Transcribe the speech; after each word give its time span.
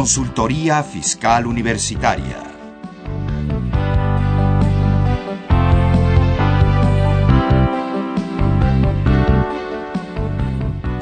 Consultoría 0.00 0.82
Fiscal 0.82 1.46
Universitaria. 1.46 2.42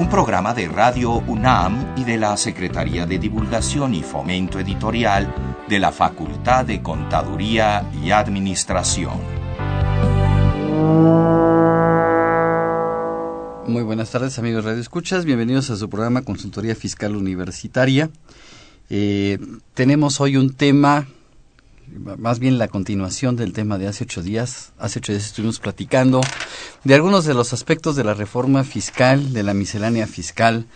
Un 0.01 0.09
programa 0.11 0.53
de 0.53 0.67
Radio 0.67 1.13
UNAM 1.13 1.95
y 1.97 2.03
de 2.03 2.17
la 2.17 2.37
Secretaría 2.37 3.07
de 3.07 3.21
Divulgación 3.21 3.95
y 3.95 4.03
Fomento 4.03 4.59
Editorial 4.59 5.33
de 5.69 5.79
la 5.79 5.93
Facultad 5.93 6.65
de 6.65 6.83
Contaduría 6.83 7.89
y 8.03 8.11
Administración. 8.11 9.21
Muy 13.69 13.85
buenas 13.85 14.11
tardes 14.11 14.41
amigos 14.41 14.65
Radio 14.65 14.81
Escuchas, 14.81 15.25
bienvenidos 15.25 15.71
a 15.71 15.77
su 15.77 15.89
programa 15.89 16.23
Consultoría 16.23 16.75
Fiscal 16.75 17.15
Universitaria. 17.15 18.11
Eh, 18.91 19.39
tenemos 19.75 20.19
hoy 20.21 20.37
un 20.39 20.55
tema, 20.55 21.07
más 22.19 22.39
bien 22.39 22.57
la 22.57 22.69
continuación 22.69 23.37
del 23.37 23.53
tema 23.53 23.77
de 23.77 23.87
hace 23.87 24.05
ocho 24.05 24.23
días. 24.23 24.73
Hace 24.79 25.01
ocho 25.01 25.13
días 25.13 25.27
estuvimos 25.27 25.61
platicando 25.61 26.23
de 26.85 26.95
algunos 26.95 27.27
de 27.27 27.35
los 27.35 27.53
aspectos 27.53 27.97
de 27.97 28.05
la 28.05 28.15
reforma 28.15 28.65
fiscal, 28.65 29.33
de 29.35 29.43
la 29.43 29.53
miscelánea 29.53 30.07
fiscal. 30.07 30.67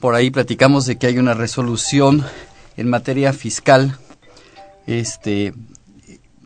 Por 0.00 0.14
ahí 0.14 0.30
platicamos 0.30 0.86
de 0.86 0.98
que 0.98 1.06
hay 1.06 1.18
una 1.18 1.34
resolución 1.34 2.24
en 2.76 2.90
materia 2.90 3.32
fiscal 3.32 3.98
este, 4.86 5.54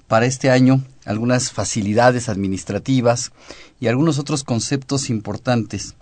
para 0.08 0.26
este 0.26 0.50
año, 0.50 0.84
algunas 1.06 1.52
facilidades 1.52 2.28
administrativas 2.28 3.32
y 3.80 3.86
algunos 3.86 4.18
otros 4.18 4.44
conceptos 4.44 5.08
importantes. 5.08 5.94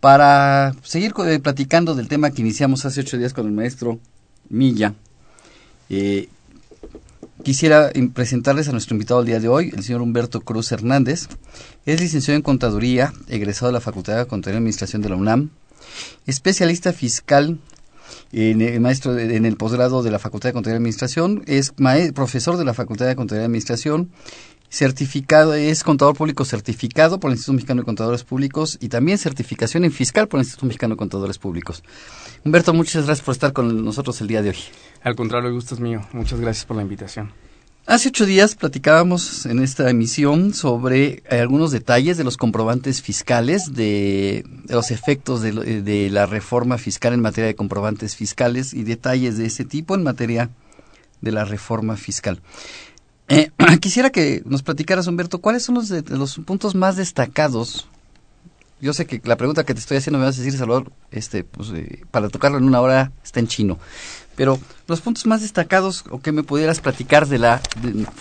Para 0.00 0.74
seguir 0.82 1.12
eh, 1.26 1.40
platicando 1.40 1.94
del 1.94 2.08
tema 2.08 2.30
que 2.30 2.40
iniciamos 2.40 2.86
hace 2.86 3.00
ocho 3.00 3.18
días 3.18 3.34
con 3.34 3.46
el 3.46 3.52
maestro 3.52 3.98
Milla, 4.48 4.94
eh, 5.88 6.28
quisiera 7.42 7.90
presentarles 8.14 8.68
a 8.68 8.72
nuestro 8.72 8.94
invitado 8.94 9.20
el 9.20 9.26
día 9.26 9.40
de 9.40 9.48
hoy, 9.48 9.72
el 9.74 9.84
señor 9.84 10.02
Humberto 10.02 10.40
Cruz 10.40 10.72
Hernández. 10.72 11.28
Es 11.84 12.00
licenciado 12.00 12.36
en 12.36 12.42
Contaduría, 12.42 13.12
egresado 13.28 13.68
de 13.68 13.74
la 13.74 13.80
Facultad 13.80 14.16
de 14.16 14.26
Contaduría 14.26 14.56
y 14.56 14.58
Administración 14.58 15.02
de 15.02 15.08
la 15.08 15.16
UNAM, 15.16 15.50
especialista 16.26 16.92
fiscal 16.92 17.58
en 18.32 18.60
el 18.60 18.80
maestro 18.80 19.16
en 19.18 19.46
el 19.46 19.56
posgrado 19.56 20.02
de 20.02 20.10
la 20.10 20.18
Facultad 20.18 20.48
de 20.48 20.52
Contaduría 20.54 20.76
y 20.76 20.80
Administración, 20.80 21.42
es 21.46 21.72
profesor 22.14 22.56
de 22.56 22.64
la 22.64 22.74
Facultad 22.74 23.06
de 23.06 23.16
Contaduría 23.16 23.44
y 23.44 23.46
Administración 23.46 24.10
certificado, 24.68 25.54
es 25.54 25.84
contador 25.84 26.16
público 26.16 26.44
certificado 26.44 27.20
por 27.20 27.30
el 27.30 27.36
Instituto 27.36 27.54
Mexicano 27.54 27.82
de 27.82 27.86
Contadores 27.86 28.24
Públicos 28.24 28.78
y 28.80 28.88
también 28.88 29.18
certificación 29.18 29.84
en 29.84 29.92
fiscal 29.92 30.28
por 30.28 30.38
el 30.38 30.44
Instituto 30.44 30.66
Mexicano 30.66 30.94
de 30.94 30.98
Contadores 30.98 31.38
Públicos. 31.38 31.82
Humberto, 32.44 32.72
muchas 32.74 33.06
gracias 33.06 33.24
por 33.24 33.32
estar 33.32 33.52
con 33.52 33.84
nosotros 33.84 34.20
el 34.20 34.28
día 34.28 34.42
de 34.42 34.50
hoy. 34.50 34.58
Al 35.02 35.16
contrario, 35.16 35.48
el 35.48 35.54
gusto 35.54 35.74
es 35.74 35.80
mío. 35.80 36.06
Muchas 36.12 36.40
gracias 36.40 36.64
por 36.64 36.76
la 36.76 36.82
invitación. 36.82 37.32
Hace 37.88 38.08
ocho 38.08 38.26
días 38.26 38.56
platicábamos 38.56 39.46
en 39.46 39.60
esta 39.60 39.88
emisión 39.88 40.54
sobre 40.54 41.22
eh, 41.30 41.38
algunos 41.38 41.70
detalles 41.70 42.16
de 42.16 42.24
los 42.24 42.36
comprobantes 42.36 43.00
fiscales, 43.00 43.74
de, 43.74 44.44
los 44.68 44.90
efectos 44.90 45.40
de, 45.40 45.82
de, 45.82 46.10
la 46.10 46.26
reforma 46.26 46.78
fiscal 46.78 47.12
en 47.12 47.20
materia 47.20 47.46
de 47.46 47.54
comprobantes 47.54 48.16
fiscales 48.16 48.74
y 48.74 48.82
detalles 48.82 49.38
de 49.38 49.46
ese 49.46 49.64
tipo 49.64 49.94
en 49.94 50.02
materia 50.02 50.50
de 51.20 51.30
la 51.30 51.44
reforma 51.44 51.96
fiscal. 51.96 52.40
Eh, 53.28 53.50
quisiera 53.80 54.10
que 54.10 54.42
nos 54.44 54.62
platicaras, 54.62 55.06
Humberto, 55.06 55.40
¿cuáles 55.40 55.64
son 55.64 55.76
los, 55.76 55.88
de, 55.88 56.02
los 56.16 56.36
puntos 56.38 56.74
más 56.74 56.96
destacados? 56.96 57.88
Yo 58.80 58.92
sé 58.92 59.06
que 59.06 59.20
la 59.24 59.36
pregunta 59.36 59.64
que 59.64 59.72
te 59.72 59.80
estoy 59.80 59.96
haciendo 59.96 60.18
me 60.18 60.26
vas 60.26 60.38
a 60.38 60.42
decir, 60.42 60.58
Salvador, 60.58 60.92
este, 61.10 61.44
pues, 61.44 61.70
eh, 61.70 62.04
para 62.10 62.28
tocarlo 62.28 62.58
en 62.58 62.64
una 62.64 62.80
hora 62.80 63.12
está 63.24 63.40
en 63.40 63.48
chino. 63.48 63.78
Pero 64.36 64.60
los 64.86 65.00
puntos 65.00 65.24
más 65.26 65.40
destacados 65.40 66.04
o 66.10 66.20
que 66.20 66.30
me 66.30 66.42
pudieras 66.42 66.80
platicar 66.80 67.26
de 67.26 67.38
la 67.38 67.62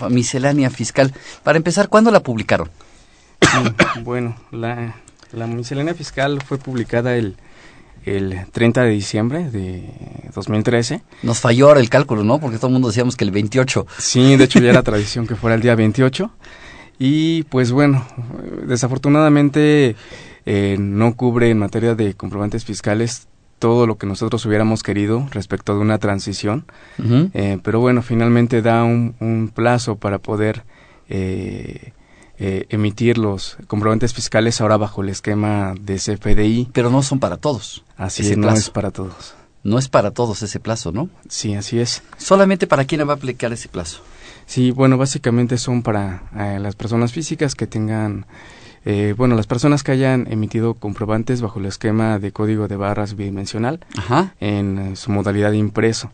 miscelánea 0.09 0.69
fiscal. 0.69 1.13
Para 1.43 1.57
empezar, 1.57 1.89
¿cuándo 1.89 2.09
la 2.09 2.21
publicaron? 2.21 2.69
bueno, 4.03 4.37
la, 4.51 4.95
la 5.33 5.45
miscelánea 5.45 5.93
fiscal 5.93 6.41
fue 6.41 6.57
publicada 6.57 7.15
el 7.15 7.35
el 8.05 8.45
30 8.51 8.83
de 8.83 8.89
diciembre 8.89 9.49
de 9.49 9.83
2013. 10.33 11.01
Nos 11.23 11.39
falló 11.39 11.67
ahora 11.67 11.79
el 11.79 11.89
cálculo, 11.89 12.23
¿no? 12.23 12.39
Porque 12.39 12.57
todo 12.57 12.67
el 12.67 12.73
mundo 12.73 12.89
decíamos 12.89 13.15
que 13.15 13.23
el 13.23 13.31
28. 13.31 13.87
Sí, 13.97 14.35
de 14.35 14.43
hecho 14.43 14.59
ya 14.59 14.69
era 14.69 14.83
tradición 14.83 15.27
que 15.27 15.35
fuera 15.35 15.55
el 15.55 15.61
día 15.61 15.75
28. 15.75 16.31
Y 16.99 17.43
pues 17.43 17.71
bueno, 17.71 18.05
desafortunadamente 18.67 19.95
eh, 20.45 20.77
no 20.79 21.15
cubre 21.15 21.49
en 21.49 21.59
materia 21.59 21.95
de 21.95 22.13
comprobantes 22.13 22.63
fiscales 22.63 23.27
todo 23.59 23.87
lo 23.87 23.97
que 23.97 24.05
nosotros 24.05 24.45
hubiéramos 24.45 24.83
querido 24.83 25.27
respecto 25.31 25.73
de 25.73 25.79
una 25.79 25.97
transición. 25.97 26.65
Eh, 27.33 27.57
pero 27.63 27.79
bueno, 27.79 28.01
finalmente 28.01 28.61
da 28.61 28.83
un, 28.83 29.15
un 29.19 29.49
plazo 29.53 29.95
para 29.95 30.19
poder 30.19 30.63
eh, 31.09 31.93
eh, 32.37 32.65
emitir 32.69 33.17
los 33.17 33.57
comprobantes 33.67 34.13
fiscales 34.13 34.59
ahora 34.59 34.75
bajo 34.75 35.01
el 35.01 35.09
esquema 35.09 35.73
de 35.79 35.95
CFDI. 35.95 36.69
Pero 36.73 36.89
no 36.89 37.01
son 37.01 37.19
para 37.19 37.37
todos. 37.37 37.83
Así 37.95 38.29
es, 38.29 38.37
no 38.37 38.49
es 38.49 38.69
para 38.69 38.91
todos. 38.91 39.35
No 39.63 39.79
es 39.79 39.87
para 39.87 40.11
todos 40.11 40.43
ese 40.43 40.59
plazo, 40.59 40.91
¿no? 40.91 41.09
Sí, 41.29 41.55
así 41.55 41.79
es. 41.79 42.03
¿Solamente 42.17 42.67
para 42.67 42.85
quién 42.85 43.07
va 43.07 43.13
a 43.13 43.15
aplicar 43.15 43.53
ese 43.53 43.69
plazo? 43.69 44.01
Sí, 44.45 44.71
bueno, 44.71 44.97
básicamente 44.97 45.57
son 45.57 45.81
para 45.81 46.23
eh, 46.37 46.59
las 46.59 46.75
personas 46.75 47.13
físicas 47.13 47.55
que 47.55 47.67
tengan, 47.67 48.25
eh, 48.83 49.15
bueno, 49.17 49.35
las 49.35 49.47
personas 49.47 49.81
que 49.81 49.93
hayan 49.93 50.27
emitido 50.29 50.75
comprobantes 50.75 51.41
bajo 51.41 51.59
el 51.59 51.65
esquema 51.65 52.19
de 52.19 52.31
código 52.31 52.67
de 52.67 52.75
barras 52.75 53.15
bidimensional 53.15 53.79
en 54.39 54.95
su 54.95 55.09
modalidad 55.09 55.53
impreso. 55.53 56.11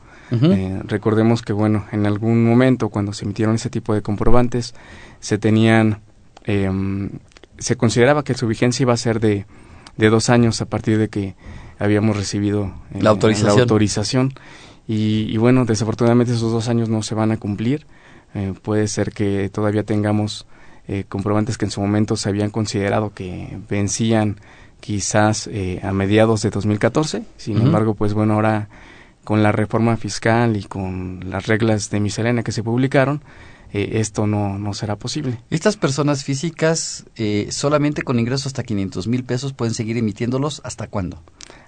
recordemos 0.85 1.41
que, 1.41 1.51
bueno, 1.51 1.87
en 1.91 2.05
algún 2.05 2.45
momento 2.45 2.87
cuando 2.87 3.11
se 3.11 3.25
emitieron 3.25 3.55
ese 3.55 3.69
tipo 3.69 3.93
de 3.93 4.01
comprobantes, 4.01 4.75
se 5.19 5.37
tenían 5.37 5.99
eh, 6.45 6.69
se 7.57 7.75
consideraba 7.75 8.23
que 8.23 8.33
su 8.33 8.47
vigencia 8.47 8.83
iba 8.83 8.93
a 8.93 8.97
ser 8.97 9.19
de, 9.19 9.45
de 9.97 10.09
dos 10.09 10.29
años 10.29 10.61
a 10.61 10.65
partir 10.65 10.97
de 10.97 11.09
que 11.09 11.35
habíamos 11.79 12.17
recibido 12.17 12.73
eh, 12.93 13.01
la 13.01 13.11
autorización. 13.11 13.55
La 13.55 13.61
autorización. 13.61 14.33
Y, 14.87 15.37
bueno, 15.37 15.63
desafortunadamente 15.63 16.33
esos 16.33 16.51
dos 16.51 16.67
años 16.67 16.89
no 16.89 17.01
se 17.01 17.15
van 17.15 17.31
a 17.31 17.37
cumplir. 17.37 17.85
Eh, 18.33 18.53
puede 18.61 18.89
ser 18.89 19.13
que 19.13 19.49
todavía 19.49 19.83
tengamos 19.83 20.45
eh, 20.87 21.05
comprobantes 21.07 21.57
que 21.57 21.65
en 21.65 21.71
su 21.71 21.79
momento 21.79 22.17
se 22.17 22.27
habían 22.27 22.49
considerado 22.49 23.13
que 23.13 23.57
vencían 23.69 24.41
quizás 24.81 25.47
eh, 25.47 25.79
a 25.83 25.93
mediados 25.93 26.41
de 26.41 26.49
2014. 26.49 27.23
Sin 27.37 27.57
embargo, 27.57 27.93
pues 27.93 28.13
bueno, 28.13 28.33
ahora 28.33 28.67
con 29.23 29.43
la 29.43 29.53
reforma 29.53 29.95
fiscal 29.95 30.57
y 30.57 30.63
con 30.63 31.21
las 31.29 31.45
reglas 31.45 31.89
de 31.89 31.99
miscelánea 31.99 32.43
que 32.43 32.51
se 32.51 32.63
publicaron, 32.63 33.21
eh, 33.73 33.99
esto 33.99 34.27
no, 34.27 34.59
no 34.59 34.73
será 34.73 34.97
posible. 34.97 35.39
Estas 35.49 35.77
personas 35.77 36.23
físicas 36.23 37.05
eh, 37.15 37.47
solamente 37.51 38.01
con 38.01 38.19
ingresos 38.19 38.47
hasta 38.47 38.63
500 38.63 39.07
mil 39.07 39.23
pesos 39.23 39.53
pueden 39.53 39.73
seguir 39.73 39.97
emitiéndolos 39.97 40.61
hasta 40.65 40.87
cuándo? 40.87 41.23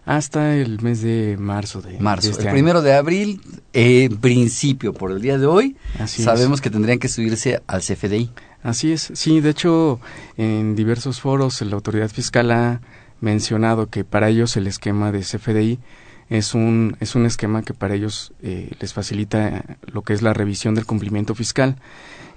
Hasta 0.06 0.58
el 0.58 0.81
mes 0.81 1.02
de 1.02 1.38
marzo 1.40 1.81
de 1.81 1.97
marzo. 2.00 2.31
este 2.31 2.44
el 2.44 2.52
primero 2.52 2.81
de 2.81 2.94
abril, 2.94 3.41
en 3.72 4.18
principio, 4.18 4.94
por 4.94 5.12
el 5.12 5.22
día 5.22 5.38
de 5.38 5.46
hoy, 5.46 5.78
sabemos 6.06 6.59
que 6.59 6.69
tendrían 6.69 7.00
que 7.00 7.08
subirse 7.08 7.62
al 7.68 7.81
CFDI. 7.81 8.31
Así 8.64 8.91
es, 8.91 9.12
sí, 9.14 9.40
de 9.40 9.52
hecho, 9.52 10.00
en 10.38 10.75
diversos 10.75 11.22
foros 11.22 11.62
la 11.62 11.75
autoridad 11.75 12.09
fiscal 12.09 12.52
ha 12.52 12.81
mencionado 13.22 13.90
que 13.90 14.03
para 14.03 14.30
ellos 14.30 14.58
el 14.58 14.68
esquema 14.68 15.14
de 15.14 15.20
CFDI 15.20 15.80
es 16.29 16.53
un, 16.53 16.97
es 17.00 17.16
un 17.16 17.25
esquema 17.25 17.63
que 17.63 17.73
para 17.73 17.95
ellos 17.95 18.34
eh, 18.41 18.72
les 18.79 18.94
facilita 18.94 19.78
lo 19.91 20.03
que 20.03 20.13
es 20.13 20.22
la 20.22 20.34
revisión 20.34 20.75
del 20.75 20.85
cumplimiento 20.85 21.35
fiscal. 21.35 21.78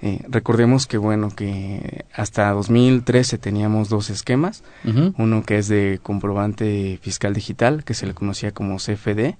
Eh, 0.01 0.23
recordemos 0.29 0.85
que, 0.85 0.97
bueno, 0.97 1.29
que 1.29 2.05
hasta 2.13 2.51
2013 2.51 3.37
teníamos 3.37 3.89
dos 3.89 4.09
esquemas. 4.09 4.63
Uno 5.17 5.43
que 5.43 5.57
es 5.57 5.67
de 5.67 5.99
comprobante 6.01 6.99
fiscal 7.01 7.33
digital, 7.33 7.83
que 7.83 7.93
se 7.93 8.05
le 8.05 8.13
conocía 8.13 8.51
como 8.51 8.77
CFD, 8.77 9.35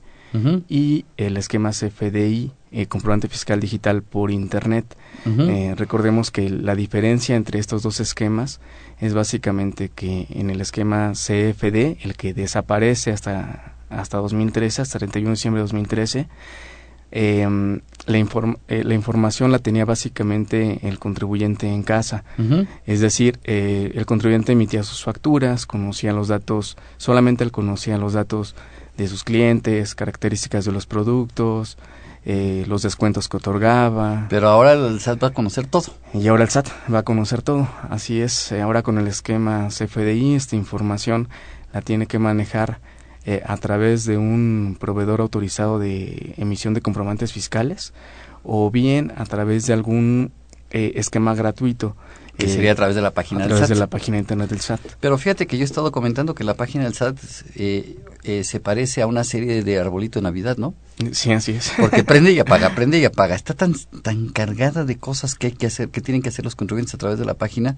y 0.67 1.05
el 1.15 1.37
esquema 1.37 1.71
CFDI, 1.71 2.51
eh, 2.71 2.85
comprobante 2.87 3.27
fiscal 3.27 3.59
digital 3.59 4.03
por 4.03 4.29
Internet. 4.29 4.97
recordemos 5.77 6.31
que 6.31 6.49
la 6.49 6.75
diferencia 6.75 7.35
entre 7.35 7.59
estos 7.59 7.81
dos 7.83 7.99
esquemas 7.99 8.59
es 8.99 9.13
básicamente 9.13 9.89
que 9.89 10.27
en 10.29 10.49
el 10.49 10.61
esquema 10.61 11.13
CFD, 11.13 12.03
el 12.03 12.15
que 12.17 12.33
desaparece 12.33 13.11
hasta 13.11 13.76
hasta 13.89 14.17
2013, 14.17 14.81
hasta 14.81 14.99
31 14.99 15.29
de 15.29 15.33
diciembre 15.33 15.59
de 15.59 15.63
2013, 15.63 16.27
em, 17.11 17.81
la, 18.05 18.17
eh, 18.17 18.83
la, 18.83 18.93
información 18.93 19.51
la 19.51 19.59
tenía 19.59 19.85
básicamente 19.85 20.79
el 20.87 20.99
contribuyente 20.99 21.67
en 21.67 21.83
casa. 21.83 22.23
Es 22.85 22.99
decir, 22.99 23.39
eh, 23.43 23.91
el 23.95 24.05
contribuyente 24.05 24.51
emitía 24.51 24.83
sus 24.83 25.03
facturas, 25.03 25.65
conocía 25.65 26.11
los 26.13 26.27
datos, 26.27 26.77
solamente 26.97 27.43
él 27.43 27.51
conocía 27.51 27.97
los 27.97 28.13
datos 28.13 28.55
de 28.97 29.07
sus 29.07 29.23
clientes, 29.23 29.95
características 29.95 30.65
de 30.65 30.71
los 30.71 30.85
productos, 30.85 31.77
eh, 32.29 32.65
los 32.67 32.81
descuentos 32.81 33.29
que 33.29 33.37
otorgaba. 33.37 34.25
Pero 34.29 34.49
ahora 34.49 34.73
el 34.73 34.99
SAT 34.99 35.23
va 35.23 35.27
a 35.29 35.33
conocer 35.33 35.65
todo. 35.65 35.93
Y 36.13 36.27
ahora 36.27 36.43
el 36.43 36.49
SAT 36.49 36.67
va 36.93 36.99
a 36.99 37.03
conocer 37.03 37.41
todo. 37.41 37.69
Así 37.89 38.19
es, 38.19 38.51
ahora 38.51 38.83
con 38.83 38.97
el 38.97 39.07
esquema 39.07 39.69
CFDI, 39.69 40.35
esta 40.35 40.57
información 40.57 41.29
la 41.71 41.81
tiene 41.81 42.05
que 42.05 42.19
manejar 42.19 42.79
eh, 43.27 43.43
a 43.45 43.57
través 43.57 44.05
de 44.05 44.17
un 44.17 44.77
proveedor 44.79 45.21
autorizado 45.21 45.77
de 45.77 46.33
emisión 46.37 46.73
de 46.73 46.81
comprobantes 46.81 47.31
fiscales 47.33 47.93
o 48.43 48.71
bien 48.71 49.11
a 49.17 49.25
través 49.25 49.67
de 49.67 49.73
algún 49.73 50.31
eh, 50.71 50.93
esquema 50.95 51.35
gratuito. 51.35 51.95
Que 52.37 52.45
eh, 52.45 52.49
sería 52.49 52.71
a 52.71 52.75
través 52.75 52.95
de 52.95 53.01
la 53.01 53.11
página 53.11 53.41
a 53.41 53.43
del 53.43 53.49
través 53.49 53.67
SAT. 53.67 53.75
de 53.75 53.79
la 53.79 53.87
página 53.87 54.15
de 54.15 54.21
internet 54.21 54.49
del 54.49 54.61
SAT. 54.61 54.79
Pero 54.99 55.17
fíjate 55.17 55.47
que 55.47 55.57
yo 55.57 55.63
he 55.63 55.65
estado 55.65 55.91
comentando 55.91 56.35
que 56.35 56.43
la 56.43 56.53
página 56.53 56.85
del 56.85 56.93
SAT 56.93 57.17
eh, 57.55 57.97
eh, 58.23 58.43
se 58.43 58.59
parece 58.59 59.01
a 59.01 59.07
una 59.07 59.23
serie 59.23 59.63
de 59.63 59.79
arbolito 59.79 60.19
de 60.19 60.23
Navidad, 60.23 60.55
¿no? 60.57 60.73
Sí, 61.11 61.31
así 61.33 61.51
es. 61.51 61.73
Porque 61.77 62.03
prende 62.03 62.31
y 62.31 62.39
apaga, 62.39 62.69
prende 62.75 62.99
y 62.99 63.05
apaga. 63.05 63.35
Está 63.35 63.55
tan, 63.55 63.73
tan 64.03 64.29
cargada 64.29 64.85
de 64.85 64.97
cosas 64.97 65.35
que 65.35 65.47
hay 65.47 65.53
que 65.53 65.67
hacer, 65.67 65.89
que 65.89 65.99
tienen 65.99 66.21
que 66.21 66.29
hacer 66.29 66.45
los 66.45 66.55
contribuyentes 66.55 66.93
a 66.93 66.97
través 66.97 67.17
de 67.19 67.25
la 67.25 67.33
página, 67.33 67.77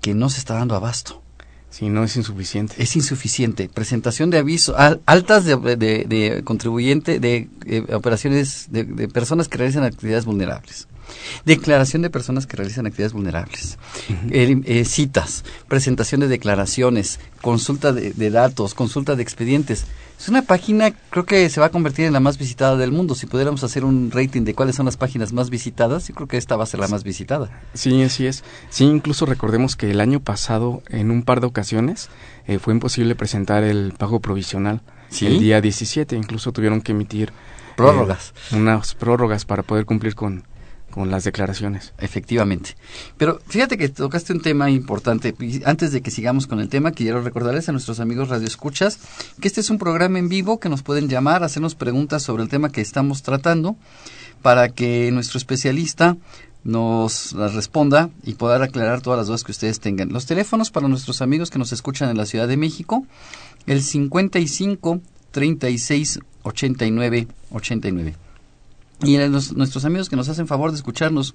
que 0.00 0.14
no 0.14 0.30
se 0.30 0.38
está 0.38 0.54
dando 0.54 0.74
abasto. 0.74 1.22
Sí, 1.72 1.88
no 1.88 2.04
es 2.04 2.16
insuficiente. 2.16 2.74
Es 2.82 2.94
insuficiente. 2.96 3.70
Presentación 3.72 4.28
de 4.28 4.36
aviso, 4.38 4.76
al- 4.76 5.00
altas 5.06 5.46
de, 5.46 5.56
de, 5.56 6.42
contribuyente, 6.44 7.18
de 7.18 7.48
eh, 7.64 7.94
operaciones 7.94 8.66
de, 8.70 8.84
de 8.84 9.08
personas 9.08 9.48
que 9.48 9.56
realizan 9.56 9.82
actividades 9.82 10.26
vulnerables. 10.26 10.86
Declaración 11.44 12.02
de 12.02 12.10
personas 12.10 12.46
que 12.46 12.56
realizan 12.56 12.86
actividades 12.86 13.12
vulnerables. 13.12 13.78
Eh, 14.30 14.60
eh, 14.64 14.84
citas, 14.84 15.44
presentación 15.68 16.20
de 16.20 16.28
declaraciones, 16.28 17.20
consulta 17.40 17.92
de, 17.92 18.12
de 18.12 18.30
datos, 18.30 18.74
consulta 18.74 19.16
de 19.16 19.22
expedientes. 19.22 19.86
Es 20.22 20.28
una 20.28 20.42
página, 20.42 20.92
creo 21.10 21.26
que 21.26 21.50
se 21.50 21.58
va 21.58 21.66
a 21.66 21.70
convertir 21.70 22.04
en 22.04 22.12
la 22.12 22.20
más 22.20 22.38
visitada 22.38 22.76
del 22.76 22.92
mundo. 22.92 23.16
Si 23.16 23.26
pudiéramos 23.26 23.64
hacer 23.64 23.84
un 23.84 24.12
rating 24.12 24.42
de 24.42 24.54
cuáles 24.54 24.76
son 24.76 24.86
las 24.86 24.96
páginas 24.96 25.32
más 25.32 25.50
visitadas, 25.50 26.06
yo 26.06 26.14
creo 26.14 26.28
que 26.28 26.36
esta 26.36 26.54
va 26.54 26.62
a 26.62 26.66
ser 26.66 26.78
la 26.78 26.86
más 26.86 27.02
visitada. 27.02 27.50
Sí, 27.74 28.00
así 28.04 28.26
es. 28.28 28.44
Sí, 28.70 28.84
incluso 28.84 29.26
recordemos 29.26 29.74
que 29.74 29.90
el 29.90 30.00
año 30.00 30.20
pasado, 30.20 30.82
en 30.90 31.10
un 31.10 31.24
par 31.24 31.40
de 31.40 31.48
ocasiones, 31.48 32.08
eh, 32.46 32.60
fue 32.60 32.72
imposible 32.72 33.16
presentar 33.16 33.64
el 33.64 33.94
pago 33.98 34.20
provisional. 34.20 34.80
¿Sí? 35.10 35.26
El 35.26 35.40
día 35.40 35.60
17, 35.60 36.14
incluso 36.14 36.52
tuvieron 36.52 36.82
que 36.82 36.92
emitir 36.92 37.30
eh, 37.30 37.74
Prórrogas. 37.76 38.32
unas 38.52 38.94
prórrogas 38.94 39.44
para 39.44 39.64
poder 39.64 39.86
cumplir 39.86 40.14
con, 40.14 40.44
con 40.92 41.10
las 41.10 41.24
declaraciones. 41.24 41.92
Efectivamente. 41.98 42.76
Pero 43.16 43.40
fíjate 43.48 43.76
que 43.76 43.88
tocaste 43.88 44.32
un 44.32 44.42
tema 44.42 44.70
importante. 44.70 45.34
Antes 45.64 45.90
de 45.90 46.02
que 46.02 46.12
sigamos 46.12 46.46
con 46.46 46.60
el 46.60 46.68
tema, 46.68 46.92
quiero 46.92 47.22
recordarles 47.22 47.68
a 47.68 47.72
nuestros 47.72 47.98
amigos 47.98 48.28
radioescuchas 48.28 49.00
que 49.40 49.48
este 49.48 49.60
es 49.60 49.70
un 49.70 49.78
programa 49.78 50.20
en 50.20 50.28
vivo 50.28 50.60
que 50.60 50.68
nos 50.68 50.82
pueden 50.82 51.08
llamar, 51.08 51.42
hacernos 51.42 51.74
preguntas 51.74 52.22
sobre 52.22 52.44
el 52.44 52.48
tema 52.48 52.70
que 52.70 52.82
estamos 52.82 53.22
tratando 53.22 53.74
para 54.42 54.68
que 54.68 55.10
nuestro 55.12 55.38
especialista 55.38 56.16
nos 56.62 57.32
las 57.32 57.54
responda 57.54 58.10
y 58.22 58.34
poder 58.34 58.62
aclarar 58.62 59.00
todas 59.00 59.18
las 59.18 59.26
dudas 59.26 59.44
que 59.44 59.52
ustedes 59.52 59.80
tengan. 59.80 60.12
Los 60.12 60.26
teléfonos 60.26 60.70
para 60.70 60.88
nuestros 60.88 61.22
amigos 61.22 61.50
que 61.50 61.58
nos 61.58 61.72
escuchan 61.72 62.10
en 62.10 62.18
la 62.18 62.26
Ciudad 62.26 62.46
de 62.46 62.56
México, 62.56 63.06
el 63.66 63.82
55 63.82 65.00
36 65.32 66.20
89 66.42 67.26
89. 67.50 68.14
Y 69.02 69.16
a 69.16 69.26
los- 69.28 69.52
nuestros 69.56 69.84
amigos 69.84 70.08
que 70.08 70.16
nos 70.16 70.28
hacen 70.28 70.46
favor 70.46 70.70
de 70.70 70.76
escucharnos 70.76 71.34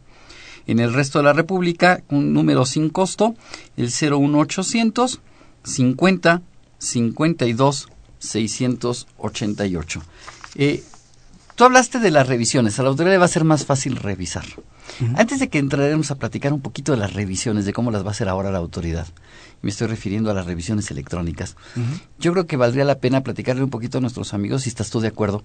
en 0.67 0.79
el 0.79 0.93
resto 0.93 1.19
de 1.19 1.23
la 1.25 1.33
República, 1.33 2.03
un 2.09 2.33
número 2.33 2.65
sin 2.65 2.89
costo, 2.89 3.35
el 3.77 3.89
01800 3.91 5.19
50 5.63 6.41
52 6.79 7.87
688. 8.19 10.01
Eh, 10.55 10.83
tú 11.55 11.63
hablaste 11.63 11.99
de 11.99 12.11
las 12.11 12.27
revisiones, 12.27 12.79
a 12.79 12.83
la 12.83 12.89
autoridad 12.89 13.13
le 13.13 13.17
va 13.19 13.25
a 13.25 13.29
ser 13.29 13.43
más 13.43 13.65
fácil 13.65 13.95
revisar. 13.95 14.45
Antes 15.15 15.39
de 15.39 15.49
que 15.49 15.59
entraremos 15.59 16.11
a 16.11 16.15
platicar 16.15 16.53
un 16.53 16.61
poquito 16.61 16.93
de 16.93 16.97
las 16.97 17.13
revisiones, 17.13 17.65
de 17.65 17.73
cómo 17.73 17.91
las 17.91 18.03
va 18.03 18.09
a 18.09 18.11
hacer 18.11 18.29
ahora 18.29 18.51
la 18.51 18.57
autoridad, 18.57 19.05
me 19.61 19.69
estoy 19.69 19.87
refiriendo 19.87 20.31
a 20.31 20.33
las 20.33 20.45
revisiones 20.45 20.89
electrónicas, 20.91 21.55
yo 22.19 22.31
creo 22.31 22.47
que 22.47 22.55
valdría 22.57 22.85
la 22.85 22.99
pena 22.99 23.21
platicarle 23.21 23.63
un 23.63 23.69
poquito 23.69 23.97
a 23.97 24.01
nuestros 24.01 24.33
amigos, 24.33 24.63
si 24.63 24.69
estás 24.69 24.89
tú 24.89 24.99
de 25.01 25.09
acuerdo, 25.09 25.43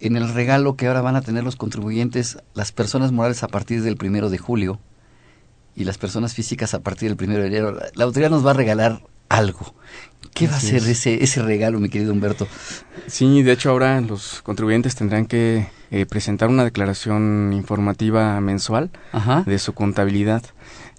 en 0.00 0.16
el 0.16 0.32
regalo 0.32 0.76
que 0.76 0.86
ahora 0.86 1.00
van 1.00 1.16
a 1.16 1.22
tener 1.22 1.44
los 1.44 1.56
contribuyentes, 1.56 2.38
las 2.54 2.72
personas 2.72 3.12
morales 3.12 3.42
a 3.42 3.48
partir 3.48 3.82
del 3.82 3.96
primero 3.96 4.30
de 4.30 4.38
julio 4.38 4.78
y 5.74 5.84
las 5.84 5.98
personas 5.98 6.34
físicas 6.34 6.74
a 6.74 6.80
partir 6.80 7.08
del 7.08 7.16
primero 7.16 7.42
de 7.42 7.48
enero. 7.48 7.78
La, 7.94 8.04
autoridad 8.04 8.30
nos 8.30 8.44
va 8.46 8.50
a 8.50 8.54
regalar 8.54 9.02
algo. 9.28 9.74
¿Qué 10.34 10.46
va 10.48 10.56
a 10.56 10.60
ser 10.60 10.76
es. 10.76 10.86
ese, 10.88 11.22
ese 11.22 11.42
regalo, 11.42 11.80
mi 11.80 11.88
querido 11.88 12.12
Humberto? 12.12 12.46
Sí, 13.06 13.42
de 13.42 13.52
hecho 13.52 13.70
ahora 13.70 14.00
los 14.00 14.40
contribuyentes 14.42 14.94
tendrán 14.94 15.26
que 15.26 15.68
eh, 15.90 16.06
presentar 16.06 16.48
una 16.48 16.64
declaración 16.64 17.52
informativa 17.52 18.40
mensual 18.40 18.90
Ajá. 19.12 19.42
de 19.46 19.58
su 19.58 19.72
contabilidad. 19.74 20.42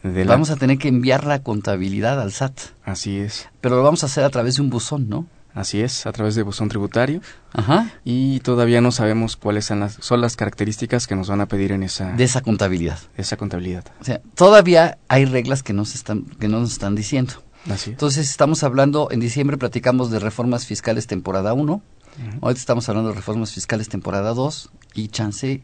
De 0.04 0.24
la- 0.26 0.32
Vamos 0.32 0.50
a 0.50 0.56
tener 0.56 0.78
que 0.78 0.88
enviar 0.88 1.26
la 1.26 1.44
contabilidad 1.44 2.22
al 2.22 2.32
SAT, 2.32 2.58
Así 2.86 3.18
es, 3.18 3.50
pero 3.62 3.76
lo 3.76 3.84
vamos 3.84 4.04
a 4.04 4.06
hacer 4.06 4.24
a 4.24 4.30
través 4.30 4.56
de 4.56 4.62
un 4.62 4.70
buzón, 4.70 5.10
¿no? 5.10 5.26
Así 5.54 5.82
es, 5.82 6.06
a 6.06 6.12
través 6.12 6.36
de 6.36 6.44
buzón 6.44 6.70
tributario. 6.70 7.22
Ajá. 7.54 7.92
Y 8.04 8.40
todavía 8.42 8.82
no 8.82 8.92
sabemos 8.92 9.36
cuáles 9.36 9.66
son 9.66 9.80
las, 9.82 9.94
son 10.00 10.22
las 10.22 10.36
características 10.36 11.08
que 11.08 11.16
nos 11.16 11.30
van 11.30 11.42
a 11.42 11.48
pedir 11.48 11.72
en 11.72 11.84
esa, 11.84 12.14
De 12.14 12.24
esa 12.24 12.42
contabilidad. 12.42 13.00
esa 13.18 13.38
contabilidad. 13.38 13.86
O 14.00 14.04
sea, 14.04 14.22
todavía 14.36 14.98
hay 15.08 15.26
reglas 15.26 15.64
que, 15.64 15.74
nos 15.74 15.96
están, 15.96 16.24
que 16.40 16.48
no 16.48 16.60
nos 16.60 16.72
están 16.72 16.96
diciendo. 16.96 17.34
Así 17.66 17.90
es. 17.90 17.96
Entonces, 17.96 18.30
estamos 18.30 18.64
hablando, 18.64 19.10
en 19.12 19.20
diciembre 19.20 19.58
platicamos 19.58 20.12
de 20.12 20.20
reformas 20.20 20.66
fiscales 20.66 21.08
temporada 21.08 21.54
1, 21.54 21.74
Ujú. 21.74 21.82
ahorita 22.42 22.60
estamos 22.60 22.88
hablando 22.90 23.10
de 23.10 23.16
reformas 23.16 23.52
fiscales 23.54 23.90
temporada 23.90 24.34
2, 24.34 24.70
y 24.94 25.08
chance, 25.10 25.62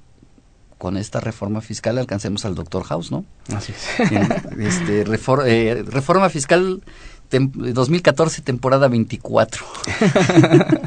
con 0.78 0.98
esta 0.98 1.22
reforma 1.22 1.62
fiscal 1.62 1.98
alcancemos 1.98 2.44
al 2.44 2.54
Doctor 2.54 2.84
House, 2.84 3.10
¿no? 3.12 3.24
Así 3.56 3.72
es. 3.72 4.00
Este, 4.60 5.06
refor- 5.06 5.46
eh, 5.48 5.84
reforma 5.88 6.30
fiscal 6.30 6.84
tem- 7.38 7.52
2014, 7.74 8.42
temporada 8.42 8.88
24. 8.88 9.66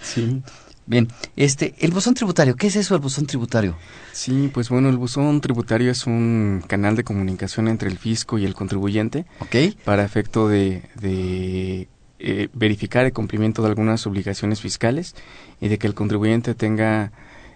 sí. 0.00 0.42
Bien, 0.86 1.08
este, 1.34 1.74
el 1.78 1.92
buzón 1.92 2.12
tributario, 2.12 2.56
¿qué 2.56 2.66
es 2.66 2.76
eso 2.76 2.94
el 2.94 3.00
buzón 3.00 3.24
tributario? 3.24 3.74
Sí, 4.12 4.50
pues 4.52 4.68
bueno, 4.68 4.90
el 4.90 4.98
buzón 4.98 5.40
tributario 5.40 5.90
es 5.90 6.06
un 6.06 6.62
canal 6.66 6.94
de 6.94 7.04
comunicación 7.04 7.68
entre 7.68 7.88
el 7.88 7.96
fisco 7.96 8.36
y 8.36 8.44
el 8.44 8.52
contribuyente 8.52 9.24
¿Ok? 9.40 9.56
para 9.84 10.04
efecto 10.04 10.46
de, 10.46 10.82
de 11.00 11.88
eh, 12.18 12.48
verificar 12.52 13.06
el 13.06 13.14
cumplimiento 13.14 13.62
de 13.62 13.68
algunas 13.68 14.06
obligaciones 14.06 14.60
fiscales 14.60 15.14
y 15.58 15.68
de 15.68 15.78
que 15.78 15.86
el 15.86 15.94
contribuyente 15.94 16.54
tenga 16.54 17.12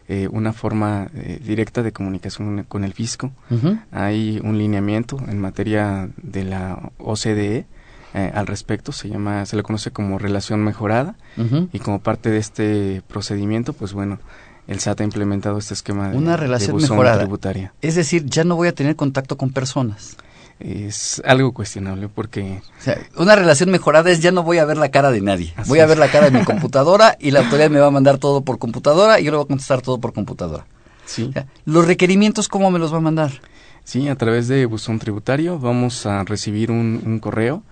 eh, 0.08 0.26
una 0.31 0.55
forma 0.55 1.08
eh, 1.14 1.38
directa 1.44 1.82
de 1.82 1.93
comunicación 1.93 2.64
con 2.66 2.84
el 2.84 2.94
fisco. 2.94 3.31
Hay 3.93 4.40
un 4.43 4.56
lineamiento 4.56 5.19
en 5.28 5.38
materia 5.38 6.08
de 6.16 6.44
la 6.44 6.90
OCDE 6.97 7.66
eh, 8.14 8.32
al 8.35 8.47
respecto, 8.47 8.92
se 8.92 9.11
llama, 9.11 9.44
se 9.44 9.56
le 9.56 9.62
conoce 9.62 9.90
como 9.90 10.18
relación 10.18 10.64
mejorada 10.64 11.16
y 11.73 11.78
como 11.78 11.99
parte 11.99 12.30
de 12.30 12.38
este 12.38 13.02
procedimiento, 13.06 13.75
pues 13.75 13.92
bueno, 13.92 14.18
el 14.66 14.80
SAT 14.80 15.02
ha 15.02 15.04
implementado 15.04 15.59
este 15.59 15.75
esquema 15.75 16.09
de, 16.09 16.16
Una 16.16 16.38
relación 16.38 16.76
mejorada. 16.76 17.18
tributaria. 17.18 17.75
Es 17.82 17.94
decir, 17.94 18.25
ya 18.25 18.44
no 18.44 18.56
voy 18.56 18.68
a 18.68 18.75
tener 18.75 18.97
contacto 18.97 19.37
con 19.37 19.50
personas. 19.50 20.16
Es 20.60 21.22
algo 21.24 21.52
cuestionable 21.52 22.08
porque 22.08 22.60
O 22.80 22.82
sea, 22.82 22.98
una 23.16 23.36
relación 23.36 23.70
mejorada 23.70 24.10
es 24.10 24.20
ya 24.20 24.32
no 24.32 24.42
voy 24.42 24.58
a 24.58 24.64
ver 24.64 24.76
la 24.76 24.90
cara 24.90 25.10
de 25.12 25.20
nadie. 25.20 25.52
Así 25.56 25.68
voy 25.70 25.78
a 25.80 25.86
ver 25.86 25.98
la 25.98 26.08
cara 26.10 26.30
de 26.30 26.38
mi 26.38 26.44
computadora 26.46 27.16
y 27.20 27.30
la 27.30 27.40
autoridad 27.40 27.70
me 27.70 27.78
va 27.80 27.86
a 27.86 27.90
mandar 27.92 28.18
todo 28.18 28.42
por 28.42 28.58
computadora 28.58 29.20
y 29.20 29.24
yo 29.24 29.30
le 29.30 29.36
voy 29.36 29.44
a 29.44 29.48
contestar 29.48 29.82
todo 29.82 29.98
por 30.00 30.12
computadora. 30.12 30.66
sí, 31.04 31.26
O 31.30 31.32
sea, 31.32 31.46
los 31.64 31.86
requerimientos, 31.86 32.48
¿cómo 32.48 32.70
me 32.70 32.78
los 32.78 32.92
va 32.92 32.96
a 32.98 33.00
mandar? 33.02 33.30
sí, 33.84 34.08
a 34.08 34.16
través 34.16 34.48
de 34.48 34.66
buzón 34.66 34.98
tributario 34.98 35.58
vamos 35.58 36.04
a 36.06 36.22
recibir 36.24 36.70
un, 36.70 37.00
un 37.06 37.20
correo 37.20 37.62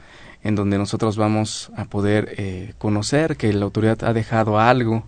en 0.43 0.55
donde 0.55 0.79
nosotros 0.79 1.17
vamos 1.17 1.71
a 1.77 1.87
poder 1.87 2.35
eh, 2.39 2.73
conocer 2.79 3.37
que 3.37 3.53
la 3.53 3.65
autoridad 3.65 4.05
ha 4.05 4.13
dejado 4.13 4.59
algo 4.61 5.03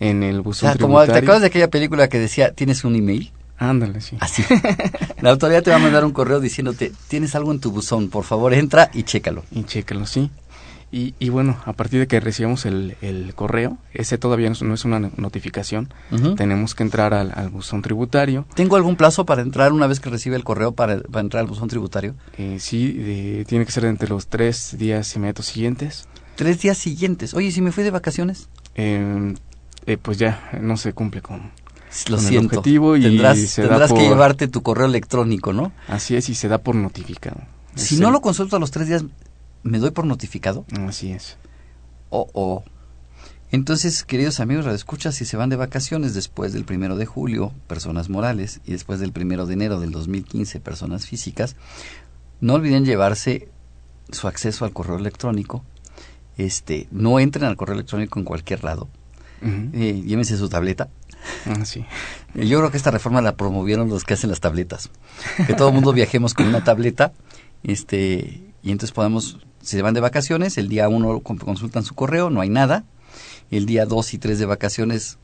en 0.00 0.22
el 0.22 0.40
O 0.40 0.42
buzón 0.44 0.70
sea, 0.70 0.78
como 0.78 0.98
te 1.00 1.04
tributario. 1.04 1.18
acuerdas 1.28 1.40
de 1.42 1.46
aquella 1.48 1.68
película 1.68 2.08
que 2.08 2.18
decía, 2.18 2.52
¿tienes 2.52 2.84
un 2.84 2.96
email? 2.96 3.30
Ándale, 3.58 4.00
sí. 4.00 4.16
Así. 4.20 4.42
la 5.20 5.30
autoridad 5.30 5.62
te 5.62 5.70
va 5.70 5.76
a 5.76 5.80
mandar 5.80 6.04
un 6.04 6.12
correo 6.12 6.40
diciéndote, 6.40 6.92
tienes 7.08 7.34
algo 7.34 7.52
en 7.52 7.60
tu 7.60 7.70
buzón, 7.72 8.08
por 8.08 8.24
favor 8.24 8.54
entra 8.54 8.90
y 8.94 9.02
chécalo. 9.02 9.44
Y 9.50 9.64
chécalo, 9.64 10.06
sí. 10.06 10.30
Y, 10.90 11.14
y 11.18 11.28
bueno, 11.28 11.58
a 11.66 11.74
partir 11.74 12.00
de 12.00 12.06
que 12.06 12.18
recibamos 12.18 12.64
el, 12.64 12.96
el 13.02 13.34
correo, 13.34 13.76
ese 13.92 14.16
todavía 14.16 14.50
no 14.62 14.72
es- 14.74 14.84
una 14.86 14.98
notificación, 15.18 15.92
tenemos 16.36 16.74
que 16.74 16.82
entrar 16.82 17.12
al, 17.12 17.30
al 17.34 17.50
buzón 17.50 17.82
tributario. 17.82 18.46
¿Tengo 18.54 18.76
algún 18.76 18.96
plazo 18.96 19.26
para 19.26 19.42
entrar 19.42 19.72
una 19.74 19.86
vez 19.86 20.00
que 20.00 20.08
recibe 20.08 20.36
el 20.36 20.44
correo 20.44 20.72
para, 20.72 21.00
para 21.00 21.20
entrar 21.20 21.42
al 21.42 21.46
buzón 21.46 21.68
tributario? 21.68 22.14
Eh, 22.38 22.56
sí, 22.58 22.92
de- 22.92 23.44
tiene 23.46 23.66
que 23.66 23.72
ser 23.72 23.84
entre 23.84 24.08
los 24.08 24.28
tres 24.28 24.76
días 24.78 25.14
inmediatos 25.14 25.44
siguientes. 25.44 26.08
Tres 26.36 26.62
días 26.62 26.78
siguientes. 26.78 27.34
Oye, 27.34 27.52
si 27.52 27.60
me 27.60 27.70
fui 27.72 27.84
de 27.84 27.90
vacaciones. 27.90 28.48
Eh, 28.74 29.34
eh, 29.84 29.98
pues 30.00 30.16
ya 30.16 30.50
no 30.62 30.76
se 30.78 30.94
cumple 30.94 31.20
con... 31.20 31.50
Lo 32.08 32.16
Con 32.16 32.24
el 32.24 32.30
siento. 32.30 32.58
objetivo 32.58 32.96
y 32.96 33.02
tendrás 33.02 33.38
se 33.38 33.62
da 33.62 33.68
tendrás 33.68 33.92
que 33.92 34.00
llevarte 34.08 34.48
tu 34.48 34.62
correo 34.62 34.86
electrónico, 34.86 35.52
¿no? 35.52 35.72
Así 35.88 36.16
es 36.16 36.28
y 36.28 36.34
se 36.34 36.48
da 36.48 36.58
por 36.58 36.74
notificado. 36.74 37.40
Si 37.74 37.94
Es 37.94 38.00
no 38.00 38.08
el- 38.08 38.12
lo 38.14 38.20
consulto 38.20 38.56
a 38.56 38.58
los 38.58 38.70
tres 38.70 38.88
días, 38.88 39.04
¿me 39.62 39.78
doy 39.78 39.90
por 39.90 40.04
notificado? 40.04 40.64
Así 40.86 41.12
es. 41.12 41.36
Oh, 42.10 42.28
oh. 42.34 42.62
Entonces, 43.50 44.04
queridos 44.04 44.40
amigos, 44.40 44.66
escucha 44.66 45.10
si 45.12 45.24
se 45.24 45.36
van 45.38 45.48
de 45.48 45.56
vacaciones 45.56 46.12
después 46.12 46.52
del 46.52 46.64
primero 46.64 46.96
de 46.96 47.06
julio, 47.06 47.52
personas 47.66 48.10
morales, 48.10 48.60
y 48.66 48.72
después 48.72 49.00
del 49.00 49.12
primero 49.12 49.46
de 49.46 49.54
enero 49.54 49.80
del 49.80 49.90
2015, 49.90 50.60
personas 50.60 51.06
físicas, 51.06 51.56
no 52.40 52.54
olviden 52.54 52.84
llevarse 52.84 53.48
su 54.10 54.28
acceso 54.28 54.64
al 54.64 54.72
correo 54.72 54.96
electrónico 54.96 55.64
este, 56.36 56.86
no 56.92 57.18
entren 57.18 57.46
al 57.46 57.56
correo 57.56 57.74
electrónico 57.74 58.18
en 58.18 58.24
cualquier 58.24 58.62
lado. 58.62 58.88
Eh, 59.42 60.02
llévense 60.06 60.36
su 60.36 60.48
tableta. 60.48 60.88
Ah, 61.46 61.64
sí. 61.64 61.84
Yo 62.34 62.58
creo 62.58 62.70
que 62.70 62.76
esta 62.76 62.90
reforma 62.90 63.20
la 63.20 63.36
promovieron 63.36 63.88
los 63.88 64.04
que 64.04 64.14
hacen 64.14 64.30
las 64.30 64.40
tabletas. 64.40 64.90
Que 65.46 65.54
todo 65.54 65.68
el 65.68 65.74
mundo 65.74 65.92
viajemos 65.92 66.34
con 66.34 66.46
una 66.46 66.64
tableta, 66.64 67.12
este, 67.62 68.42
y 68.62 68.70
entonces 68.70 68.92
podamos, 68.92 69.38
se 69.62 69.82
van 69.82 69.94
de 69.94 70.00
vacaciones, 70.00 70.58
el 70.58 70.68
día 70.68 70.88
uno 70.88 71.20
consultan 71.20 71.84
su 71.84 71.94
correo, 71.94 72.30
no 72.30 72.40
hay 72.40 72.48
nada, 72.48 72.84
el 73.50 73.66
día 73.66 73.86
dos 73.86 74.14
y 74.14 74.18
tres 74.18 74.38
de 74.38 74.46
vacaciones 74.46 75.18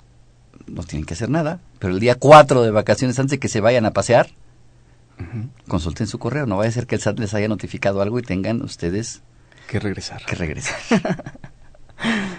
no 0.67 0.83
tienen 0.83 1.05
que 1.05 1.15
hacer 1.15 1.31
nada, 1.31 1.61
pero 1.79 1.93
el 1.93 2.01
día 2.01 2.15
cuatro 2.15 2.63
de 2.63 2.71
vacaciones, 2.71 3.19
antes 3.19 3.33
de 3.33 3.39
que 3.39 3.49
se 3.49 3.61
vayan 3.61 3.87
a 3.87 3.93
pasear, 3.93 4.31
consulten 5.69 6.07
su 6.07 6.19
correo, 6.19 6.47
no 6.47 6.57
vaya 6.57 6.71
a 6.71 6.73
ser 6.73 6.87
que 6.87 6.97
el 6.97 7.01
SAT 7.01 7.19
les 7.19 7.35
haya 7.35 7.49
notificado 7.49 8.03
algo 8.03 8.19
y 8.19 8.23
tengan 8.23 8.63
ustedes 8.63 9.23
que 9.69 9.81
regresar. 9.81 10.25
Que 10.25 10.35
regresar. 10.35 10.77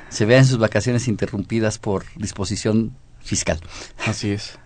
se 0.10 0.26
vean 0.26 0.46
sus 0.46 0.58
vacaciones 0.58 1.08
interrumpidas 1.08 1.80
por 1.80 2.06
disposición 2.16 2.96
fiscal. 3.26 3.60
Así 4.06 4.32
es. 4.32 4.58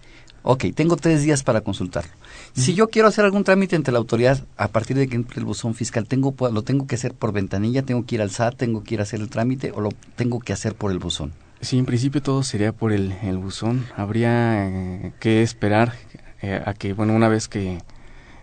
Ok, 0.43 0.65
tengo 0.75 0.95
tres 0.95 1.23
días 1.23 1.43
para 1.43 1.61
consultarlo. 1.61 2.11
Si 2.53 2.73
yo 2.73 2.89
quiero 2.89 3.07
hacer 3.07 3.25
algún 3.25 3.43
trámite 3.43 3.75
ante 3.75 3.91
la 3.91 3.97
autoridad 3.97 4.45
a 4.57 4.67
partir 4.69 4.95
de 4.97 5.07
que 5.07 5.15
entre 5.15 5.39
el 5.39 5.45
buzón 5.45 5.73
fiscal, 5.73 6.07
tengo 6.07 6.33
lo 6.51 6.61
tengo 6.61 6.87
que 6.87 6.95
hacer 6.95 7.13
por 7.13 7.33
ventanilla, 7.33 7.81
tengo 7.81 8.05
que 8.05 8.15
ir 8.15 8.21
al 8.21 8.31
SAT, 8.31 8.55
tengo 8.55 8.83
que 8.83 8.93
ir 8.93 8.99
a 8.99 9.03
hacer 9.03 9.19
el 9.19 9.29
trámite 9.29 9.71
o 9.71 9.81
lo 9.81 9.89
tengo 10.15 10.39
que 10.39 10.53
hacer 10.53 10.75
por 10.75 10.91
el 10.91 10.99
buzón. 10.99 11.33
Sí, 11.61 11.77
en 11.77 11.85
principio 11.85 12.21
todo 12.21 12.43
sería 12.43 12.71
por 12.71 12.93
el, 12.93 13.13
buzón. 13.37 13.85
Habría 13.97 14.67
eh, 14.67 15.13
que 15.19 15.41
esperar 15.41 15.93
eh, 16.41 16.61
a 16.65 16.73
que, 16.73 16.93
bueno, 16.93 17.13
una 17.13 17.27
vez 17.27 17.49
que 17.49 17.79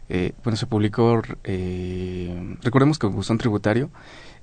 eh, 0.09 0.33
bueno, 0.45 0.57
se 0.57 0.67
publicó, 0.67 1.23
eh, 1.45 2.57
recordemos 2.63 2.99
que 2.99 3.09
el 3.09 3.13
buzón 3.13 3.39
tributario 3.39 3.91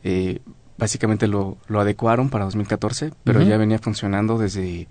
eh, 0.04 0.40
básicamente 0.78 1.28
lo, 1.28 1.58
lo, 1.68 1.80
adecuaron 1.80 2.30
para 2.30 2.44
2014, 2.46 3.12
pero 3.24 3.42
ya 3.42 3.58
venía 3.58 3.80
funcionando 3.80 4.38
desde 4.38 4.88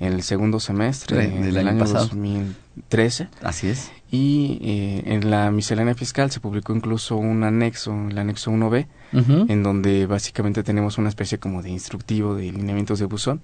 el 0.00 0.22
segundo 0.22 0.60
semestre 0.60 1.28
del 1.28 1.56
año, 1.56 1.70
año 1.70 1.84
2013. 1.84 3.28
Así 3.42 3.68
es. 3.68 3.90
Y 4.10 4.58
eh, 4.62 5.02
en 5.06 5.30
la 5.30 5.50
miscelánea 5.50 5.94
fiscal 5.94 6.30
se 6.30 6.40
publicó 6.40 6.74
incluso 6.74 7.16
un 7.16 7.44
anexo, 7.44 7.92
el 8.08 8.18
anexo 8.18 8.50
1B, 8.50 8.86
en 9.48 9.62
donde 9.62 10.06
básicamente 10.06 10.62
tenemos 10.62 10.98
una 10.98 11.08
especie 11.08 11.38
como 11.38 11.62
de 11.62 11.70
instructivo 11.70 12.34
de 12.34 12.52
lineamientos 12.52 12.98
de 12.98 13.06
buzón. 13.06 13.40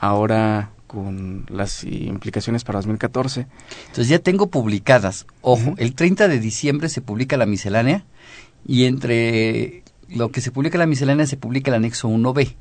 Ahora 0.00 0.70
con 0.94 1.44
las 1.48 1.82
implicaciones 1.84 2.62
para 2.62 2.78
2014. 2.78 3.46
Entonces 3.86 4.08
ya 4.08 4.20
tengo 4.20 4.46
publicadas, 4.46 5.26
ojo, 5.40 5.74
el 5.78 5.94
30 5.94 6.28
de 6.28 6.38
diciembre 6.38 6.88
se 6.88 7.00
publica 7.00 7.36
la 7.36 7.46
miscelánea 7.46 8.04
y 8.66 8.84
entre 8.84 9.82
lo 10.08 10.30
que 10.30 10.40
se 10.40 10.52
publica 10.52 10.78
la 10.78 10.86
miscelánea 10.86 11.26
se 11.26 11.36
publica 11.36 11.70
el 11.70 11.76
anexo 11.76 12.08
1B. 12.08 12.54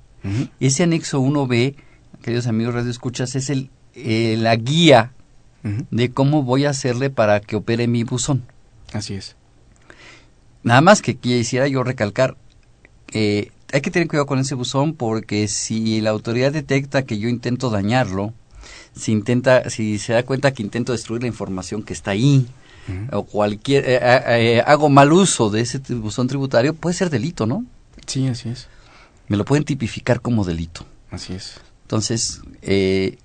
Ese 0.60 0.84
anexo 0.84 1.22
1B, 1.22 1.76
queridos 2.24 2.48
amigos 2.48 2.74
Radio 2.74 2.90
Escuchas, 2.90 3.36
es 3.36 3.50
el, 3.50 3.70
eh, 3.94 4.38
la 4.40 4.56
guía 4.56 5.12
de 5.92 6.12
cómo 6.12 6.44
voy 6.44 6.66
a 6.66 6.72
hacerle 6.72 7.10
para 7.10 7.40
que 7.40 7.56
opere 7.56 7.88
mi 7.88 8.04
buzón. 8.04 8.44
Así 8.92 9.14
es. 9.14 9.36
Nada 10.64 10.82
más 10.82 11.02
que 11.02 11.16
quisiera 11.16 11.68
yo 11.68 11.84
recalcar, 11.84 12.36
eh, 13.14 13.52
hay 13.72 13.82
que 13.82 13.92
tener 13.92 14.08
cuidado 14.08 14.26
con 14.26 14.40
ese 14.40 14.56
buzón 14.56 14.94
porque 14.94 15.48
si 15.48 16.02
la 16.02 16.10
autoridad 16.10 16.52
detecta 16.52 17.04
que 17.04 17.18
yo 17.18 17.30
intento 17.30 17.70
dañarlo, 17.70 18.34
si 18.96 19.12
intenta, 19.12 19.70
si 19.70 20.00
se 20.00 20.14
da 20.14 20.24
cuenta 20.24 20.54
que 20.54 20.64
intento 20.64 20.92
destruir 20.92 21.22
la 21.22 21.28
información 21.28 21.84
que 21.84 21.94
está 21.94 22.12
ahí, 22.12 22.48
o 23.14 23.24
cualquier, 23.24 23.86
eh, 23.88 24.00
eh, 24.02 24.64
hago 24.66 24.90
mal 24.90 25.14
uso 25.14 25.50
de 25.50 25.62
ese 25.62 25.80
buzón 25.96 26.28
tributario, 26.28 26.74
puede 26.74 26.94
ser 26.94 27.10
delito, 27.10 27.46
¿no? 27.46 27.66
Sí, 28.06 28.28
así 28.28 28.50
es. 28.50 28.68
Me 29.30 29.38
lo 29.38 29.46
pueden 29.46 29.64
tipificar 29.64 30.20
como 30.20 30.44
delito. 30.44 30.86
Así 31.10 31.34
es. 31.34 31.62
Entonces, 31.94 32.42
eh, 32.64 33.20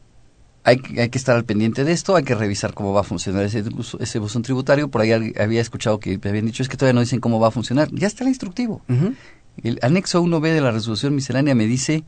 hay, 0.63 0.83
hay, 0.99 1.09
que 1.09 1.17
estar 1.17 1.35
al 1.35 1.47
pendiente 1.47 1.85
de 1.85 1.93
esto, 1.93 2.17
hay 2.17 2.23
que 2.23 2.35
revisar 2.35 2.75
cómo 2.75 2.93
va 2.93 3.01
a 3.01 3.03
funcionar 3.03 3.43
ese, 3.43 3.65
ese 3.99 4.19
buzón 4.19 4.43
tributario. 4.43 4.89
Por 4.91 5.01
ahí 5.01 5.11
había 5.41 5.63
escuchado 5.63 5.99
que 5.99 6.21
me 6.23 6.29
habían 6.29 6.45
dicho, 6.45 6.63
es 6.63 6.69
que 6.69 6.77
todavía 6.77 6.93
no 6.93 7.01
dicen 7.01 7.19
cómo 7.19 7.41
va 7.41 7.49
a 7.49 7.51
funcionar. 7.51 7.89
Ya 7.93 8.07
está 8.07 8.25
el 8.25 8.29
instructivo. 8.29 8.83
El 9.63 9.79
anexo 9.81 10.23
1B 10.23 10.53
de 10.53 10.61
la 10.61 10.71
resolución 10.71 11.15
miscelánea 11.15 11.55
me 11.55 11.65
dice... 11.65 12.05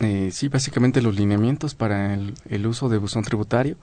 Eh, 0.00 0.28
sí, 0.30 0.48
básicamente 0.48 1.00
los 1.00 1.16
lineamientos 1.16 1.74
para 1.74 2.14
el, 2.14 2.66
uso 2.66 2.90
de 2.90 2.98
buzón 2.98 3.24
tributario 3.24 3.78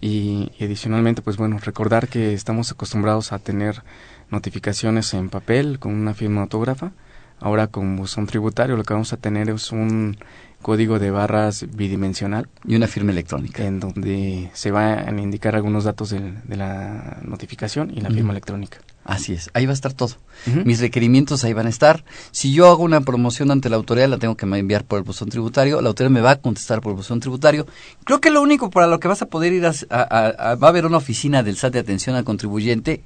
y, 0.00 0.52
adicionalmente, 0.60 1.22
pues 1.22 1.36
bueno, 1.36 1.58
recordar 1.58 2.06
que 2.06 2.34
estamos 2.34 2.70
acostumbrados 2.70 3.32
a 3.32 3.40
tener 3.40 3.82
notificaciones 4.30 5.12
en 5.12 5.28
papel 5.28 5.80
con 5.80 5.92
una 5.92 6.14
firma 6.14 6.42
autógrafa. 6.42 6.92
Ahora 7.40 7.66
con 7.66 7.96
buzón 7.96 8.28
tributario 8.28 8.76
lo 8.76 8.84
que 8.84 8.94
vamos 8.94 9.12
a 9.12 9.16
tener 9.16 9.50
es 9.50 9.72
un 9.72 10.16
código 10.62 10.98
de 10.98 11.10
barras 11.10 11.66
bidimensional. 11.74 12.48
Y 12.66 12.76
una 12.76 12.86
firma 12.86 13.12
electrónica. 13.12 13.64
En 13.64 13.80
donde 13.80 14.50
se 14.54 14.70
van 14.70 15.18
a 15.18 15.22
indicar 15.22 15.54
algunos 15.54 15.84
datos 15.84 16.10
de, 16.10 16.32
la 16.48 17.18
notificación 17.22 17.92
y 17.94 18.00
la 18.00 18.10
firma 18.10 18.32
electrónica. 18.32 18.78
Así 19.04 19.32
es, 19.32 19.50
ahí 19.52 19.66
va 19.66 19.72
a 19.72 19.74
estar 19.74 19.92
todo. 19.92 20.14
Mis 20.64 20.80
requerimientos 20.80 21.42
ahí 21.42 21.52
van 21.52 21.66
a 21.66 21.70
estar. 21.70 22.04
Si 22.30 22.52
yo 22.52 22.68
hago 22.68 22.84
una 22.84 23.00
promoción 23.00 23.50
ante 23.50 23.68
la 23.68 23.76
autoridad, 23.76 24.08
la 24.08 24.18
tengo 24.18 24.36
que 24.36 24.46
enviar 24.46 24.84
por 24.84 24.98
el 24.98 25.04
buzón 25.04 25.28
tributario. 25.28 25.80
La 25.80 25.88
autoridad 25.88 26.12
me 26.12 26.20
va 26.20 26.32
a 26.32 26.36
contestar 26.36 26.80
por 26.80 26.92
el 26.92 26.96
buzón 26.96 27.18
tributario. 27.18 27.66
Creo 28.04 28.20
que 28.20 28.30
lo 28.30 28.40
único 28.40 28.70
para 28.70 28.86
lo 28.86 29.00
que 29.00 29.08
vas 29.08 29.20
a 29.20 29.26
poder 29.26 29.52
ir 29.52 29.66
a, 29.66 29.72
va 29.90 30.66
a 30.66 30.70
haber 30.70 30.86
una 30.86 30.98
oficina 30.98 31.42
del 31.42 31.56
SAT 31.56 31.72
de 31.72 31.78
atención 31.80 32.14
al 32.14 32.24
contribuyente. 32.24 33.02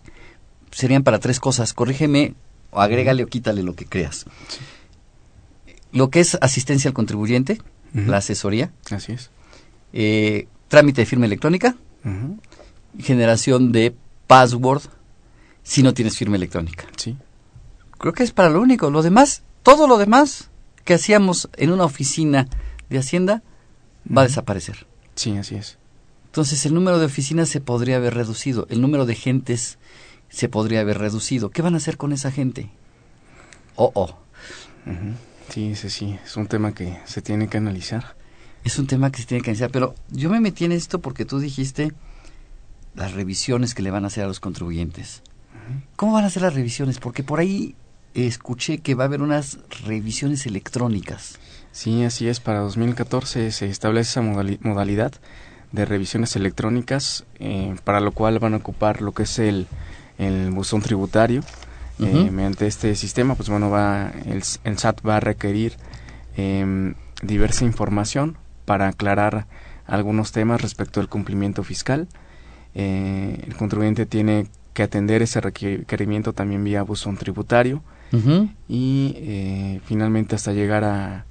Serían 0.70 1.02
para 1.02 1.18
tres 1.18 1.40
cosas. 1.40 1.72
Corrígeme 1.72 2.34
o 2.70 2.80
agrégale 2.80 3.24
o 3.24 3.26
quítale 3.26 3.62
lo 3.62 3.74
que 3.74 3.86
creas. 3.86 4.26
Lo 5.96 6.10
que 6.10 6.20
es 6.20 6.36
asistencia 6.42 6.88
al 6.88 6.94
contribuyente, 6.94 7.58
la 7.94 8.18
asesoría. 8.18 8.70
Así 8.90 9.12
es. 9.12 9.30
Eh, 9.94 10.46
trámite 10.68 11.00
de 11.00 11.06
firma 11.06 11.24
electrónica. 11.24 11.74
Generación 12.98 13.72
de 13.72 13.94
password 14.26 14.82
si 15.62 15.82
no 15.82 15.94
tienes 15.94 16.18
firma 16.18 16.36
electrónica. 16.36 16.84
Sí. 16.98 17.16
Creo 17.96 18.12
que 18.12 18.24
es 18.24 18.32
para 18.32 18.50
lo 18.50 18.60
único. 18.60 18.90
Lo 18.90 19.02
demás, 19.02 19.42
todo 19.62 19.86
lo 19.86 19.96
demás 19.96 20.50
que 20.84 20.92
hacíamos 20.92 21.48
en 21.56 21.72
una 21.72 21.84
oficina 21.84 22.46
de 22.90 22.98
Hacienda 22.98 23.42
va 24.06 24.20
a 24.20 24.26
desaparecer. 24.26 24.86
Sí, 25.14 25.34
así 25.38 25.54
es. 25.54 25.78
Entonces 26.26 26.66
el 26.66 26.74
número 26.74 26.98
de 26.98 27.06
oficinas 27.06 27.48
se 27.48 27.62
podría 27.62 27.96
haber 27.96 28.12
reducido, 28.12 28.66
el 28.68 28.82
número 28.82 29.06
de 29.06 29.14
gentes 29.14 29.78
se 30.28 30.50
podría 30.50 30.80
haber 30.80 30.98
reducido. 30.98 31.48
¿Qué 31.48 31.62
van 31.62 31.72
a 31.72 31.78
hacer 31.78 31.96
con 31.96 32.12
esa 32.12 32.30
gente? 32.30 32.68
Oh, 33.76 33.92
oh. 33.94 34.18
Sí, 35.56 35.74
sí, 35.74 35.88
sí, 35.88 36.18
es 36.22 36.36
un 36.36 36.48
tema 36.48 36.74
que 36.74 36.98
se 37.06 37.22
tiene 37.22 37.48
que 37.48 37.56
analizar. 37.56 38.14
Es 38.62 38.78
un 38.78 38.86
tema 38.86 39.10
que 39.10 39.22
se 39.22 39.26
tiene 39.26 39.42
que 39.42 39.48
analizar, 39.48 39.70
pero 39.70 39.94
yo 40.10 40.28
me 40.28 40.38
metí 40.38 40.66
en 40.66 40.72
esto 40.72 41.00
porque 41.00 41.24
tú 41.24 41.38
dijiste 41.38 41.94
las 42.94 43.14
revisiones 43.14 43.74
que 43.74 43.80
le 43.80 43.90
van 43.90 44.04
a 44.04 44.08
hacer 44.08 44.24
a 44.24 44.26
los 44.26 44.38
contribuyentes. 44.38 45.22
¿Cómo 45.96 46.12
van 46.12 46.26
a 46.26 46.28
ser 46.28 46.42
las 46.42 46.52
revisiones? 46.52 46.98
Porque 46.98 47.22
por 47.22 47.40
ahí 47.40 47.74
escuché 48.12 48.80
que 48.80 48.94
va 48.94 49.04
a 49.04 49.06
haber 49.06 49.22
unas 49.22 49.58
revisiones 49.86 50.44
electrónicas. 50.44 51.38
Sí, 51.72 52.04
así 52.04 52.28
es. 52.28 52.38
Para 52.40 52.58
2014 52.58 53.50
se 53.50 53.66
establece 53.70 54.10
esa 54.10 54.20
modalidad 54.20 55.14
de 55.72 55.84
revisiones 55.86 56.36
electrónicas, 56.36 57.24
eh, 57.38 57.74
para 57.82 58.00
lo 58.00 58.12
cual 58.12 58.38
van 58.40 58.52
a 58.52 58.58
ocupar 58.58 59.00
lo 59.00 59.12
que 59.12 59.22
es 59.22 59.38
el, 59.38 59.68
el 60.18 60.50
buzón 60.50 60.82
tributario. 60.82 61.40
Eh, 61.98 62.30
mediante 62.30 62.66
este 62.66 62.94
sistema, 62.94 63.34
pues 63.36 63.48
bueno, 63.48 63.70
va 63.70 64.12
el, 64.26 64.42
SAT 64.42 65.00
va 65.06 65.16
a 65.16 65.20
requerir 65.20 65.76
em, 66.36 66.94
diversa 67.22 67.64
información 67.64 68.36
para 68.66 68.88
aclarar 68.88 69.46
algunos 69.86 70.32
temas 70.32 70.60
respecto 70.60 71.00
al 71.00 71.08
cumplimiento 71.08 71.64
fiscal. 71.64 72.08
Eh, 72.74 73.42
el 73.46 73.56
contribuyente 73.56 74.04
tiene 74.04 74.48
que 74.74 74.82
atender 74.82 75.22
ese 75.22 75.40
requerimiento 75.40 76.34
también 76.34 76.62
vía 76.62 76.82
buzón 76.82 77.16
tributario 77.16 77.82
y 78.68 79.14
eh, 79.16 79.80
finalmente 79.84 80.36
hasta 80.36 80.52
llegar 80.52 80.84
a, 80.84 81.24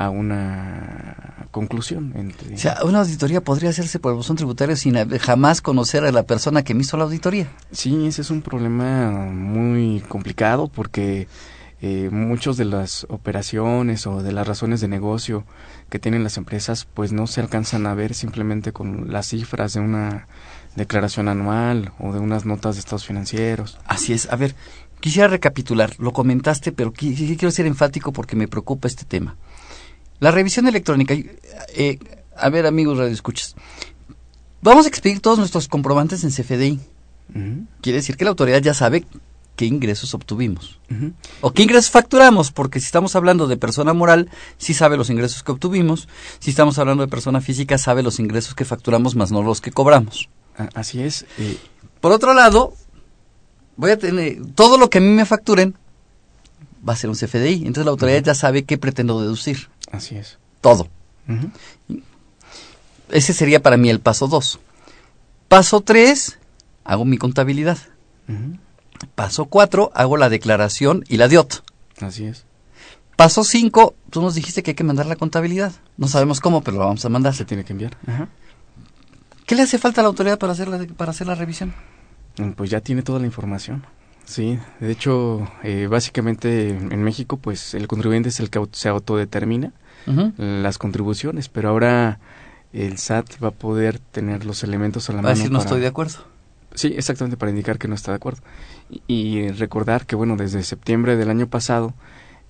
a 0.00 0.08
una 0.08 1.46
conclusión. 1.50 2.14
Entre... 2.16 2.54
O 2.54 2.58
sea, 2.58 2.78
una 2.84 3.00
auditoría 3.00 3.42
podría 3.42 3.68
hacerse 3.68 3.98
por 3.98 4.12
el 4.12 4.16
buzón 4.16 4.36
tributario 4.36 4.74
sin 4.74 4.94
jamás 5.18 5.60
conocer 5.60 6.06
a 6.06 6.10
la 6.10 6.22
persona 6.22 6.62
que 6.62 6.72
me 6.72 6.80
hizo 6.80 6.96
la 6.96 7.04
auditoría. 7.04 7.48
Sí, 7.70 8.06
ese 8.06 8.22
es 8.22 8.30
un 8.30 8.40
problema 8.40 9.10
muy 9.10 10.02
complicado 10.08 10.68
porque 10.68 11.28
eh, 11.82 12.08
muchas 12.10 12.56
de 12.56 12.64
las 12.64 13.06
operaciones 13.10 14.06
o 14.06 14.22
de 14.22 14.32
las 14.32 14.48
razones 14.48 14.80
de 14.80 14.88
negocio 14.88 15.44
que 15.90 15.98
tienen 15.98 16.24
las 16.24 16.38
empresas 16.38 16.88
pues 16.94 17.12
no 17.12 17.26
se 17.26 17.42
alcanzan 17.42 17.86
a 17.86 17.92
ver 17.92 18.14
simplemente 18.14 18.72
con 18.72 19.12
las 19.12 19.26
cifras 19.26 19.74
de 19.74 19.80
una 19.80 20.28
declaración 20.76 21.28
anual 21.28 21.92
o 21.98 22.14
de 22.14 22.20
unas 22.20 22.46
notas 22.46 22.76
de 22.76 22.80
estados 22.80 23.04
financieros. 23.04 23.78
Así 23.84 24.14
es. 24.14 24.32
A 24.32 24.36
ver, 24.36 24.54
quisiera 25.00 25.28
recapitular. 25.28 25.90
Lo 25.98 26.14
comentaste, 26.14 26.72
pero 26.72 26.90
quiero 26.90 27.50
ser 27.50 27.66
enfático 27.66 28.14
porque 28.14 28.34
me 28.34 28.48
preocupa 28.48 28.88
este 28.88 29.04
tema. 29.04 29.36
La 30.20 30.30
revisión 30.30 30.68
electrónica. 30.68 31.14
Eh, 31.74 31.98
a 32.36 32.48
ver, 32.50 32.66
amigos 32.66 32.98
radioescuchas. 32.98 33.56
Vamos 34.62 34.84
a 34.84 34.88
expedir 34.88 35.20
todos 35.20 35.38
nuestros 35.38 35.68
comprobantes 35.68 36.22
en 36.24 36.30
CFDI. 36.30 36.78
Quiere 37.80 37.98
decir 37.98 38.16
que 38.16 38.24
la 38.24 38.30
autoridad 38.30 38.60
ya 38.60 38.74
sabe 38.74 39.04
qué 39.56 39.64
ingresos 39.64 40.14
obtuvimos. 40.14 40.78
O 41.40 41.52
qué 41.52 41.62
ingresos 41.62 41.90
facturamos, 41.90 42.52
porque 42.52 42.80
si 42.80 42.86
estamos 42.86 43.16
hablando 43.16 43.46
de 43.46 43.56
persona 43.56 43.94
moral, 43.94 44.30
sí 44.58 44.74
sabe 44.74 44.96
los 44.96 45.10
ingresos 45.10 45.42
que 45.42 45.52
obtuvimos. 45.52 46.08
Si 46.38 46.50
estamos 46.50 46.78
hablando 46.78 47.04
de 47.04 47.10
persona 47.10 47.40
física, 47.40 47.78
sabe 47.78 48.02
los 48.02 48.18
ingresos 48.18 48.54
que 48.54 48.64
facturamos, 48.64 49.16
más 49.16 49.32
no 49.32 49.42
los 49.42 49.60
que 49.60 49.70
cobramos. 49.70 50.28
Así 50.74 51.02
es. 51.02 51.24
Eh. 51.38 51.56
Por 52.00 52.12
otro 52.12 52.34
lado, 52.34 52.74
voy 53.76 53.92
a 53.92 53.98
tener 53.98 54.38
todo 54.54 54.76
lo 54.76 54.90
que 54.90 54.98
a 54.98 55.00
mí 55.00 55.08
me 55.08 55.24
facturen 55.24 55.76
va 56.86 56.94
a 56.94 56.96
ser 56.96 57.10
un 57.10 57.16
CFDI. 57.16 57.66
Entonces 57.66 57.84
la 57.84 57.90
autoridad 57.90 58.22
ya 58.22 58.34
sabe 58.34 58.64
qué 58.64 58.78
pretendo 58.78 59.20
deducir. 59.20 59.68
Así 59.90 60.16
es. 60.16 60.38
Todo. 60.60 60.88
Ese 63.10 63.32
sería 63.32 63.62
para 63.62 63.76
mí 63.76 63.88
el 63.90 64.00
paso 64.00 64.28
2. 64.28 64.58
Paso 65.48 65.80
3, 65.80 66.38
hago 66.84 67.04
mi 67.04 67.18
contabilidad. 67.18 67.78
Paso 69.14 69.46
4, 69.46 69.90
hago 69.94 70.16
la 70.16 70.28
declaración 70.28 71.04
y 71.08 71.16
la 71.16 71.28
DIOT. 71.28 71.64
Así 72.00 72.26
es. 72.26 72.44
Paso 73.16 73.44
5, 73.44 73.94
tú 74.10 74.22
nos 74.22 74.34
dijiste 74.34 74.62
que 74.62 74.70
hay 74.70 74.74
que 74.74 74.84
mandar 74.84 75.06
la 75.06 75.16
contabilidad. 75.16 75.72
No 75.96 76.08
sabemos 76.08 76.40
cómo, 76.40 76.62
pero 76.62 76.78
lo 76.78 76.84
vamos 76.86 77.04
a 77.04 77.08
mandar. 77.08 77.34
Se 77.34 77.44
tiene 77.44 77.64
que 77.64 77.72
enviar. 77.72 77.96
¿Qué 79.46 79.54
le 79.54 79.62
hace 79.62 79.78
falta 79.78 80.00
a 80.00 80.04
la 80.04 80.08
autoridad 80.08 80.38
para 80.38 80.52
hacer 80.52 80.68
la, 80.68 80.78
para 80.96 81.10
hacer 81.10 81.26
la 81.26 81.34
revisión? 81.34 81.74
Mm, 82.38 82.52
pues 82.52 82.70
ya 82.70 82.80
tiene 82.80 83.02
toda 83.02 83.18
la 83.18 83.26
información. 83.26 83.84
Sí, 84.30 84.60
de 84.78 84.92
hecho, 84.92 85.50
eh, 85.64 85.88
básicamente 85.90 86.68
en 86.68 87.02
México, 87.02 87.36
pues 87.36 87.74
el 87.74 87.88
contribuyente 87.88 88.28
es 88.28 88.38
el 88.38 88.48
que 88.48 88.64
se 88.70 88.88
autodetermina 88.88 89.72
las 90.36 90.78
contribuciones, 90.78 91.48
pero 91.48 91.68
ahora 91.68 92.20
el 92.72 92.96
SAT 92.98 93.42
va 93.42 93.48
a 93.48 93.50
poder 93.50 93.98
tener 93.98 94.44
los 94.44 94.62
elementos 94.62 95.10
a 95.10 95.14
la 95.14 95.16
mano. 95.16 95.26
Va 95.26 95.32
a 95.32 95.34
decir, 95.34 95.50
no 95.50 95.58
estoy 95.58 95.80
de 95.80 95.88
acuerdo. 95.88 96.18
Sí, 96.74 96.94
exactamente, 96.96 97.36
para 97.36 97.50
indicar 97.50 97.76
que 97.76 97.88
no 97.88 97.96
está 97.96 98.12
de 98.12 98.16
acuerdo. 98.16 98.40
Y, 99.08 99.48
recordar 99.48 100.06
que, 100.06 100.14
bueno, 100.14 100.36
desde 100.36 100.62
septiembre 100.62 101.16
del 101.16 101.28
año 101.28 101.48
pasado, 101.48 101.92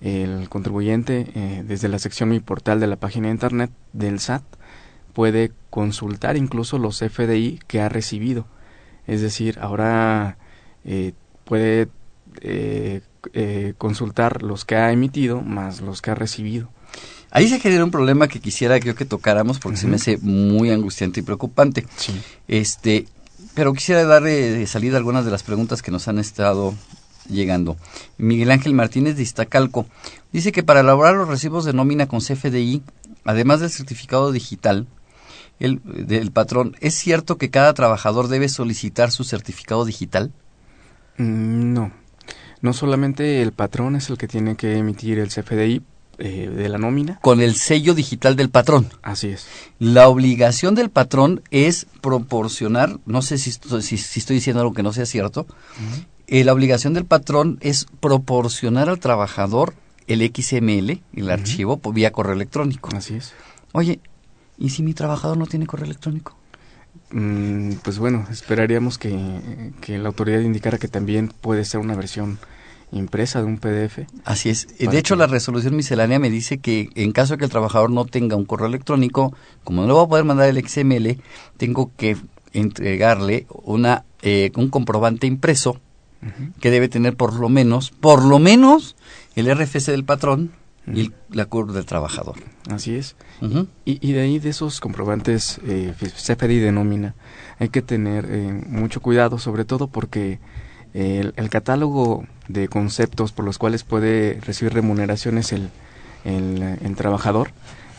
el 0.01 0.49
contribuyente, 0.49 1.31
eh, 1.33 1.63
desde 1.67 1.87
la 1.87 1.97
sección 1.97 2.29
Mi 2.29 2.39
Portal 2.39 2.79
de 2.79 2.85
la 2.85 2.97
página 2.97 3.29
de 3.29 3.33
Internet 3.33 3.71
del 3.91 4.19
SAT, 4.19 4.43
puede 5.13 5.51
consultar 5.71 6.37
incluso 6.37 6.77
los 6.77 6.99
FDI 6.99 7.59
que 7.65 7.81
ha 7.81 7.89
recibido. 7.89 8.45
Es 9.07 9.21
decir, 9.21 9.57
ahora 9.59 10.37
eh, 10.85 11.13
puede 11.51 11.89
eh, 12.39 13.73
consultar 13.77 14.41
los 14.41 14.63
que 14.63 14.77
ha 14.77 14.93
emitido 14.93 15.41
más 15.41 15.81
los 15.81 16.01
que 16.01 16.11
ha 16.11 16.15
recibido. 16.15 16.69
Ahí 17.29 17.49
se 17.49 17.59
genera 17.59 17.83
un 17.83 17.91
problema 17.91 18.29
que 18.29 18.39
quisiera 18.39 18.77
yo 18.77 18.95
que 18.95 19.03
tocáramos 19.03 19.59
porque 19.59 19.77
se 19.77 19.85
me 19.85 19.97
hace 19.97 20.17
muy 20.19 20.71
angustiante 20.71 21.19
y 21.19 21.23
preocupante. 21.23 21.85
Este, 22.47 23.05
pero 23.53 23.73
quisiera 23.73 24.05
darle 24.05 24.65
salida 24.65 24.95
a 24.95 24.99
algunas 24.99 25.25
de 25.25 25.31
las 25.31 25.43
preguntas 25.43 25.81
que 25.81 25.91
nos 25.91 26.07
han 26.07 26.19
estado 26.19 26.73
llegando. 27.27 27.75
Miguel 28.17 28.51
Ángel 28.51 28.73
Martínez 28.73 29.17
de 29.17 29.23
Iztacalco 29.23 29.87
dice 30.31 30.53
que 30.53 30.63
para 30.63 30.79
elaborar 30.79 31.15
los 31.15 31.27
recibos 31.27 31.65
de 31.65 31.73
nómina 31.73 32.07
con 32.07 32.21
CFDI, 32.21 32.81
además 33.25 33.59
del 33.59 33.71
certificado 33.71 34.31
digital 34.31 34.87
el, 35.59 35.81
del 35.83 36.31
patrón, 36.31 36.77
¿es 36.79 36.95
cierto 36.95 37.37
que 37.37 37.49
cada 37.49 37.73
trabajador 37.73 38.29
debe 38.29 38.47
solicitar 38.47 39.11
su 39.11 39.25
certificado 39.25 39.83
digital? 39.83 40.31
Mm, 41.21 41.73
no. 41.73 41.91
No 42.61 42.73
solamente 42.73 43.41
el 43.41 43.53
patrón 43.53 43.95
es 43.95 44.09
el 44.09 44.17
que 44.17 44.27
tiene 44.27 44.55
que 44.55 44.77
emitir 44.77 45.19
el 45.19 45.29
CFDI, 45.29 45.81
eh, 46.23 46.49
de 46.49 46.69
la 46.69 46.77
nómina. 46.77 47.19
Con 47.21 47.41
el 47.41 47.55
sello 47.55 47.95
digital 47.95 48.35
del 48.35 48.49
patrón. 48.49 48.89
Así 49.01 49.29
es. 49.29 49.47
La 49.79 50.07
obligación 50.07 50.75
del 50.75 50.91
patrón 50.91 51.41
es 51.49 51.87
proporcionar, 52.01 52.99
no 53.07 53.23
sé 53.23 53.39
si, 53.39 53.51
si, 53.51 53.95
estoy 53.95 54.35
diciendo 54.35 54.61
algo 54.61 54.73
que 54.75 54.83
no 54.83 54.93
sea 54.93 55.07
cierto, 55.07 55.47
eh, 56.27 56.43
la 56.43 56.53
obligación 56.53 56.93
del 56.93 57.05
patrón 57.05 57.57
es 57.61 57.87
proporcionar 57.99 58.87
al 58.89 58.99
trabajador 58.99 59.73
el 60.05 60.21
XML, 60.21 61.01
el 61.13 61.31
archivo, 61.31 61.77
por 61.77 61.95
vía 61.95 62.11
correo 62.11 62.33
electrónico. 62.33 62.89
Así 62.95 63.15
es. 63.15 63.33
Oye, 63.71 63.99
¿y 64.59 64.69
si 64.69 64.83
mi 64.83 64.93
trabajador 64.93 65.37
no 65.37 65.47
tiene 65.47 65.65
correo 65.65 65.85
electrónico? 65.85 66.37
Mm, 67.11 67.73
pues 67.83 67.99
bueno, 67.99 68.25
esperaríamos 68.31 68.97
que, 68.97 69.17
que 69.81 69.97
la 69.97 70.09
autoridad 70.09 70.39
indicara 70.39 70.77
que 70.77 70.87
también 70.87 71.31
puede 71.41 71.65
ser 71.65 71.79
una 71.79 71.95
versión 71.95 72.39
impresa 72.91 73.39
de 73.39 73.45
un 73.45 73.57
PDF. 73.57 73.99
Así 74.25 74.49
es. 74.49 74.67
De 74.77 74.97
hecho, 74.97 75.15
la 75.15 75.27
resolución 75.27 75.75
miscelánea 75.75 76.19
me 76.19 76.29
dice 76.29 76.57
que 76.59 76.89
en 76.95 77.11
caso 77.11 77.33
de 77.33 77.39
que 77.39 77.45
el 77.45 77.51
trabajador 77.51 77.89
no 77.89 78.05
tenga 78.05 78.35
un 78.35 78.45
correo 78.45 78.67
electrónico, 78.67 79.33
como 79.63 79.81
no 79.81 79.87
le 79.87 79.93
voy 79.93 80.05
a 80.05 80.09
poder 80.09 80.25
mandar 80.25 80.49
el 80.49 80.67
XML, 80.67 81.17
tengo 81.57 81.91
que 81.95 82.17
entregarle 82.53 83.47
una 83.63 84.03
eh, 84.21 84.51
un 84.55 84.69
comprobante 84.69 85.25
impreso 85.25 85.79
que 86.59 86.69
debe 86.69 86.87
tener 86.87 87.15
por 87.15 87.33
lo 87.33 87.49
menos, 87.49 87.89
por 87.89 88.23
lo 88.23 88.37
menos, 88.37 88.95
el 89.35 89.51
RFC 89.51 89.87
del 89.87 90.03
patrón 90.03 90.51
y 90.87 91.11
la 91.29 91.45
curva 91.45 91.73
del 91.73 91.85
trabajador. 91.85 92.35
Así 92.69 92.95
es. 92.95 93.15
y, 93.85 94.07
y, 94.07 94.13
de 94.13 94.21
ahí, 94.21 94.39
de 94.39 94.49
esos 94.49 94.79
comprobantes 94.79 95.59
eh, 95.65 95.93
CFDI 95.99 96.59
de 96.59 96.71
nómina, 96.71 97.15
hay 97.59 97.69
que 97.69 97.81
tener 97.81 98.25
eh, 98.29 98.63
mucho 98.67 99.01
cuidado, 99.01 99.37
sobre 99.37 99.65
todo 99.65 99.87
porque 99.87 100.39
el, 100.93 101.49
catálogo 101.49 102.25
de 102.47 102.67
conceptos 102.67 103.31
por 103.31 103.45
los 103.45 103.57
cuales 103.57 103.83
puede 103.83 104.39
recibir 104.41 104.73
remuneraciones 104.73 105.53
el, 105.53 105.69
el, 106.25 106.95
trabajador 106.95 107.51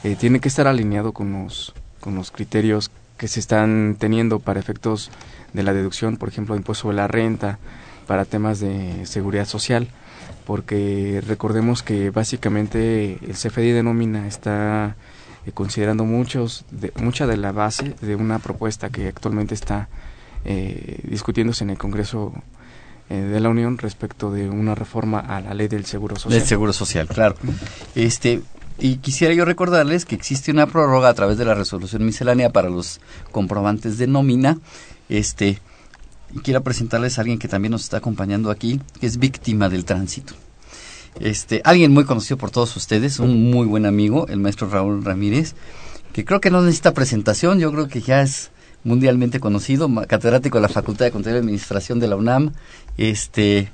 eh, 0.05 0.17
tiene 0.19 0.41
que 0.41 0.49
estar 0.49 0.67
alineado 0.67 1.13
con 1.13 1.33
los, 1.33 1.75
con 2.01 2.15
los 2.15 2.31
criterios 2.31 2.91
que 3.17 3.29
se 3.29 3.41
están 3.41 3.97
teniendo 3.99 4.41
para 4.41 4.61
efectos 4.61 5.11
de 5.53 5.63
la 5.63 5.73
deducción, 5.73 6.17
por 6.17 6.29
ejemplo, 6.29 6.57
impuesto 6.57 6.89
de 6.89 6.95
la 6.95 7.09
renta, 7.09 7.59
para 8.07 8.25
temas 8.25 8.59
de 8.59 9.07
seguridad 9.07 9.47
social, 9.47 9.89
porque 10.47 11.23
recordemos 11.27 11.83
que 11.83 12.11
básicamente 12.11 13.19
el 13.23 13.35
CFDI 13.35 13.73
de 13.73 13.83
nómina 13.83 14.27
está 14.27 14.97
eh, 15.47 15.53
considerando 15.53 16.05
muchos 16.05 16.65
de, 16.71 16.93
mucha 16.97 17.27
de 17.27 17.37
la 17.37 17.53
base 17.53 17.95
de 18.01 18.17
una 18.17 18.39
propuesta 18.39 18.91
que 18.91 19.09
actualmente 19.09 19.55
está 19.55 19.89
eh, 20.45 21.01
discutiéndose 21.05 21.65
en 21.65 21.71
el 21.71 21.79
Congreso 21.79 22.33
eh, 23.11 23.17
de 23.17 23.41
la 23.41 23.49
Unión 23.49 23.79
respecto 23.79 24.31
de 24.31 24.49
una 24.49 24.75
reforma 24.75 25.21
a 25.21 25.41
la 25.41 25.55
ley 25.55 25.69
del 25.69 25.85
Seguro 25.85 26.17
Social. 26.17 26.39
Del 26.39 26.49
Seguro 26.49 26.73
Social, 26.73 27.09
claro. 27.09 27.37
Este, 27.95 28.43
y 28.79 28.97
quisiera 28.97 29.35
yo 29.35 29.45
recordarles 29.45 30.05
que 30.05 30.15
existe 30.15 30.51
una 30.51 30.67
prórroga 30.67 31.09
a 31.09 31.15
través 31.15 31.39
de 31.39 31.45
la 31.45 31.55
resolución 31.55 32.05
miscelánea 32.05 32.51
para 32.51 32.71
los 32.71 33.01
comprobantes 33.31 33.99
de 33.99 34.07
nómina. 34.07 34.59
Este, 35.09 35.59
y 36.33 36.41
quiero 36.41 36.63
presentarles 36.63 37.19
a 37.19 37.23
alguien 37.23 37.39
que 37.39 37.49
también 37.49 37.73
nos 37.73 37.83
está 37.83 37.99
acompañando 37.99 38.51
aquí, 38.51 38.81
que 39.01 39.07
es 39.07 39.19
víctima 39.19 39.69
del 39.69 39.85
tránsito. 39.85 40.35
Este, 41.21 41.61
alguien 41.65 41.93
muy 41.93 42.05
conocido 42.05 42.39
por 42.39 42.51
todos 42.51 42.75
ustedes, 42.77 43.19
un 43.19 43.51
muy 43.51 43.67
buen 43.67 43.87
amigo, 43.87 44.27
el 44.29 44.39
maestro 44.39 44.69
Raúl 44.69 45.05
Ramírez, 45.05 45.55
que 46.13 46.25
creo 46.25 46.41
que 46.41 46.51
no 46.51 46.63
necesita 46.63 46.95
presentación, 46.95 47.59
yo 47.59 47.71
creo 47.73 47.89
que 47.89 48.01
ya 48.01 48.23
es 48.23 48.51
mundialmente 48.85 49.41
conocido, 49.41 49.91
catedrático 50.07 50.59
de 50.59 50.63
la 50.63 50.69
Facultad 50.69 51.05
de 51.05 51.13
Contaduría 51.13 51.39
y 51.39 51.43
Administración 51.43 52.01
de 52.01 52.09
la 52.09 52.17
UNAM, 52.17 52.53
este 52.97 53.71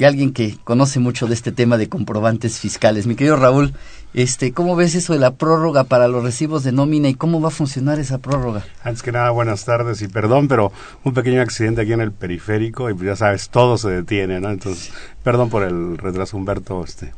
y 0.00 0.04
alguien 0.06 0.32
que 0.32 0.56
conoce 0.64 0.98
mucho 0.98 1.26
de 1.26 1.34
este 1.34 1.52
tema 1.52 1.76
de 1.76 1.90
comprobantes 1.90 2.58
fiscales. 2.58 3.06
Mi 3.06 3.16
querido 3.16 3.36
Raúl, 3.36 3.74
este, 4.14 4.52
¿cómo 4.52 4.74
ves 4.74 4.94
eso 4.94 5.12
de 5.12 5.18
la 5.18 5.34
prórroga 5.34 5.84
para 5.84 6.08
los 6.08 6.24
recibos 6.24 6.64
de 6.64 6.72
nómina 6.72 7.10
y 7.10 7.14
cómo 7.14 7.38
va 7.38 7.48
a 7.48 7.50
funcionar 7.50 7.98
esa 7.98 8.16
prórroga? 8.16 8.64
Antes 8.82 9.02
que 9.02 9.12
nada, 9.12 9.30
buenas 9.30 9.66
tardes 9.66 10.00
y 10.00 10.08
perdón, 10.08 10.48
pero 10.48 10.72
un 11.04 11.12
pequeño 11.12 11.42
accidente 11.42 11.82
aquí 11.82 11.92
en 11.92 12.00
el 12.00 12.12
periférico 12.12 12.88
y 12.88 12.94
pues 12.94 13.08
ya 13.08 13.14
sabes, 13.16 13.50
todo 13.50 13.76
se 13.76 13.90
detiene, 13.90 14.40
¿no? 14.40 14.50
Entonces, 14.50 14.90
perdón 15.22 15.50
por 15.50 15.64
el 15.64 15.98
retraso, 15.98 16.38
Humberto, 16.38 16.82
este, 16.82 17.12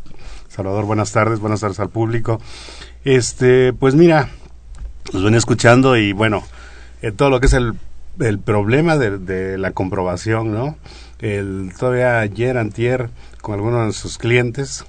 Salvador, 0.48 0.84
buenas 0.84 1.12
tardes, 1.12 1.38
buenas 1.38 1.60
tardes 1.60 1.78
al 1.78 1.88
público. 1.88 2.40
Este, 3.04 3.72
pues 3.72 3.94
mira, 3.94 4.30
los 5.12 5.22
ven 5.22 5.36
escuchando 5.36 5.96
y 5.96 6.12
bueno, 6.12 6.42
eh, 7.00 7.12
todo 7.12 7.30
lo 7.30 7.38
que 7.38 7.46
es 7.46 7.52
el, 7.52 7.74
el 8.18 8.40
problema 8.40 8.98
de, 8.98 9.18
de, 9.18 9.56
la 9.56 9.70
comprobación, 9.70 10.52
¿no? 10.52 10.76
El, 11.22 11.72
todavía 11.78 12.20
ayer, 12.20 12.58
antier, 12.58 13.08
con 13.40 13.54
algunos 13.54 13.86
de 13.86 13.92
sus 13.92 14.18
clientes, 14.18 14.84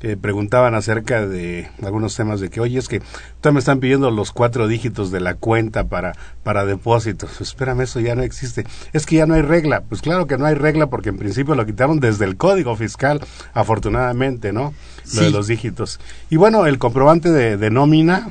eh, 0.00 0.18
preguntaban 0.20 0.74
acerca 0.74 1.26
de 1.26 1.70
algunos 1.82 2.16
temas 2.16 2.38
de 2.38 2.50
que, 2.50 2.60
oye, 2.60 2.78
es 2.78 2.88
que 2.88 3.00
todavía 3.40 3.52
me 3.54 3.58
están 3.60 3.80
pidiendo 3.80 4.10
los 4.10 4.32
cuatro 4.32 4.66
dígitos 4.66 5.10
de 5.10 5.20
la 5.20 5.34
cuenta 5.34 5.84
para, 5.84 6.12
para 6.42 6.66
depósitos. 6.66 7.40
Espérame, 7.40 7.82
eso 7.82 8.00
ya 8.00 8.14
no 8.14 8.22
existe. 8.22 8.66
Es 8.92 9.06
que 9.06 9.16
ya 9.16 9.26
no 9.26 9.34
hay 9.34 9.42
regla. 9.42 9.82
Pues 9.82 10.02
claro 10.02 10.26
que 10.26 10.36
no 10.36 10.46
hay 10.46 10.56
regla 10.56 10.88
porque 10.88 11.10
en 11.10 11.16
principio 11.16 11.54
lo 11.54 11.64
quitaron 11.64 12.00
desde 12.00 12.24
el 12.24 12.36
código 12.36 12.76
fiscal, 12.76 13.20
afortunadamente, 13.54 14.52
¿no? 14.52 14.74
Lo 15.14 15.22
de 15.22 15.30
los 15.30 15.46
dígitos. 15.46 16.00
Y 16.28 16.36
bueno, 16.36 16.66
el 16.66 16.78
comprobante 16.78 17.30
de, 17.30 17.56
de 17.56 17.70
nómina, 17.70 18.28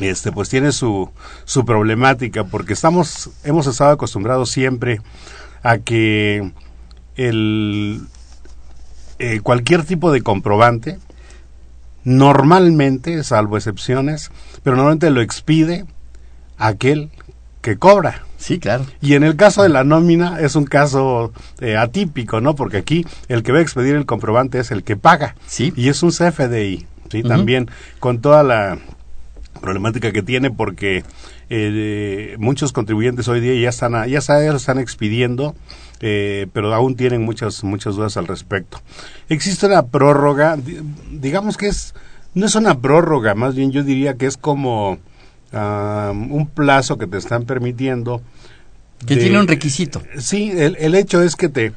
este 0.00 0.32
pues 0.32 0.48
tiene 0.48 0.72
su, 0.72 1.10
su 1.44 1.64
problemática 1.64 2.44
porque 2.44 2.72
estamos 2.72 3.30
hemos 3.44 3.66
estado 3.66 3.90
acostumbrados 3.90 4.50
siempre 4.50 5.00
a 5.62 5.78
que 5.78 6.52
el 7.16 8.02
eh, 9.18 9.40
cualquier 9.40 9.84
tipo 9.84 10.12
de 10.12 10.22
comprobante 10.22 10.98
normalmente 12.04 13.22
salvo 13.22 13.56
excepciones 13.56 14.30
pero 14.62 14.76
normalmente 14.76 15.10
lo 15.10 15.20
expide 15.20 15.84
aquel 16.58 17.10
que 17.60 17.78
cobra 17.78 18.22
Sí, 18.42 18.58
claro. 18.58 18.84
Y 19.00 19.14
en 19.14 19.22
el 19.22 19.36
caso 19.36 19.62
de 19.62 19.68
la 19.68 19.84
nómina 19.84 20.40
es 20.40 20.56
un 20.56 20.64
caso 20.64 21.32
eh, 21.60 21.76
atípico, 21.76 22.40
¿no? 22.40 22.56
Porque 22.56 22.78
aquí 22.78 23.06
el 23.28 23.44
que 23.44 23.52
va 23.52 23.58
a 23.58 23.62
expedir 23.62 23.94
el 23.94 24.04
comprobante 24.04 24.58
es 24.58 24.72
el 24.72 24.82
que 24.82 24.96
paga. 24.96 25.36
Sí. 25.46 25.72
Y 25.76 25.88
es 25.88 26.02
un 26.02 26.10
CFDI, 26.10 26.84
¿sí? 27.08 27.22
También 27.22 27.70
con 28.00 28.20
toda 28.20 28.42
la 28.42 28.78
problemática 29.60 30.10
que 30.10 30.22
tiene 30.22 30.50
porque 30.50 31.04
eh, 31.54 32.36
muchos 32.38 32.72
contribuyentes 32.72 33.28
hoy 33.28 33.40
día 33.40 33.54
ya 33.60 33.68
están, 33.68 34.08
ya 34.08 34.20
lo 34.50 34.56
están 34.56 34.78
expidiendo, 34.78 35.54
eh, 36.00 36.46
pero 36.54 36.72
aún 36.72 36.96
tienen 36.96 37.22
muchas, 37.22 37.62
muchas 37.62 37.96
dudas 37.96 38.16
al 38.16 38.26
respecto. 38.26 38.80
Existe 39.28 39.66
una 39.66 39.84
prórroga, 39.84 40.56
digamos 41.10 41.58
que 41.58 41.66
es, 41.66 41.94
no 42.32 42.46
es 42.46 42.54
una 42.54 42.80
prórroga, 42.80 43.34
más 43.34 43.54
bien 43.54 43.70
yo 43.70 43.82
diría 43.82 44.14
que 44.16 44.24
es 44.26 44.38
como 44.38 44.98
un 45.52 46.50
plazo 46.54 46.96
que 46.96 47.06
te 47.06 47.18
están 47.18 47.44
permitiendo. 47.44 48.22
Que 49.06 49.16
tiene 49.16 49.38
un 49.38 49.46
requisito. 49.46 50.02
Sí, 50.16 50.50
el, 50.50 50.76
el 50.80 50.94
hecho 50.94 51.22
es 51.22 51.36
que 51.36 51.50
te... 51.50 51.72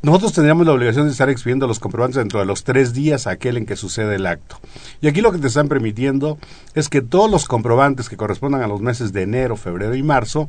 Nosotros 0.00 0.32
tendríamos 0.32 0.64
la 0.64 0.72
obligación 0.72 1.06
de 1.06 1.12
estar 1.12 1.28
expidiendo 1.28 1.66
los 1.66 1.80
comprobantes 1.80 2.18
dentro 2.18 2.38
de 2.38 2.46
los 2.46 2.62
tres 2.62 2.92
días 2.92 3.26
aquel 3.26 3.56
en 3.56 3.66
que 3.66 3.74
sucede 3.74 4.14
el 4.14 4.26
acto. 4.26 4.60
Y 5.00 5.08
aquí 5.08 5.20
lo 5.20 5.32
que 5.32 5.38
te 5.38 5.48
están 5.48 5.68
permitiendo 5.68 6.38
es 6.74 6.88
que 6.88 7.02
todos 7.02 7.28
los 7.28 7.46
comprobantes 7.46 8.08
que 8.08 8.16
correspondan 8.16 8.62
a 8.62 8.68
los 8.68 8.80
meses 8.80 9.12
de 9.12 9.22
enero, 9.22 9.56
febrero 9.56 9.96
y 9.96 10.04
marzo 10.04 10.48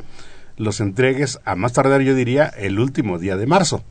los 0.56 0.82
entregues 0.82 1.40
a 1.46 1.56
más 1.56 1.74
tardar, 1.74 2.02
yo 2.02 2.14
diría, 2.14 2.46
el 2.46 2.80
último 2.80 3.18
día 3.18 3.38
de 3.38 3.48
marzo, 3.48 3.84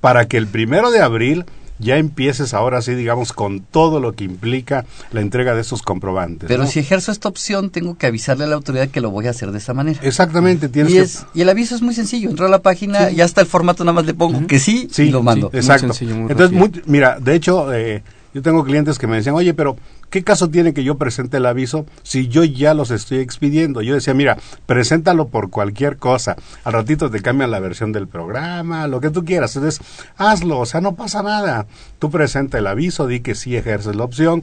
para 0.00 0.26
que 0.26 0.38
el 0.38 0.48
primero 0.48 0.90
de 0.90 1.00
abril 1.00 1.44
ya 1.78 1.96
empieces 1.96 2.54
ahora 2.54 2.82
sí, 2.82 2.94
digamos, 2.94 3.32
con 3.32 3.60
todo 3.60 4.00
lo 4.00 4.14
que 4.14 4.24
implica 4.24 4.84
la 5.12 5.20
entrega 5.20 5.54
de 5.54 5.60
esos 5.60 5.82
comprobantes. 5.82 6.48
Pero 6.48 6.66
si 6.66 6.80
ejerzo 6.80 7.12
esta 7.12 7.28
opción, 7.28 7.70
tengo 7.70 7.96
que 7.96 8.06
avisarle 8.06 8.44
a 8.44 8.46
la 8.46 8.56
autoridad 8.56 8.88
que 8.88 9.00
lo 9.00 9.10
voy 9.10 9.26
a 9.26 9.30
hacer 9.30 9.52
de 9.52 9.58
esa 9.58 9.74
manera. 9.74 10.00
Exactamente, 10.02 10.68
tienes 10.68 10.92
y, 10.92 10.98
es, 10.98 11.26
y 11.34 11.42
el 11.42 11.48
aviso 11.48 11.74
es 11.74 11.82
muy 11.82 11.94
sencillo. 11.94 12.30
Entro 12.30 12.46
a 12.46 12.50
la 12.50 12.62
página, 12.62 13.10
ya 13.10 13.24
está 13.24 13.40
el 13.40 13.46
formato, 13.46 13.84
nada 13.84 13.94
más 13.94 14.06
le 14.06 14.14
pongo 14.14 14.46
que 14.46 14.58
sí, 14.58 14.88
y 14.96 15.10
lo 15.10 15.22
mando. 15.22 15.50
exacto. 15.52 15.92
Entonces, 16.00 16.82
mira, 16.86 17.18
de 17.20 17.34
hecho, 17.34 17.72
eh, 17.72 18.02
yo 18.36 18.42
tengo 18.42 18.64
clientes 18.64 18.98
que 18.98 19.06
me 19.06 19.16
decían, 19.16 19.34
oye, 19.34 19.54
pero 19.54 19.78
¿qué 20.10 20.22
caso 20.22 20.50
tiene 20.50 20.74
que 20.74 20.84
yo 20.84 20.98
presente 20.98 21.38
el 21.38 21.46
aviso 21.46 21.86
si 22.02 22.28
yo 22.28 22.44
ya 22.44 22.74
los 22.74 22.90
estoy 22.90 23.20
expidiendo? 23.20 23.80
Yo 23.80 23.94
decía, 23.94 24.12
mira, 24.12 24.36
preséntalo 24.66 25.28
por 25.28 25.48
cualquier 25.48 25.96
cosa. 25.96 26.36
Al 26.62 26.74
ratito 26.74 27.10
te 27.10 27.22
cambian 27.22 27.50
la 27.50 27.60
versión 27.60 27.92
del 27.92 28.08
programa, 28.08 28.88
lo 28.88 29.00
que 29.00 29.08
tú 29.08 29.24
quieras. 29.24 29.56
Entonces, 29.56 29.80
hazlo, 30.18 30.58
o 30.58 30.66
sea, 30.66 30.82
no 30.82 30.96
pasa 30.96 31.22
nada. 31.22 31.66
Tú 31.98 32.10
presenta 32.10 32.58
el 32.58 32.66
aviso, 32.66 33.06
di 33.06 33.20
que 33.20 33.34
sí 33.34 33.56
ejerces 33.56 33.96
la 33.96 34.04
opción. 34.04 34.42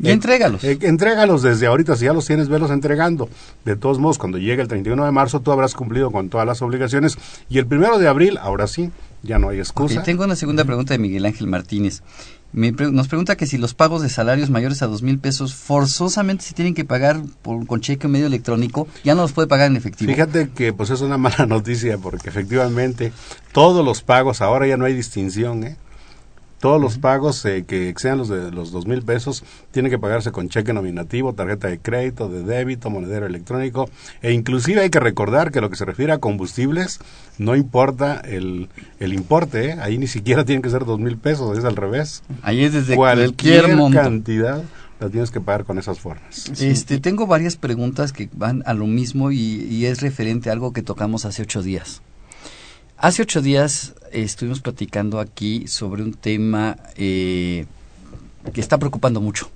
Y 0.00 0.10
entrégalos. 0.10 0.62
Eh, 0.62 0.78
entrégalos 0.82 1.42
desde 1.42 1.66
ahorita, 1.66 1.96
si 1.96 2.04
ya 2.04 2.12
los 2.12 2.24
tienes, 2.24 2.48
velos 2.48 2.70
entregando. 2.70 3.28
De 3.64 3.74
todos 3.74 3.98
modos, 3.98 4.18
cuando 4.18 4.38
llegue 4.38 4.62
el 4.62 4.68
31 4.68 5.04
de 5.04 5.10
marzo, 5.10 5.40
tú 5.40 5.50
habrás 5.50 5.74
cumplido 5.74 6.12
con 6.12 6.28
todas 6.28 6.46
las 6.46 6.62
obligaciones. 6.62 7.18
Y 7.48 7.58
el 7.58 7.66
primero 7.66 7.98
de 7.98 8.06
abril, 8.06 8.38
ahora 8.40 8.68
sí, 8.68 8.92
ya 9.24 9.40
no 9.40 9.48
hay 9.48 9.58
excusa. 9.58 10.04
tengo 10.04 10.22
una 10.22 10.36
segunda 10.36 10.64
pregunta 10.64 10.94
de 10.94 10.98
Miguel 10.98 11.26
Ángel 11.26 11.48
Martínez 11.48 12.04
nos 12.52 13.08
pregunta 13.08 13.36
que 13.36 13.46
si 13.46 13.58
los 13.58 13.74
pagos 13.74 14.02
de 14.02 14.08
salarios 14.08 14.50
mayores 14.50 14.82
a 14.82 14.86
dos 14.86 15.02
mil 15.02 15.18
pesos 15.18 15.54
forzosamente 15.54 16.44
se 16.44 16.54
tienen 16.54 16.74
que 16.74 16.84
pagar 16.84 17.20
por, 17.42 17.66
con 17.66 17.80
cheque 17.80 18.08
medio 18.08 18.26
electrónico, 18.26 18.88
ya 19.04 19.14
no 19.14 19.22
los 19.22 19.32
puede 19.32 19.48
pagar 19.48 19.70
en 19.70 19.76
efectivo. 19.76 20.10
Fíjate 20.10 20.50
que 20.50 20.72
pues 20.72 20.90
es 20.90 21.00
una 21.00 21.18
mala 21.18 21.46
noticia 21.48 21.98
porque 21.98 22.28
efectivamente 22.28 23.12
todos 23.52 23.84
los 23.84 24.02
pagos 24.02 24.40
ahora 24.40 24.66
ya 24.66 24.76
no 24.76 24.86
hay 24.86 24.94
distinción, 24.94 25.64
¿eh? 25.64 25.76
Todos 26.58 26.80
los 26.80 26.98
pagos 26.98 27.44
eh, 27.44 27.64
que 27.66 27.88
excedan 27.88 28.18
los 28.18 28.28
de 28.28 28.50
los 28.50 28.72
dos 28.72 28.86
mil 28.86 29.02
pesos 29.02 29.44
tienen 29.70 29.90
que 29.90 29.98
pagarse 29.98 30.32
con 30.32 30.48
cheque 30.48 30.72
nominativo, 30.72 31.32
tarjeta 31.32 31.68
de 31.68 31.78
crédito, 31.78 32.28
de 32.28 32.42
débito, 32.42 32.90
monedero 32.90 33.26
electrónico 33.26 33.88
e 34.22 34.32
inclusive 34.32 34.80
hay 34.80 34.90
que 34.90 35.00
recordar 35.00 35.52
que 35.52 35.60
lo 35.60 35.70
que 35.70 35.76
se 35.76 35.84
refiere 35.84 36.12
a 36.12 36.18
combustibles 36.18 36.98
no 37.38 37.54
importa 37.54 38.20
el, 38.24 38.68
el 38.98 39.12
importe, 39.12 39.70
¿eh? 39.70 39.76
ahí 39.80 39.98
ni 39.98 40.08
siquiera 40.08 40.44
tienen 40.46 40.62
que 40.62 40.70
ser 40.70 40.84
dos 40.84 40.98
mil 40.98 41.16
pesos, 41.16 41.56
es 41.56 41.64
al 41.64 41.76
revés. 41.76 42.22
Ahí 42.42 42.64
es 42.64 42.72
desde 42.72 42.96
cualquier 42.96 43.76
cantidad 43.92 44.62
la 45.00 45.08
tienes 45.08 45.30
que 45.30 45.40
pagar 45.40 45.64
con 45.64 45.78
esas 45.78 46.00
formas. 46.00 46.50
Este, 46.60 46.98
tengo 46.98 47.26
varias 47.26 47.56
preguntas 47.56 48.12
que 48.12 48.28
van 48.32 48.62
a 48.66 48.74
lo 48.74 48.86
mismo 48.86 49.30
y, 49.30 49.36
y 49.36 49.86
es 49.86 50.00
referente 50.00 50.50
a 50.50 50.52
algo 50.52 50.72
que 50.72 50.82
tocamos 50.82 51.24
hace 51.24 51.42
ocho 51.42 51.62
días. 51.62 52.02
Hace 53.00 53.22
ocho 53.22 53.40
días 53.40 53.94
estuvimos 54.10 54.60
platicando 54.60 55.20
aquí 55.20 55.68
sobre 55.68 56.02
un 56.02 56.14
tema 56.14 56.76
eh, 56.96 57.64
que 58.52 58.60
está 58.60 58.76
preocupando 58.78 59.20
mucho. 59.20 59.48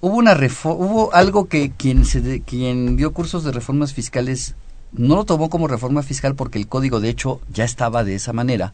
Hubo 0.00 0.16
una 0.16 0.36
hubo 0.64 1.14
algo 1.14 1.46
que 1.46 1.70
quien 1.70 2.04
se 2.04 2.42
quien 2.42 2.96
dio 2.96 3.12
cursos 3.12 3.44
de 3.44 3.52
reformas 3.52 3.94
fiscales 3.94 4.56
no 4.90 5.14
lo 5.14 5.24
tomó 5.24 5.50
como 5.50 5.68
reforma 5.68 6.02
fiscal 6.02 6.34
porque 6.34 6.58
el 6.58 6.66
código 6.66 6.98
de 6.98 7.10
hecho 7.10 7.40
ya 7.48 7.62
estaba 7.62 8.02
de 8.02 8.16
esa 8.16 8.32
manera, 8.32 8.72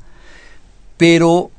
pero 0.96 1.50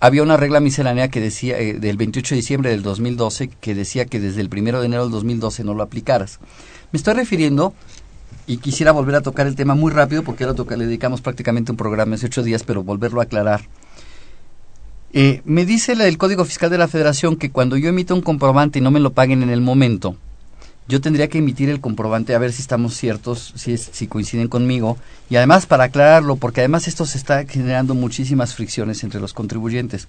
había 0.00 0.22
una 0.22 0.38
regla 0.38 0.60
miscelánea 0.60 1.08
que 1.08 1.20
decía 1.20 1.58
eh, 1.58 1.74
del 1.74 1.98
28 1.98 2.34
de 2.34 2.36
diciembre 2.36 2.70
del 2.70 2.82
2012 2.82 3.48
que 3.48 3.74
decía 3.74 4.06
que 4.06 4.20
desde 4.20 4.40
el 4.40 4.48
1 4.50 4.80
de 4.80 4.86
enero 4.86 5.02
del 5.02 5.12
2012 5.12 5.64
no 5.64 5.74
lo 5.74 5.82
aplicaras. 5.82 6.38
Me 6.92 6.96
estoy 6.96 7.12
refiriendo 7.12 7.74
y 8.48 8.56
quisiera 8.56 8.92
volver 8.92 9.14
a 9.14 9.20
tocar 9.20 9.46
el 9.46 9.54
tema 9.54 9.74
muy 9.74 9.92
rápido 9.92 10.24
porque 10.24 10.42
ahora 10.42 10.56
toca, 10.56 10.76
le 10.76 10.86
dedicamos 10.86 11.20
prácticamente 11.20 11.70
un 11.70 11.76
programa 11.76 12.14
hace 12.14 12.26
ocho 12.26 12.42
días, 12.42 12.64
pero 12.64 12.82
volverlo 12.82 13.20
a 13.20 13.24
aclarar. 13.24 13.60
Eh, 15.12 15.42
me 15.44 15.66
dice 15.66 15.92
el 15.92 16.18
Código 16.18 16.46
Fiscal 16.46 16.70
de 16.70 16.78
la 16.78 16.88
Federación 16.88 17.36
que 17.36 17.50
cuando 17.50 17.76
yo 17.76 17.90
emito 17.90 18.14
un 18.14 18.22
comprobante 18.22 18.78
y 18.78 18.82
no 18.82 18.90
me 18.90 19.00
lo 19.00 19.12
paguen 19.12 19.42
en 19.42 19.50
el 19.50 19.60
momento, 19.60 20.16
yo 20.88 21.02
tendría 21.02 21.28
que 21.28 21.38
emitir 21.38 21.68
el 21.68 21.82
comprobante 21.82 22.34
a 22.34 22.38
ver 22.38 22.50
si 22.52 22.62
estamos 22.62 22.94
ciertos, 22.94 23.52
si, 23.54 23.76
si 23.76 24.06
coinciden 24.06 24.48
conmigo. 24.48 24.96
Y 25.28 25.36
además, 25.36 25.66
para 25.66 25.84
aclararlo, 25.84 26.36
porque 26.36 26.62
además 26.62 26.88
esto 26.88 27.04
se 27.04 27.18
está 27.18 27.44
generando 27.44 27.94
muchísimas 27.94 28.54
fricciones 28.54 29.04
entre 29.04 29.20
los 29.20 29.34
contribuyentes. 29.34 30.08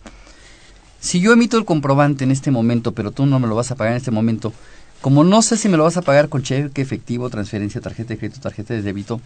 Si 1.02 1.20
yo 1.20 1.34
emito 1.34 1.58
el 1.58 1.66
comprobante 1.66 2.24
en 2.24 2.32
este 2.32 2.52
momento, 2.52 2.94
pero 2.94 3.12
tú 3.12 3.26
no 3.26 3.40
me 3.40 3.48
lo 3.48 3.56
vas 3.56 3.72
a 3.72 3.76
pagar 3.76 3.92
en 3.94 3.98
este 3.98 4.12
momento, 4.12 4.54
como 5.02 5.24
no 5.24 5.42
sé 5.42 5.58
si 5.58 5.70
me 5.70 5.78
lo 5.78 5.84
vas 5.84 5.98
a 5.98 6.02
pagar 6.02 6.30
con 6.30 6.44
cheque 6.44 6.82
efectivo, 6.82 7.30
transferencia, 7.30 7.82
tarjeta 7.82 8.10
de 8.10 8.18
crédito, 8.18 8.42
tarjeta 8.42 8.74
de 8.74 8.82
débito, 8.82 9.22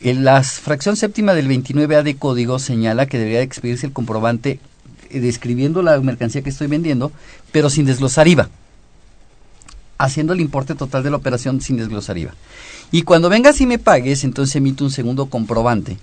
en 0.00 0.24
la 0.24 0.42
fracción 0.42 0.96
séptima 0.96 1.34
del 1.34 1.48
29A 1.48 2.02
de 2.02 2.16
código 2.16 2.58
señala 2.58 3.06
que 3.06 3.18
debería 3.18 3.42
expedirse 3.42 3.86
el 3.86 3.92
comprobante 3.92 4.58
eh, 5.10 5.20
describiendo 5.20 5.82
la 5.82 5.98
mercancía 6.00 6.42
que 6.42 6.50
estoy 6.50 6.66
vendiendo, 6.66 7.12
pero 7.52 7.70
sin 7.70 7.86
desglosar 7.86 8.26
IVA, 8.28 8.48
haciendo 9.98 10.32
el 10.32 10.40
importe 10.40 10.74
total 10.74 11.02
de 11.02 11.10
la 11.10 11.16
operación 11.16 11.60
sin 11.60 11.76
desglosar 11.76 12.18
IVA. 12.18 12.34
Y 12.90 13.02
cuando 13.02 13.28
vengas 13.28 13.60
y 13.60 13.66
me 13.66 13.78
pagues, 13.78 14.24
entonces 14.24 14.56
emito 14.56 14.84
un 14.84 14.90
segundo 14.90 15.26
comprobante 15.26 15.98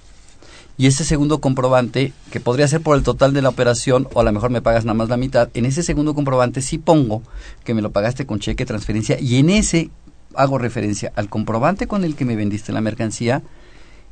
y 0.79 0.87
ese 0.87 1.03
segundo 1.03 1.41
comprobante, 1.41 2.13
que 2.31 2.39
podría 2.39 2.65
ser 2.65 2.79
por 2.79 2.95
el 2.95 3.03
total 3.03 3.33
de 3.33 3.41
la 3.41 3.49
operación 3.49 4.07
o 4.13 4.21
a 4.21 4.23
lo 4.23 4.31
mejor 4.31 4.49
me 4.49 4.61
pagas 4.61 4.85
nada 4.85 4.93
más 4.93 5.09
la 5.09 5.17
mitad, 5.17 5.49
en 5.53 5.65
ese 5.65 5.83
segundo 5.83 6.15
comprobante 6.15 6.61
sí 6.61 6.77
pongo 6.77 7.21
que 7.65 7.73
me 7.73 7.81
lo 7.81 7.91
pagaste 7.91 8.25
con 8.25 8.39
cheque, 8.39 8.65
transferencia 8.65 9.19
y 9.19 9.39
en 9.39 9.49
ese 9.49 9.89
hago 10.35 10.57
referencia 10.57 11.11
al 11.17 11.27
comprobante 11.27 11.85
con 11.85 12.05
el 12.05 12.15
que 12.15 12.23
me 12.23 12.37
vendiste 12.37 12.71
la 12.71 12.79
mercancía, 12.79 13.41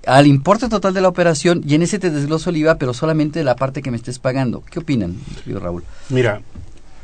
al 0.06 0.28
importe 0.28 0.68
total 0.68 0.94
de 0.94 1.00
la 1.00 1.08
operación 1.08 1.62
y 1.66 1.74
en 1.76 1.84
ese 1.84 2.00
te 2.00 2.10
desgloso 2.10 2.50
el 2.50 2.58
IVA, 2.58 2.76
pero 2.76 2.94
solamente 2.94 3.46
la 3.46 3.56
parte 3.56 3.82
que 3.82 3.90
me 3.90 3.96
estés 3.96 4.20
pagando. 4.20 4.62
¿Qué 4.70 4.80
opinan, 4.80 5.16
Raúl? 5.46 5.86
Mira, 6.10 6.42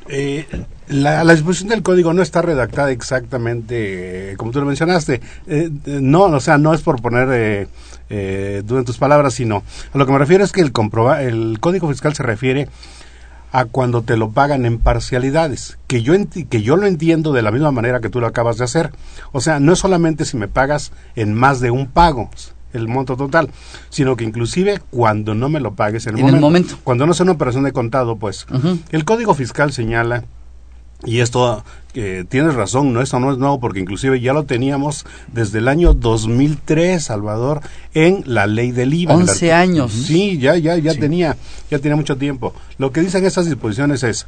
eh, 0.10 0.46
la, 0.90 1.24
disposición 1.34 1.70
del 1.70 1.84
código 1.84 2.14
no 2.14 2.22
está 2.22 2.42
redactada 2.42 2.92
exactamente 2.92 4.34
eh, 4.34 4.36
como 4.36 4.52
tú 4.52 4.60
lo 4.60 4.66
mencionaste. 4.66 5.22
Eh, 5.48 5.70
no, 5.86 6.24
o 6.24 6.40
sea, 6.42 6.58
no 6.58 6.74
es 6.74 6.82
por 6.82 7.02
poner 7.02 7.70
duda 8.66 8.80
en 8.80 8.86
tus 8.86 8.98
palabras, 8.98 9.34
sino 9.34 9.64
a 9.94 9.98
lo 9.98 10.06
que 10.06 10.12
me 10.12 10.20
refiero 10.20 10.44
es 10.44 10.52
que 10.52 10.62
el, 10.62 10.72
el 11.22 11.60
código 11.60 11.90
fiscal 11.90 12.14
se 12.14 12.24
refiere 12.24 12.68
a 13.54 13.66
cuando 13.66 14.02
te 14.02 14.18
lo 14.18 14.32
pagan 14.32 14.66
en 14.66 14.80
parcialidades, 14.80 15.78
que 15.86 16.02
yo, 16.02 16.16
que 16.50 16.62
yo 16.64 16.76
lo 16.76 16.88
entiendo 16.88 17.34
de 17.34 17.44
la 17.44 17.52
misma 17.52 17.72
manera 17.72 18.02
que 18.02 18.10
tú 18.10 18.20
lo 18.20 18.26
acabas 18.26 18.58
de 18.58 18.64
hacer. 18.64 18.92
O 19.32 19.42
sea, 19.42 19.60
no 19.60 19.74
es 19.74 19.80
solamente 19.80 20.26
si 20.26 20.38
me 20.38 20.48
pagas 20.48 20.92
en 21.16 21.36
más 21.36 21.60
de 21.60 21.70
un 21.70 21.88
pago, 21.88 22.32
el 22.74 22.88
monto 22.88 23.16
total, 23.16 23.52
sino 23.90 24.16
que 24.16 24.24
inclusive 24.24 24.82
cuando 24.90 25.36
no 25.36 25.50
me 25.50 25.60
lo 25.60 25.76
pagues 25.76 26.08
en 26.08 26.18
el, 26.18 26.40
momento, 26.40 26.80
cuando 26.84 27.06
no 27.06 27.14
sea 27.14 27.26
una 27.26 27.34
operación 27.34 27.64
de 27.64 27.72
contado, 27.72 28.16
pues. 28.16 28.48
El 28.92 29.06
Código 29.06 29.36
Fiscal 29.36 29.72
señala 29.72 30.24
y 31.06 31.20
esto 31.20 31.64
eh, 31.94 32.26
tienes 32.28 32.56
razón, 32.56 32.94
no 32.94 33.02
esto 33.02 33.20
no 33.20 33.32
es 33.32 33.38
nuevo 33.38 33.60
porque 33.60 33.80
inclusive 33.80 34.20
ya 34.20 34.34
lo 34.34 34.46
teníamos 34.46 35.06
desde 35.32 35.60
el 35.60 35.68
año 35.68 35.94
2003, 35.94 37.04
Salvador, 37.04 37.62
en 37.94 38.24
la 38.26 38.48
ley 38.48 38.72
del 38.72 38.94
IVA. 38.94 39.16
11 39.16 39.54
años. 39.54 39.92
Sí, 39.92 40.38
ya 40.40 40.56
ya 40.58 40.78
ya 40.78 40.96
tenía 40.96 41.38
ya 41.70 41.80
tenía 41.80 41.96
mucho 41.96 42.18
tiempo. 42.18 42.54
Lo 42.78 42.92
que 42.92 43.02
dicen 43.02 43.26
estas 43.26 43.46
disposiciones 43.46 44.04
es 44.04 44.28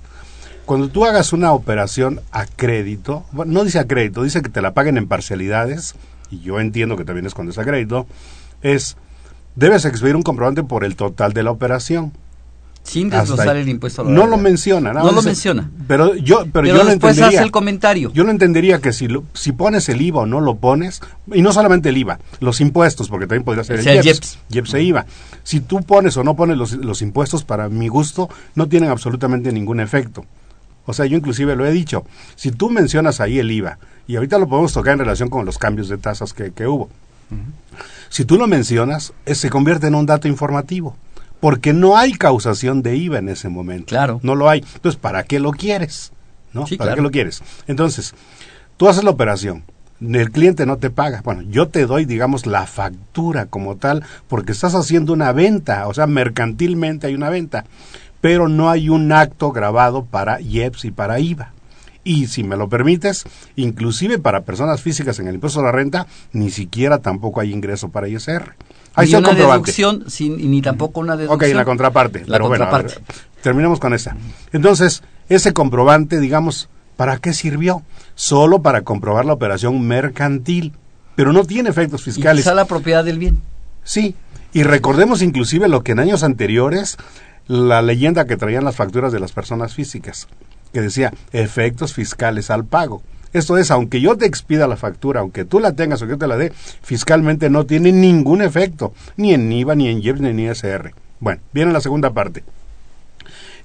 cuando 0.66 0.90
tú 0.90 1.06
hagas 1.06 1.32
una 1.32 1.54
operación 1.54 2.22
a 2.32 2.46
crédito, 2.48 3.24
no 3.32 3.64
dice 3.64 3.80
a 3.80 3.88
crédito, 3.88 4.24
dice 4.24 4.42
que 4.42 4.50
te 4.50 4.62
la 4.62 4.74
paguen 4.74 4.98
en 4.98 5.08
parcialidades, 5.08 5.96
y 6.32 6.40
yo 6.42 6.60
entiendo 6.60 6.98
que 6.98 7.06
también 7.06 7.28
es 7.28 7.36
cuando 7.36 7.52
es 7.52 7.58
a 7.60 7.64
crédito, 7.64 8.08
es, 8.64 8.98
debes 9.56 9.86
expedir 9.86 10.16
un 10.16 10.24
comprobante 10.24 10.64
por 10.64 10.84
el 10.84 10.96
total 10.96 11.34
de 11.34 11.44
la 11.44 11.52
operación. 11.52 12.14
Sin 12.86 13.10
desglosar 13.10 13.58
el 13.58 13.68
impuesto 13.68 14.04
a 14.04 14.06
la 14.06 14.12
No 14.12 14.28
lo 14.28 14.38
menciona, 14.38 14.94
nada 14.94 15.06
No 15.06 15.12
lo 15.12 15.22
menciona. 15.24 15.70
Pero 15.88 16.16
yo, 16.16 16.42
pero, 16.42 16.52
Pero 16.54 16.68
yo 16.78 16.84
lo 16.84 16.92
entendería. 16.92 17.28
hace 17.28 17.38
el 17.44 17.50
comentario. 17.52 18.12
Yo 18.14 18.24
lo 18.24 18.32
entendería 18.32 18.80
que 18.80 18.94
si, 18.94 19.08
lo- 19.08 19.24
si 19.34 19.52
pones 19.54 19.90
el 19.90 20.02
IVA 20.02 20.22
o 20.22 20.26
no 20.28 20.40
lo 20.40 20.56
pones, 20.58 21.02
y 21.34 21.42
no 21.42 21.52
solamente 21.52 21.90
el 21.90 21.98
IVA, 21.98 22.20
los 22.40 22.62
impuestos, 22.62 23.10
porque 23.10 23.26
también 23.26 23.44
podría 23.44 23.64
ser 23.64 23.78
O 23.78 23.80
el 23.80 23.84
sea, 23.84 23.94
el 23.94 24.06
IEPS, 24.06 24.18
IEPS. 24.18 24.40
IEPS 24.52 24.74
e 24.76 24.84
IVA. 24.84 25.06
Si 25.44 25.60
tú 25.62 25.82
pones 25.84 26.16
o 26.18 26.24
no 26.24 26.36
pones 26.36 26.58
los, 26.58 26.74
los 26.74 27.02
impuestos, 27.02 27.44
para 27.44 27.70
mi 27.70 27.88
gusto, 27.88 28.30
no 28.54 28.68
tienen 28.70 28.90
absolutamente 28.92 29.52
ningún 29.52 29.80
efecto. 29.80 30.24
O 30.86 30.94
sea, 30.94 31.08
yo 31.08 31.18
inclusive 31.18 31.56
lo 31.56 31.66
he 31.66 31.72
dicho, 31.72 32.06
si 32.36 32.52
tú 32.52 32.70
mencionas 32.70 33.20
ahí 33.20 33.40
el 33.40 33.50
IVA, 33.52 33.80
y 34.08 34.16
ahorita 34.18 34.38
lo 34.38 34.48
podemos 34.48 34.72
tocar 34.72 34.94
en 34.94 35.00
relación 35.00 35.30
con 35.32 35.44
los 35.44 35.58
cambios 35.58 35.90
de 35.90 35.98
tasas 35.98 36.34
que, 36.34 36.52
que 36.52 36.68
hubo, 36.68 36.90
si 38.10 38.24
tú 38.26 38.38
lo 38.38 38.46
mencionas, 38.48 39.12
eh, 39.26 39.34
se 39.34 39.50
convierte 39.50 39.88
en 39.88 39.96
un 39.96 40.06
dato 40.06 40.28
informativo, 40.28 40.96
porque 41.46 41.74
no 41.74 41.96
hay 41.96 42.14
causación 42.14 42.82
de 42.82 42.96
IVA 42.96 43.20
en 43.20 43.30
ese 43.30 43.50
momento. 43.50 43.90
Claro. 43.90 44.20
No 44.24 44.34
lo 44.34 44.50
hay. 44.50 44.66
Entonces, 44.74 45.00
¿para 45.00 45.22
qué 45.22 45.40
lo 45.40 45.52
quieres? 45.52 46.12
¿No? 46.54 46.66
Sí, 46.66 46.76
¿Para 46.76 46.88
claro. 46.88 46.96
qué 46.96 47.04
lo 47.04 47.12
quieres? 47.12 47.44
Entonces, 47.68 48.16
tú 48.78 48.90
haces 48.90 49.04
la 49.04 49.12
operación, 49.12 49.64
el 50.02 50.32
cliente 50.32 50.66
no 50.66 50.78
te 50.78 50.90
paga. 50.90 51.22
Bueno, 51.24 51.44
yo 51.44 51.68
te 51.68 51.86
doy, 51.86 52.06
digamos, 52.06 52.48
la 52.48 52.66
factura 52.66 53.46
como 53.46 53.76
tal, 53.76 54.04
porque 54.28 54.54
estás 54.54 54.74
haciendo 54.74 55.14
una 55.14 55.34
venta, 55.34 55.88
o 55.88 55.94
sea, 55.94 56.08
mercantilmente 56.08 57.06
hay 57.06 57.14
una 57.14 57.30
venta, 57.30 57.66
pero 58.22 58.48
no 58.48 58.72
hay 58.72 58.90
un 58.90 59.12
acto 59.12 59.52
grabado 59.52 60.04
para 60.04 60.42
IEPS 60.42 60.86
y 60.86 60.90
para 60.90 61.20
IVA. 61.20 61.54
Y 62.04 62.26
si 62.26 62.44
me 62.44 62.58
lo 62.58 62.70
permites, 62.70 63.24
inclusive 63.56 64.18
para 64.18 64.46
personas 64.46 64.82
físicas 64.82 65.20
en 65.20 65.28
el 65.28 65.36
impuesto 65.36 65.60
a 65.60 65.66
la 65.66 65.72
renta, 65.72 66.08
ni 66.34 66.50
siquiera 66.50 67.04
tampoco 67.04 67.40
hay 67.40 67.54
ingreso 67.54 67.90
para 67.90 68.08
ISR. 68.08 68.56
Ahí 68.96 69.06
ni 69.08 69.14
está 69.14 69.18
el 69.18 69.24
una 69.24 69.30
comprobante. 69.30 69.72
deducción, 69.72 70.10
sin, 70.10 70.40
y 70.40 70.48
ni 70.48 70.62
tampoco 70.62 71.00
una 71.00 71.16
deducción. 71.18 71.50
Ok, 71.52 71.56
la 71.56 71.66
contraparte. 71.66 72.20
La 72.28 72.38
pero 72.38 72.48
bueno, 72.48 72.66
a 72.66 72.72
ver, 72.78 72.86
contraparte. 72.88 73.14
terminemos 73.42 73.80
con 73.80 73.94
esa. 73.94 74.16
Entonces, 74.54 75.04
ese 75.30 75.54
comprobante, 75.54 76.20
digamos, 76.20 76.70
¿para 76.96 77.18
qué 77.18 77.34
sirvió? 77.34 77.82
Solo 78.16 78.62
para 78.62 78.82
comprobar 78.84 79.26
la 79.26 79.34
operación 79.34 79.82
mercantil, 79.86 80.74
pero 81.16 81.34
no 81.34 81.44
tiene 81.44 81.70
efectos 81.70 82.02
Y 82.02 82.12
fiscales. 82.12 82.44
quizá 82.44 82.54
la 82.54 82.66
propiedad 82.66 83.04
del 83.04 83.20
bien. 83.20 83.42
Sí, 83.84 84.16
y 84.54 84.64
recordemos 84.64 85.22
inclusive 85.22 85.68
lo 85.68 85.84
que 85.84 85.92
en 85.92 86.00
años 86.00 86.24
anteriores, 86.24 86.98
la 87.48 87.82
leyenda 87.82 88.26
que 88.26 88.38
traían 88.38 88.64
las 88.64 88.76
facturas 88.76 89.12
de 89.12 89.20
las 89.20 89.32
personas 89.34 89.74
físicas, 89.74 90.28
que 90.74 90.82
decía 90.82 91.14
efectos 91.34 91.94
fiscales 91.94 92.50
al 92.50 92.66
pago. 92.66 93.04
Esto 93.36 93.58
es, 93.58 93.70
aunque 93.72 94.00
yo 94.02 94.16
te 94.18 94.26
expida 94.26 94.66
la 94.68 94.78
factura, 94.78 95.20
aunque 95.20 95.44
tú 95.46 95.60
la 95.60 95.74
tengas 95.74 96.02
o 96.02 96.06
que 96.06 96.12
yo 96.14 96.18
te 96.18 96.28
la 96.28 96.38
dé, 96.38 96.52
fiscalmente 96.82 97.50
no 97.50 97.66
tiene 97.66 97.92
ningún 97.92 98.42
efecto, 98.42 98.94
ni 99.18 99.34
en 99.34 99.52
IVA, 99.52 99.76
ni 99.76 99.90
en 99.90 100.02
IEPS, 100.02 100.22
ni 100.22 100.30
en 100.30 100.40
ISR. 100.40 100.94
Bueno, 101.20 101.42
viene 101.52 101.74
la 101.74 101.82
segunda 101.82 102.12
parte. 102.12 102.44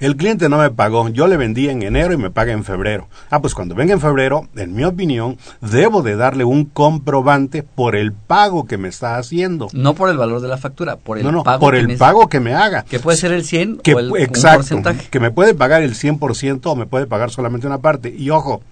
El 0.00 0.16
cliente 0.16 0.48
no 0.48 0.56
me 0.56 0.70
pagó, 0.70 1.10
yo 1.10 1.26
le 1.26 1.36
vendí 1.36 1.68
en 1.68 1.82
enero 1.82 2.14
y 2.14 2.16
me 2.16 2.30
paga 2.30 2.52
en 2.52 2.64
febrero. 2.64 3.08
Ah, 3.30 3.42
pues 3.42 3.54
cuando 3.54 3.74
venga 3.74 3.92
en 3.92 4.00
febrero, 4.00 4.48
en 4.56 4.74
mi 4.74 4.82
opinión, 4.84 5.36
debo 5.60 6.00
de 6.00 6.16
darle 6.16 6.42
un 6.44 6.64
comprobante 6.64 7.62
por 7.62 7.94
el 7.94 8.12
pago 8.14 8.66
que 8.66 8.78
me 8.78 8.88
está 8.88 9.18
haciendo. 9.18 9.68
No 9.74 9.94
por 9.94 10.08
el 10.08 10.16
valor 10.16 10.40
de 10.40 10.48
la 10.48 10.56
factura, 10.56 10.96
por 10.96 11.18
el 11.18 11.24
no, 11.24 11.30
no, 11.32 11.42
pago. 11.44 11.60
por 11.60 11.74
que 11.74 11.80
el 11.80 11.88
me- 11.88 11.96
pago 11.98 12.28
que 12.30 12.40
me 12.40 12.54
haga. 12.54 12.82
Que 12.88 12.98
puede 12.98 13.18
ser 13.18 13.32
el 13.32 13.44
100 13.44 13.76
Que, 13.82 13.94
o 13.94 13.98
el 13.98 14.10
un 14.10 14.18
exacto, 14.18 14.56
porcentaje. 14.60 15.08
que 15.10 15.20
me 15.20 15.30
puede 15.32 15.52
pagar 15.54 15.82
el 15.82 15.94
100% 15.94 16.60
o 16.64 16.76
me 16.76 16.86
puede 16.86 17.06
pagar 17.06 17.30
solamente 17.30 17.66
una 17.66 17.78
parte. 17.78 18.08
Y 18.16 18.30
ojo, 18.30 18.62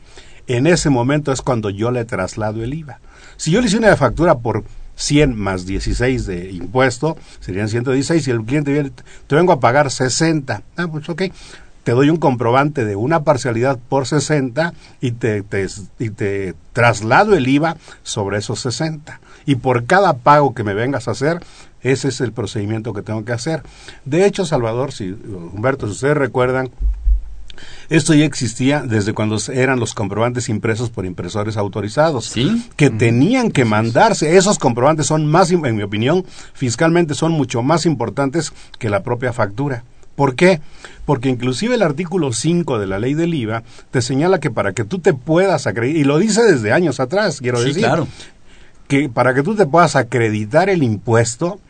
en 0.49 0.67
ese 0.67 0.91
momento 0.91 1.31
es 1.31 1.43
cuando 1.43 1.71
yo 1.71 1.91
le 1.91 2.05
traslado 2.05 2.65
el 2.65 2.75
IVA. 2.75 2.99
Si 3.37 3.51
yo 3.51 3.61
le 3.61 3.69
hice 3.69 3.77
una 3.77 3.95
factura 3.97 4.39
por 4.39 4.65
100 4.97 5.37
más 5.37 5.67
16 5.67 6.27
de 6.27 6.51
impuesto, 6.51 7.17
serían 7.41 7.69
116 7.69 8.27
y 8.27 8.31
el 8.31 8.43
cliente 8.43 8.73
viene, 8.73 8.91
te 9.27 9.37
vengo 9.37 9.53
a 9.53 9.61
pagar 9.61 9.91
60. 9.91 10.63
Ah, 10.77 10.89
pues 10.91 11.09
ok. 11.09 11.23
Te 11.85 11.93
doy 11.93 12.11
un 12.11 12.17
comprobante 12.17 12.85
de 12.85 12.97
una 12.97 13.25
parcialidad 13.25 13.79
por 13.89 14.07
60 14.07 14.75
y 15.01 15.13
te, 15.13 15.45
y 15.99 16.11
te 16.11 16.55
traslado 16.73 17.35
el 17.35 17.47
IVA 17.47 17.77
sobre 18.03 18.39
esos 18.39 18.61
60. 18.61 19.21
Y 19.47 19.55
por 19.55 19.87
cada 19.87 20.19
pago 20.19 20.55
que 20.55 20.65
me 20.65 20.75
vengas 20.75 21.09
a 21.09 21.13
hacer, 21.13 21.41
ese 21.81 22.09
es 22.09 22.21
el 22.21 22.33
procedimiento 22.33 22.93
que 22.93 23.03
tengo 23.03 23.25
que 23.25 23.33
hacer. 23.33 23.63
De 24.05 24.27
hecho, 24.27 24.45
Salvador, 24.45 24.93
si, 24.93 25.13
Humberto, 25.13 25.87
si 25.87 25.93
ustedes 25.93 26.17
recuerdan, 26.17 26.71
esto 27.89 28.15
ya 28.15 28.25
existía 28.25 28.83
desde 28.83 29.13
cuando 29.15 29.39
eran 29.53 29.81
los 29.81 29.95
comprobantes 29.95 30.49
impresos 30.49 30.91
por 30.91 31.07
impresores 31.07 31.57
autorizados, 31.57 32.27
Sí. 32.27 32.67
que 32.77 32.91
tenían 32.91 33.51
que 33.51 33.65
mandarse. 33.65 34.37
Esos 34.37 34.59
comprobantes 34.59 35.07
son 35.07 35.27
más, 35.27 35.51
en 35.51 35.77
mi 35.77 35.83
opinión, 35.83 36.25
fiscalmente 36.55 37.15
son 37.15 37.33
mucho 37.33 37.63
más 37.63 37.87
importantes 37.87 38.53
que 38.79 38.91
la 38.91 39.03
propia 39.03 39.33
factura. 39.33 39.85
¿Por 40.17 40.35
qué? 40.35 40.61
Porque 41.07 41.29
inclusive 41.29 41.77
el 41.77 41.83
artículo 41.83 42.33
5 42.33 42.79
de 42.81 42.87
la 42.89 42.99
ley 42.99 43.15
del 43.15 43.35
IVA 43.35 43.63
te 43.93 44.03
señala 44.03 44.41
que 44.41 44.51
para 44.51 44.73
que 44.73 44.85
tú 44.85 44.99
te 44.99 45.15
puedas 45.15 45.67
acreditar, 45.69 46.01
y 46.01 46.05
lo 46.05 46.19
dice 46.19 46.43
desde 46.43 46.73
años 46.73 46.99
atrás, 46.99 47.39
quiero 47.41 47.59
Sí, 47.59 47.67
decir, 47.69 47.85
claro. 47.85 48.09
que 48.89 49.09
para 49.09 49.33
que 49.35 49.43
tú 49.43 49.55
te 49.55 49.65
puedas 49.67 49.95
acreditar 49.97 50.69
el 50.71 50.83
impuesto, 50.83 51.61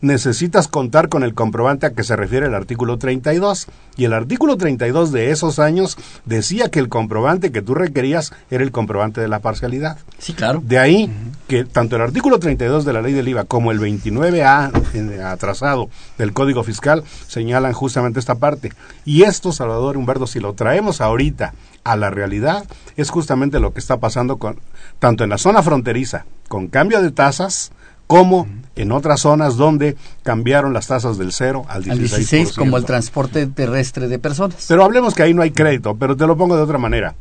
necesitas 0.00 0.68
contar 0.68 1.08
con 1.08 1.22
el 1.22 1.34
comprobante 1.34 1.86
a 1.86 1.90
que 1.92 2.02
se 2.04 2.16
refiere 2.16 2.46
el 2.46 2.54
artículo 2.54 2.98
32. 2.98 3.66
Y 3.96 4.04
el 4.04 4.12
artículo 4.14 4.56
32 4.56 5.12
de 5.12 5.30
esos 5.30 5.58
años 5.58 5.98
decía 6.24 6.70
que 6.70 6.78
el 6.78 6.88
comprobante 6.88 7.52
que 7.52 7.60
tú 7.62 7.74
requerías 7.74 8.32
era 8.50 8.64
el 8.64 8.72
comprobante 8.72 9.20
de 9.20 9.28
la 9.28 9.40
parcialidad. 9.40 9.98
Sí, 10.18 10.32
claro. 10.32 10.62
De 10.64 10.78
ahí 10.78 11.12
que 11.48 11.64
tanto 11.64 11.96
el 11.96 12.02
artículo 12.02 12.38
32 12.38 12.84
de 12.84 12.92
la 12.92 13.02
ley 13.02 13.12
del 13.12 13.28
IVA 13.28 13.44
como 13.44 13.72
el 13.72 13.80
29A 13.80 14.70
en- 14.94 15.20
atrasado 15.22 15.90
del 16.18 16.32
Código 16.32 16.62
Fiscal 16.64 17.04
señalan 17.26 17.72
justamente 17.72 18.20
esta 18.20 18.36
parte. 18.36 18.72
Y 19.04 19.22
esto, 19.22 19.52
Salvador 19.52 19.96
Humberto, 19.96 20.26
si 20.26 20.40
lo 20.40 20.54
traemos 20.54 21.00
ahorita 21.00 21.52
a 21.84 21.96
la 21.96 22.10
realidad, 22.10 22.64
es 22.96 23.10
justamente 23.10 23.60
lo 23.60 23.72
que 23.72 23.80
está 23.80 23.98
pasando 23.98 24.38
con 24.38 24.60
tanto 24.98 25.24
en 25.24 25.30
la 25.30 25.38
zona 25.38 25.62
fronteriza, 25.62 26.24
con 26.48 26.68
cambio 26.68 27.00
de 27.02 27.10
tasas, 27.10 27.72
como 28.10 28.48
en 28.74 28.90
otras 28.90 29.20
zonas 29.20 29.56
donde 29.56 29.96
cambiaron 30.24 30.72
las 30.72 30.88
tasas 30.88 31.16
del 31.16 31.30
0 31.30 31.66
al 31.68 31.84
16%. 31.84 31.90
Al 31.92 31.98
16 32.00 32.52
como 32.54 32.76
el 32.76 32.84
transporte 32.84 33.46
terrestre 33.46 34.08
de 34.08 34.18
personas. 34.18 34.64
Pero 34.66 34.82
hablemos 34.82 35.14
que 35.14 35.22
ahí 35.22 35.32
no 35.32 35.42
hay 35.42 35.52
crédito, 35.52 35.94
pero 35.94 36.16
te 36.16 36.26
lo 36.26 36.36
pongo 36.36 36.56
de 36.56 36.62
otra 36.62 36.76
manera. 36.76 37.14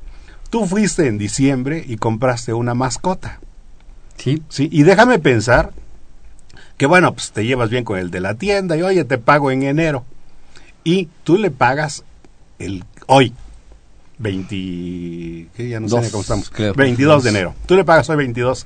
Tú 0.49 0.65
fuiste 0.65 1.05
en 1.05 1.19
diciembre 1.19 1.83
y 1.87 1.97
compraste 1.97 2.53
una 2.53 2.73
mascota. 2.73 3.39
sí. 4.17 4.41
Sí, 4.49 4.67
y 4.71 4.81
déjame 4.81 5.19
pensar 5.19 5.73
que 6.75 6.87
bueno, 6.87 7.13
pues 7.13 7.33
te 7.33 7.45
llevas 7.45 7.69
bien 7.69 7.83
con 7.83 7.99
el 7.99 8.09
de 8.09 8.21
la 8.21 8.33
tienda 8.33 8.75
y 8.75 8.81
oye, 8.81 9.03
te 9.03 9.19
pago 9.19 9.51
en 9.51 9.61
enero. 9.61 10.05
Y 10.83 11.07
tú 11.23 11.37
le 11.37 11.51
pagas 11.51 12.03
el 12.57 12.83
hoy 13.05 13.31
20 14.17 14.55
¿qué? 15.55 15.69
ya 15.69 15.79
no 15.79 15.87
sé 15.87 15.97
Dos, 15.97 16.09
cómo 16.09 16.21
estamos. 16.21 16.49
creo. 16.49 16.73
22 16.73 17.23
de 17.25 17.29
enero. 17.29 17.53
Tú 17.67 17.75
le 17.75 17.83
pagas 17.85 18.09
hoy 18.09 18.15
22. 18.17 18.65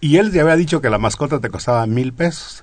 Y 0.00 0.16
él 0.16 0.30
te 0.30 0.40
había 0.40 0.56
dicho 0.56 0.80
que 0.80 0.90
la 0.90 0.98
mascota 0.98 1.40
te 1.40 1.50
costaba 1.50 1.86
mil 1.86 2.12
pesos. 2.12 2.62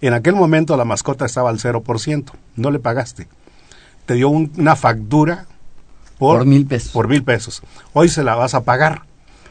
En 0.00 0.12
aquel 0.12 0.34
momento 0.34 0.76
la 0.76 0.84
mascota 0.84 1.24
estaba 1.26 1.50
al 1.50 1.58
0%. 1.58 2.32
No 2.56 2.70
le 2.70 2.78
pagaste. 2.78 3.26
Te 4.06 4.14
dio 4.14 4.28
un- 4.28 4.52
una 4.58 4.76
factura 4.76 5.46
por, 6.18 6.38
Por 6.38 6.46
mil 6.46 6.66
pesos. 6.66 6.92
por 6.92 7.08
mil 7.08 7.22
pesos. 7.24 7.62
Hoy 7.94 8.08
se 8.08 8.22
la 8.22 8.34
vas 8.34 8.54
a 8.54 8.64
pagar. 8.64 9.02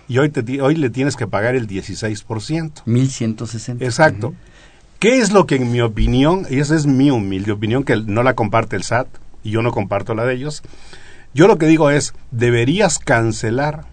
Y 0.08 0.18
hoy, 0.20 0.30
te, 0.30 0.62
hoy 0.62 0.76
le 0.76 0.90
tienes 0.90 1.16
que 1.16 1.28
pagar 1.28 1.56
el 1.56 1.68
16%. 1.68 2.84
1160. 2.86 3.84
Exacto. 3.84 4.34
¿Qué 5.00 5.20
es 5.20 5.32
lo 5.32 5.46
que 5.48 5.56
en 5.56 5.72
mi 5.72 5.82
opinión, 5.82 6.46
y 6.50 6.60
esa 6.60 6.76
es 6.76 6.86
mi 6.86 7.10
humilde 7.10 7.52
opinión, 7.52 7.84
que 7.84 7.96
no 7.98 8.22
la 8.24 8.36
comparte 8.36 8.76
el 8.76 8.84
SAT 8.84 9.08
y 9.44 9.52
yo 9.52 9.62
no 9.62 9.72
comparto 9.72 10.14
la 10.14 10.24
de 10.26 10.36
ellos, 10.36 10.62
yo 11.34 11.48
lo 11.48 11.58
que 11.58 11.66
digo 11.66 11.90
es, 11.90 12.14
deberías 12.32 13.00
cancelar, 13.00 13.86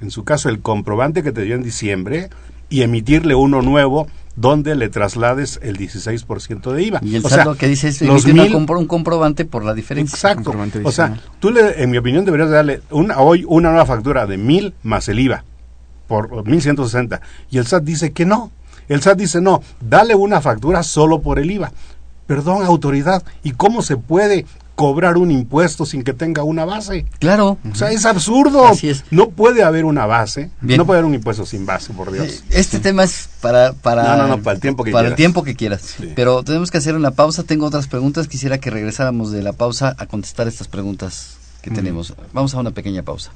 en 0.00 0.10
su 0.10 0.24
caso, 0.24 0.48
el 0.48 0.60
comprobante 0.60 1.22
que 1.22 1.32
te 1.32 1.42
dio 1.42 1.54
en 1.54 1.62
diciembre 1.62 2.30
y 2.68 2.82
emitirle 2.82 3.34
uno 3.34 3.62
nuevo 3.62 4.06
donde 4.36 4.76
le 4.76 4.88
traslades 4.88 5.58
el 5.62 5.76
16% 5.78 6.70
de 6.72 6.82
IVA. 6.84 7.00
Y 7.02 7.16
el 7.16 7.24
O 7.26 7.28
SAT 7.28 7.34
sea, 7.38 7.44
lo 7.44 7.56
que 7.56 7.66
dice 7.66 7.88
es 7.88 8.00
los 8.02 8.24
mil- 8.26 8.52
compro- 8.54 8.78
un 8.78 8.86
comprobante 8.86 9.44
por 9.44 9.64
la 9.64 9.74
diferencia. 9.74 10.14
Exacto. 10.14 10.52
O 10.84 10.92
sea, 10.92 11.18
tú, 11.40 11.50
le, 11.50 11.82
en 11.82 11.90
mi 11.90 11.98
opinión, 11.98 12.24
deberías 12.24 12.50
darle 12.50 12.80
una, 12.90 13.18
hoy 13.18 13.44
una 13.48 13.70
nueva 13.70 13.86
factura 13.86 14.26
de 14.26 14.36
mil 14.36 14.74
más 14.84 15.08
el 15.08 15.18
IVA 15.18 15.44
por 16.06 16.46
1160. 16.46 17.20
Y 17.50 17.58
el 17.58 17.66
SAT 17.66 17.82
dice 17.82 18.12
que 18.12 18.24
no. 18.26 18.52
El 18.88 19.02
SAT 19.02 19.18
dice 19.18 19.40
no, 19.40 19.60
dale 19.80 20.14
una 20.14 20.40
factura 20.40 20.82
solo 20.84 21.20
por 21.20 21.38
el 21.40 21.50
IVA. 21.50 21.72
Perdón, 22.28 22.62
autoridad, 22.64 23.22
¿y 23.42 23.52
cómo 23.52 23.82
se 23.82 23.96
puede 23.96 24.46
cobrar 24.78 25.16
un 25.18 25.32
impuesto 25.32 25.84
sin 25.84 26.04
que 26.04 26.12
tenga 26.12 26.44
una 26.44 26.64
base? 26.64 27.04
Claro. 27.18 27.58
O 27.68 27.74
sea, 27.74 27.90
es 27.90 28.06
absurdo. 28.06 28.64
Así 28.64 28.88
es. 28.88 29.02
No 29.10 29.30
puede 29.30 29.64
haber 29.64 29.84
una 29.84 30.06
base. 30.06 30.50
Bien. 30.60 30.78
No 30.78 30.86
puede 30.86 31.00
haber 31.00 31.08
un 31.08 31.16
impuesto 31.16 31.44
sin 31.44 31.66
base, 31.66 31.92
por 31.92 32.12
Dios. 32.12 32.44
Este 32.50 32.78
tema 32.78 33.02
es 33.02 33.28
para, 33.40 33.72
para, 33.72 34.04
No, 34.04 34.16
no, 34.22 34.28
no, 34.28 34.42
para 34.42 34.54
el 34.54 34.60
tiempo 34.60 34.84
que 34.84 34.92
para 34.92 35.08
el 35.08 35.14
quieras. 35.14 35.16
tiempo 35.16 35.42
que 35.42 35.56
quieras. 35.56 35.82
Sí. 35.98 36.12
Pero 36.14 36.44
tenemos 36.44 36.70
que 36.70 36.78
hacer 36.78 36.94
una 36.94 37.10
pausa. 37.10 37.42
Tengo 37.42 37.66
otras 37.66 37.88
preguntas. 37.88 38.28
Quisiera 38.28 38.58
que 38.58 38.70
regresáramos 38.70 39.32
de 39.32 39.42
la 39.42 39.52
pausa 39.52 39.96
a 39.98 40.06
contestar 40.06 40.46
estas 40.46 40.68
preguntas 40.68 41.38
que 41.60 41.72
tenemos. 41.72 42.14
Vamos 42.32 42.54
a 42.54 42.60
una 42.60 42.70
pequeña 42.70 43.02
pausa. 43.02 43.32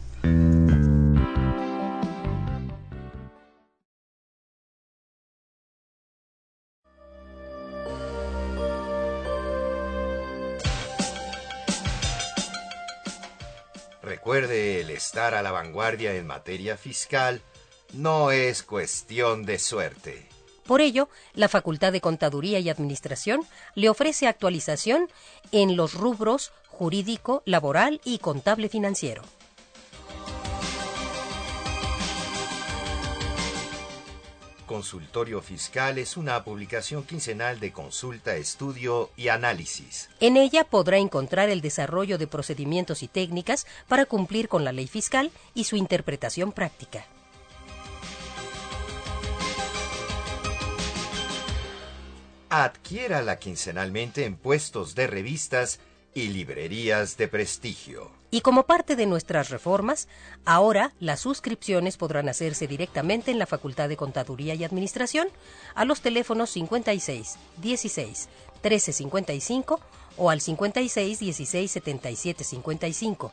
Recuerde, 14.22 14.80
el 14.80 14.90
estar 14.90 15.34
a 15.34 15.42
la 15.42 15.50
vanguardia 15.50 16.14
en 16.14 16.28
materia 16.28 16.76
fiscal 16.76 17.42
no 17.92 18.30
es 18.30 18.62
cuestión 18.62 19.44
de 19.44 19.58
suerte. 19.58 20.28
Por 20.64 20.80
ello, 20.80 21.08
la 21.34 21.48
Facultad 21.48 21.90
de 21.90 22.00
Contaduría 22.00 22.60
y 22.60 22.70
Administración 22.70 23.40
le 23.74 23.88
ofrece 23.88 24.28
actualización 24.28 25.08
en 25.50 25.74
los 25.74 25.94
rubros 25.94 26.52
jurídico, 26.68 27.42
laboral 27.46 28.00
y 28.04 28.18
contable 28.18 28.68
financiero. 28.68 29.22
Consultorio 34.72 35.42
Fiscal 35.42 35.98
es 35.98 36.16
una 36.16 36.42
publicación 36.44 37.04
quincenal 37.04 37.60
de 37.60 37.72
consulta, 37.72 38.36
estudio 38.36 39.10
y 39.18 39.28
análisis. 39.28 40.08
En 40.18 40.38
ella 40.38 40.64
podrá 40.64 40.96
encontrar 40.96 41.50
el 41.50 41.60
desarrollo 41.60 42.16
de 42.16 42.26
procedimientos 42.26 43.02
y 43.02 43.08
técnicas 43.08 43.66
para 43.86 44.06
cumplir 44.06 44.48
con 44.48 44.64
la 44.64 44.72
ley 44.72 44.86
fiscal 44.86 45.30
y 45.52 45.64
su 45.64 45.76
interpretación 45.76 46.52
práctica. 46.52 47.04
Adquiérala 52.48 53.38
quincenalmente 53.38 54.24
en 54.24 54.36
puestos 54.36 54.94
de 54.94 55.06
revistas 55.06 55.80
y 56.14 56.28
librerías 56.28 57.18
de 57.18 57.28
prestigio. 57.28 58.21
Y 58.34 58.40
como 58.40 58.62
parte 58.62 58.96
de 58.96 59.04
nuestras 59.04 59.50
reformas, 59.50 60.08
ahora 60.46 60.94
las 60.98 61.20
suscripciones 61.20 61.98
podrán 61.98 62.30
hacerse 62.30 62.66
directamente 62.66 63.30
en 63.30 63.38
la 63.38 63.44
Facultad 63.44 63.90
de 63.90 63.98
Contaduría 63.98 64.54
y 64.54 64.64
Administración 64.64 65.28
a 65.74 65.84
los 65.84 66.00
teléfonos 66.00 66.48
56 66.48 67.36
16 67.58 68.28
13 68.62 68.92
55 68.94 69.80
o 70.16 70.30
al 70.30 70.40
56 70.40 71.18
16 71.18 71.70
77 71.70 72.42
55. 72.42 73.32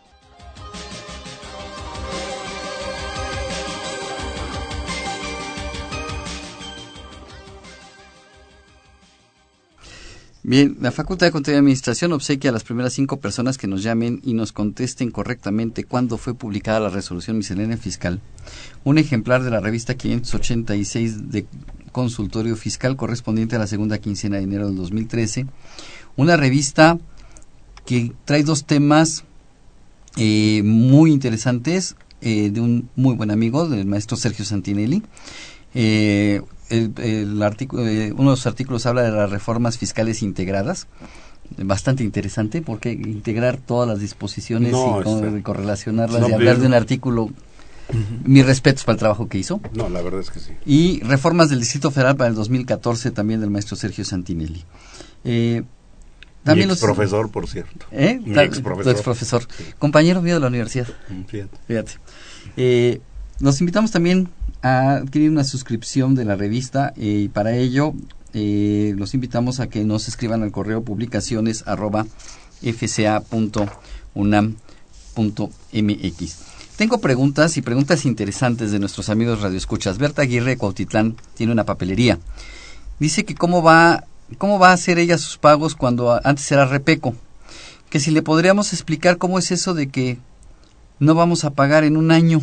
Bien, 10.49 10.77
la 10.81 10.91
Facultad 10.91 11.27
de 11.27 11.31
Contaduría 11.31 11.57
y 11.57 11.59
Administración 11.59 12.11
obsequia 12.11 12.49
a 12.49 12.53
las 12.53 12.63
primeras 12.63 12.93
cinco 12.93 13.19
personas 13.19 13.59
que 13.59 13.67
nos 13.67 13.83
llamen 13.83 14.19
y 14.23 14.33
nos 14.33 14.51
contesten 14.51 15.11
correctamente 15.11 15.83
cuándo 15.83 16.17
fue 16.17 16.33
publicada 16.33 16.79
la 16.79 16.89
resolución 16.89 17.37
miscelánea 17.37 17.77
fiscal, 17.77 18.19
un 18.83 18.97
ejemplar 18.97 19.43
de 19.43 19.51
la 19.51 19.59
revista 19.59 19.93
586 19.93 21.29
de 21.29 21.45
consultorio 21.91 22.55
fiscal 22.55 22.95
correspondiente 22.95 23.57
a 23.57 23.59
la 23.59 23.67
segunda 23.67 23.99
quincena 23.99 24.37
de 24.37 24.43
enero 24.45 24.65
del 24.65 24.75
2013, 24.75 25.45
una 26.15 26.35
revista 26.35 26.97
que 27.85 28.13
trae 28.25 28.41
dos 28.41 28.65
temas 28.65 29.25
eh, 30.17 30.63
muy 30.65 31.11
interesantes 31.11 31.95
eh, 32.21 32.49
de 32.49 32.59
un 32.59 32.89
muy 32.95 33.13
buen 33.13 33.29
amigo, 33.29 33.69
del 33.69 33.85
maestro 33.85 34.17
Sergio 34.17 34.45
Santinelli. 34.45 35.03
Eh, 35.75 36.41
el, 36.69 37.41
artículo, 37.41 37.87
eh, 37.87 38.11
uno 38.11 38.31
de 38.31 38.37
los 38.37 38.47
artículos 38.47 38.85
habla 38.85 39.03
de 39.03 39.11
las 39.11 39.29
reformas 39.29 39.77
fiscales 39.77 40.21
integradas, 40.21 40.87
bastante 41.57 42.03
interesante 42.03 42.61
porque 42.61 42.91
integrar 42.91 43.57
todas 43.57 43.87
las 43.87 43.99
disposiciones 43.99 44.73
y, 44.73 45.41
correlacionarlas 45.41 46.29
y 46.29 46.33
hablar 46.33 46.59
de 46.59 46.67
un 46.67 46.73
artículo 46.73 47.29
Mis 48.23 48.45
respetos 48.45 48.83
para 48.83 48.93
el 48.93 48.99
trabajo 48.99 49.27
que 49.27 49.39
hizo. 49.39 49.61
No, 49.73 49.89
la 49.89 50.01
verdad 50.01 50.21
es 50.21 50.29
que 50.29 50.39
sí. 50.39 50.51
Y 50.65 51.01
reformas 51.01 51.49
del 51.49 51.59
Distrito 51.59 51.89
Federal 51.89 52.15
para 52.15 52.29
el 52.29 52.35
2014 52.35 53.11
también 53.11 53.41
del 53.41 53.49
maestro 53.49 53.75
Sergio 53.75 54.05
Santinelli. 54.05 54.63
Eh, 55.23 55.63
también 56.43 56.69
ex 56.69 56.79
profesor, 56.79 57.29
por 57.31 57.47
cierto. 57.47 57.85
¿Eh? 57.91 58.21
ex 58.25 58.61
profesor. 59.01 59.43
Compañero 59.77 60.21
mío 60.21 60.35
de 60.35 60.39
la 60.39 60.47
universidad. 60.47 60.87
Mm, 61.09 61.23
fíjate. 61.23 61.57
Fíjate. 61.67 61.91
Eh, 62.57 63.01
nos 63.39 63.61
invitamos 63.61 63.91
también 63.91 64.29
a 64.61 64.95
adquirir 64.95 65.29
una 65.29 65.45
suscripción 65.45 66.15
de 66.15 66.25
la 66.25 66.35
revista 66.35 66.93
eh, 66.97 67.21
y 67.23 67.29
para 67.29 67.55
ello 67.55 67.93
eh, 68.33 68.93
los 68.97 69.13
invitamos 69.13 69.59
a 69.59 69.67
que 69.67 69.85
nos 69.85 70.07
escriban 70.07 70.43
al 70.43 70.51
correo 70.51 70.83
publicaciones 70.83 71.63
arroba 71.65 72.05
fca.unam.mx. 72.61 73.69
Tengo 76.75 76.99
preguntas 76.99 77.57
y 77.57 77.61
preguntas 77.61 78.05
interesantes 78.05 78.71
de 78.71 78.79
nuestros 78.79 79.09
amigos 79.09 79.41
radioescuchas. 79.41 79.97
Berta 79.97 80.21
Aguirre 80.21 80.57
Cuautitlán 80.57 81.15
tiene 81.35 81.51
una 81.51 81.65
papelería. 81.65 82.19
Dice 82.99 83.25
que 83.25 83.35
cómo 83.35 83.63
va, 83.63 84.03
cómo 84.37 84.59
va 84.59 84.69
a 84.69 84.73
hacer 84.73 84.99
ella 84.99 85.17
sus 85.17 85.37
pagos 85.37 85.75
cuando 85.75 86.19
antes 86.25 86.51
era 86.51 86.65
repeco. 86.65 87.15
Que 87.89 87.99
si 87.99 88.11
le 88.11 88.21
podríamos 88.21 88.73
explicar 88.73 89.17
cómo 89.17 89.39
es 89.39 89.51
eso 89.51 89.73
de 89.73 89.89
que 89.89 90.19
no 90.99 91.15
vamos 91.15 91.43
a 91.45 91.51
pagar 91.51 91.83
en 91.85 91.97
un 91.97 92.11
año 92.11 92.41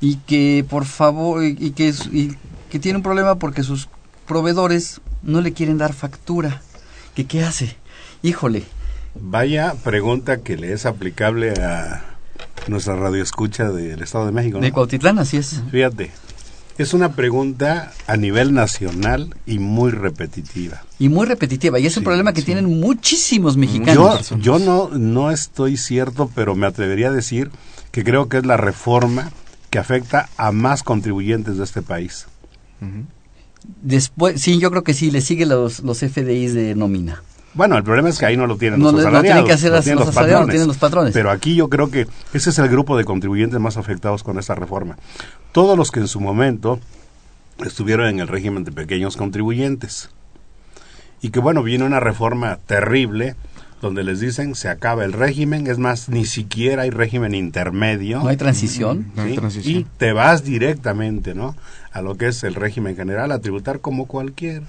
y 0.00 0.16
que 0.16 0.64
por 0.68 0.84
favor 0.84 1.44
y, 1.44 1.70
que, 1.70 1.92
que 2.70 2.78
tiene 2.78 2.98
un 2.98 3.02
problema 3.02 3.36
porque 3.36 3.62
sus 3.62 3.88
proveedores 4.26 5.00
no 5.22 5.40
le 5.40 5.52
quieren 5.52 5.78
dar 5.78 5.92
factura. 5.92 6.62
¿Que 7.14 7.24
qué 7.24 7.42
hace? 7.42 7.76
Híjole. 8.22 8.64
Vaya 9.18 9.74
pregunta 9.82 10.38
que 10.38 10.56
le 10.56 10.72
es 10.72 10.84
aplicable 10.84 11.52
a 11.52 12.04
nuestra 12.68 12.96
radioescucha 12.96 13.70
del 13.70 14.02
Estado 14.02 14.26
de 14.26 14.32
México. 14.32 14.60
De 14.60 14.72
Cuautitlán, 14.72 15.18
así 15.18 15.38
es. 15.38 15.62
Fíjate, 15.70 16.10
es 16.76 16.92
una 16.92 17.12
pregunta 17.12 17.92
a 18.06 18.16
nivel 18.16 18.52
nacional 18.52 19.34
y 19.46 19.58
muy 19.58 19.90
repetitiva. 19.90 20.82
Y 20.98 21.08
muy 21.08 21.26
repetitiva, 21.26 21.78
y 21.78 21.86
es 21.86 21.96
un 21.96 22.04
problema 22.04 22.34
que 22.34 22.42
tienen 22.42 22.80
muchísimos 22.80 23.56
mexicanos. 23.56 24.30
Yo, 24.30 24.36
yo 24.38 24.58
no, 24.58 24.90
no 24.90 25.30
estoy 25.30 25.78
cierto, 25.78 26.30
pero 26.34 26.54
me 26.54 26.66
atrevería 26.66 27.08
a 27.08 27.12
decir 27.12 27.50
que 27.92 28.04
creo 28.04 28.28
que 28.28 28.38
es 28.38 28.46
la 28.46 28.58
reforma 28.58 29.30
que 29.70 29.78
afecta 29.78 30.28
a 30.36 30.52
más 30.52 30.82
contribuyentes 30.82 31.58
de 31.58 31.64
este 31.64 31.82
país. 31.82 32.26
Después, 33.82 34.40
sí, 34.40 34.58
yo 34.58 34.70
creo 34.70 34.84
que 34.84 34.94
sí, 34.94 35.10
le 35.10 35.20
sigue 35.20 35.46
los, 35.46 35.80
los 35.80 35.98
FDIs 35.98 36.54
de 36.54 36.74
nómina. 36.74 37.22
Bueno, 37.54 37.78
el 37.78 37.84
problema 37.84 38.10
es 38.10 38.18
que 38.18 38.26
ahí 38.26 38.36
no 38.36 38.46
lo 38.46 38.58
tienen 38.58 38.80
los 38.80 38.92
asalariados, 38.92 39.22
tienen 39.22 39.46
que 39.46 39.52
hacer 39.52 39.72
los, 39.72 40.14
patrones, 40.14 40.50
tienen 40.50 40.68
los 40.68 40.76
patrones. 40.76 41.14
Pero 41.14 41.30
aquí 41.30 41.54
yo 41.54 41.70
creo 41.70 41.90
que 41.90 42.06
ese 42.34 42.50
es 42.50 42.58
el 42.58 42.68
grupo 42.68 42.98
de 42.98 43.06
contribuyentes 43.06 43.58
más 43.58 43.78
afectados 43.78 44.22
con 44.22 44.38
esta 44.38 44.54
reforma. 44.54 44.98
Todos 45.52 45.78
los 45.78 45.90
que 45.90 46.00
en 46.00 46.08
su 46.08 46.20
momento 46.20 46.78
estuvieron 47.64 48.08
en 48.08 48.20
el 48.20 48.28
régimen 48.28 48.64
de 48.64 48.72
pequeños 48.72 49.16
contribuyentes. 49.16 50.10
Y 51.22 51.30
que 51.30 51.40
bueno, 51.40 51.62
viene 51.62 51.84
una 51.84 51.98
reforma 51.98 52.58
terrible 52.66 53.36
donde 53.82 54.04
les 54.04 54.20
dicen 54.20 54.54
se 54.54 54.68
acaba 54.68 55.04
el 55.04 55.12
régimen, 55.12 55.66
es 55.66 55.78
más, 55.78 56.08
ni 56.08 56.24
siquiera 56.24 56.82
hay 56.82 56.90
régimen 56.90 57.34
intermedio. 57.34 58.20
No 58.20 58.28
hay 58.28 58.36
transición. 58.36 59.12
No 59.14 59.22
hay 59.22 59.34
transición. 59.34 59.80
Y 59.80 59.86
te 59.98 60.12
vas 60.12 60.44
directamente, 60.44 61.34
¿no? 61.34 61.56
A 61.92 62.02
lo 62.02 62.16
que 62.16 62.28
es 62.28 62.42
el 62.44 62.54
régimen 62.54 62.96
general, 62.96 63.32
a 63.32 63.38
tributar 63.40 63.80
como 63.80 64.06
cualquier. 64.06 64.62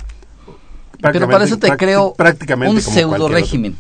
Pero 1.02 1.30
para 1.30 1.46
eso 1.46 1.58
te 1.58 1.76
creo 1.78 2.14
prácticamente 2.14 2.74
un 2.74 2.82
pseudo 2.82 3.28
régimen, 3.28 3.76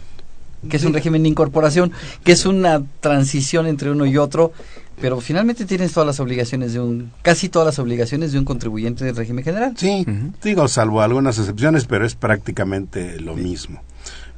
que 0.69 0.77
es 0.77 0.83
un 0.83 0.93
régimen 0.93 1.23
de 1.23 1.29
incorporación, 1.29 1.91
que 2.23 2.33
es 2.33 2.45
una 2.45 2.83
transición 2.99 3.67
entre 3.67 3.91
uno 3.91 4.05
y 4.05 4.17
otro, 4.17 4.53
pero 5.01 5.19
finalmente 5.19 5.65
tienes 5.65 5.93
todas 5.93 6.07
las 6.07 6.19
obligaciones 6.19 6.73
de 6.73 6.79
un, 6.79 7.11
casi 7.21 7.49
todas 7.49 7.65
las 7.65 7.79
obligaciones 7.79 8.31
de 8.31 8.39
un 8.39 8.45
contribuyente 8.45 9.03
del 9.03 9.15
régimen 9.15 9.43
general. 9.43 9.73
Sí, 9.77 10.05
digo, 10.43 10.67
salvo 10.67 11.01
algunas 11.01 11.37
excepciones, 11.37 11.85
pero 11.85 12.05
es 12.05 12.15
prácticamente 12.15 13.19
lo 13.19 13.35
mismo. 13.35 13.81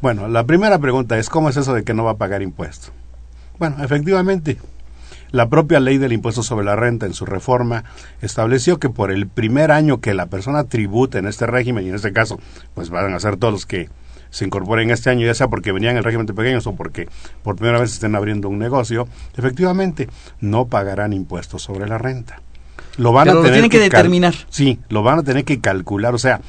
Bueno, 0.01 0.27
la 0.27 0.45
primera 0.45 0.79
pregunta 0.79 1.17
es, 1.17 1.29
¿cómo 1.29 1.49
es 1.49 1.57
eso 1.57 1.73
de 1.73 1.83
que 1.83 1.93
no 1.93 2.05
va 2.05 2.11
a 2.11 2.17
pagar 2.17 2.41
impuestos? 2.41 2.91
Bueno, 3.57 3.83
efectivamente, 3.83 4.57
la 5.31 5.49
propia 5.49 5.79
ley 5.79 5.97
del 5.97 6.13
impuesto 6.13 6.41
sobre 6.41 6.65
la 6.65 6.75
renta 6.75 7.05
en 7.05 7.13
su 7.13 7.25
reforma 7.25 7.83
estableció 8.21 8.79
que 8.79 8.89
por 8.89 9.11
el 9.11 9.27
primer 9.27 9.71
año 9.71 9.99
que 9.99 10.13
la 10.13 10.27
persona 10.27 10.63
tribute 10.63 11.17
en 11.17 11.27
este 11.27 11.45
régimen, 11.45 11.85
y 11.85 11.89
en 11.89 11.95
este 11.95 12.13
caso, 12.13 12.39
pues 12.73 12.89
van 12.89 13.13
a 13.13 13.19
ser 13.19 13.37
todos 13.37 13.53
los 13.53 13.65
que 13.65 13.89
se 14.29 14.45
incorporen 14.45 14.89
este 14.91 15.09
año, 15.09 15.25
ya 15.25 15.33
sea 15.33 15.49
porque 15.49 15.71
venían 15.71 15.91
en 15.91 15.97
el 15.97 16.03
régimen 16.03 16.25
de 16.25 16.33
pequeños 16.33 16.65
o 16.67 16.75
porque 16.75 17.09
por 17.43 17.55
primera 17.55 17.79
vez 17.79 17.91
estén 17.91 18.15
abriendo 18.15 18.47
un 18.47 18.59
negocio, 18.59 19.07
efectivamente 19.35 20.07
no 20.39 20.67
pagarán 20.67 21.13
impuestos 21.13 21.61
sobre 21.61 21.87
la 21.87 21.97
renta. 21.97 22.41
Lo 22.97 23.11
van 23.11 23.29
a 23.29 23.33
tener 23.33 23.51
tienen 23.51 23.69
que 23.69 23.79
determinar. 23.79 24.35
Sí, 24.49 24.79
lo 24.89 25.03
van 25.03 25.19
a 25.19 25.23
tener 25.23 25.45
que 25.45 25.59
calcular, 25.59 26.13
o 26.13 26.17
sea, 26.17 26.41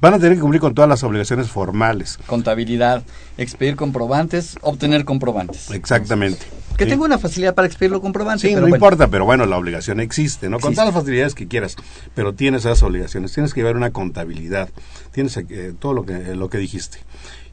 van 0.00 0.14
a 0.14 0.18
tener 0.18 0.34
que 0.34 0.40
cumplir 0.40 0.60
con 0.60 0.74
todas 0.74 0.88
las 0.88 1.02
obligaciones 1.02 1.48
formales. 1.48 2.18
Contabilidad, 2.26 3.02
expedir 3.38 3.76
comprobantes, 3.76 4.56
obtener 4.62 5.04
comprobantes. 5.04 5.70
Exactamente. 5.70 6.46
Que 6.76 6.84
tengo 6.84 7.06
una 7.06 7.18
facilidad 7.18 7.54
para 7.54 7.66
expedir 7.66 7.90
los 7.90 8.02
comprobantes. 8.02 8.50
Sí, 8.50 8.54
no 8.54 8.68
importa, 8.68 9.08
pero 9.08 9.24
bueno, 9.24 9.46
la 9.46 9.56
obligación 9.56 9.98
existe, 9.98 10.50
¿no? 10.50 10.60
Con 10.60 10.74
todas 10.74 10.86
las 10.86 10.94
facilidades 10.94 11.34
que 11.34 11.48
quieras, 11.48 11.76
pero 12.14 12.34
tienes 12.34 12.66
esas 12.66 12.82
obligaciones. 12.82 13.32
Tienes 13.32 13.54
que 13.54 13.60
llevar 13.60 13.76
una 13.76 13.92
contabilidad, 13.92 14.68
tienes 15.10 15.36
eh, 15.38 15.72
todo 15.78 15.94
lo 15.94 16.04
que, 16.04 16.34
lo 16.34 16.50
que 16.50 16.58
dijiste. 16.58 16.98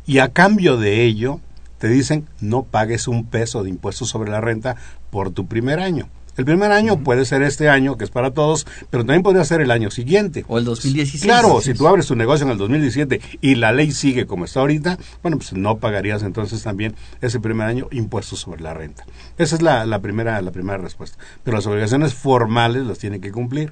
Y 0.06 0.18
a 0.20 0.34
cambio 0.34 0.76
de 0.76 1.06
ello, 1.06 1.40
te 1.78 1.88
dicen 1.88 2.28
no 2.42 2.64
pagues 2.64 3.08
un 3.08 3.26
peso 3.26 3.64
de 3.64 3.70
impuestos 3.70 4.10
sobre 4.10 4.30
la 4.30 4.42
renta 4.42 4.76
por 5.10 5.32
tu 5.32 5.48
primer 5.48 5.80
año. 5.80 6.10
El 6.36 6.46
primer 6.46 6.72
año 6.72 6.98
puede 7.00 7.26
ser 7.26 7.44
este 7.44 7.70
año, 7.70 7.96
que 7.96 8.06
es 8.06 8.10
para 8.10 8.32
todos, 8.32 8.66
pero 8.90 9.04
también 9.04 9.22
podría 9.22 9.46
ser 9.46 9.62
el 9.62 9.70
año 9.70 9.92
siguiente. 9.92 10.46
O 10.48 10.58
el 10.58 10.66
2016. 10.66 11.24
Claro, 11.24 11.62
si 11.62 11.76
tú 11.76 11.88
abres 11.88 12.08
tu 12.08 12.16
negocio 12.16 12.46
en 12.46 12.52
el 12.52 12.58
2017 12.58 13.22
y 13.40 13.56
la 13.56 13.72
ley 13.72 13.92
sigue 13.92 14.26
como 14.26 14.46
está 14.46 14.62
ahorita, 14.62 14.98
bueno, 15.22 15.38
pues 15.38 15.54
no 15.54 15.78
pagarías 15.78 16.24
entonces 16.24 16.64
también 16.64 16.96
ese 17.22 17.40
primer 17.40 17.68
año 17.68 17.88
impuestos 17.92 18.40
sobre 18.40 18.64
la 18.64 18.74
renta. 18.74 19.06
Esa 19.38 19.56
es 19.56 19.62
la, 19.62 19.86
la 19.86 20.00
primera, 20.00 20.42
la 20.42 20.50
primera 20.50 20.80
respuesta. 20.80 21.20
Pero 21.44 21.58
las 21.58 21.68
obligaciones 21.68 22.16
formales 22.16 22.84
las 22.84 22.98
tiene 22.98 23.22
que 23.22 23.32
cumplir. 23.32 23.72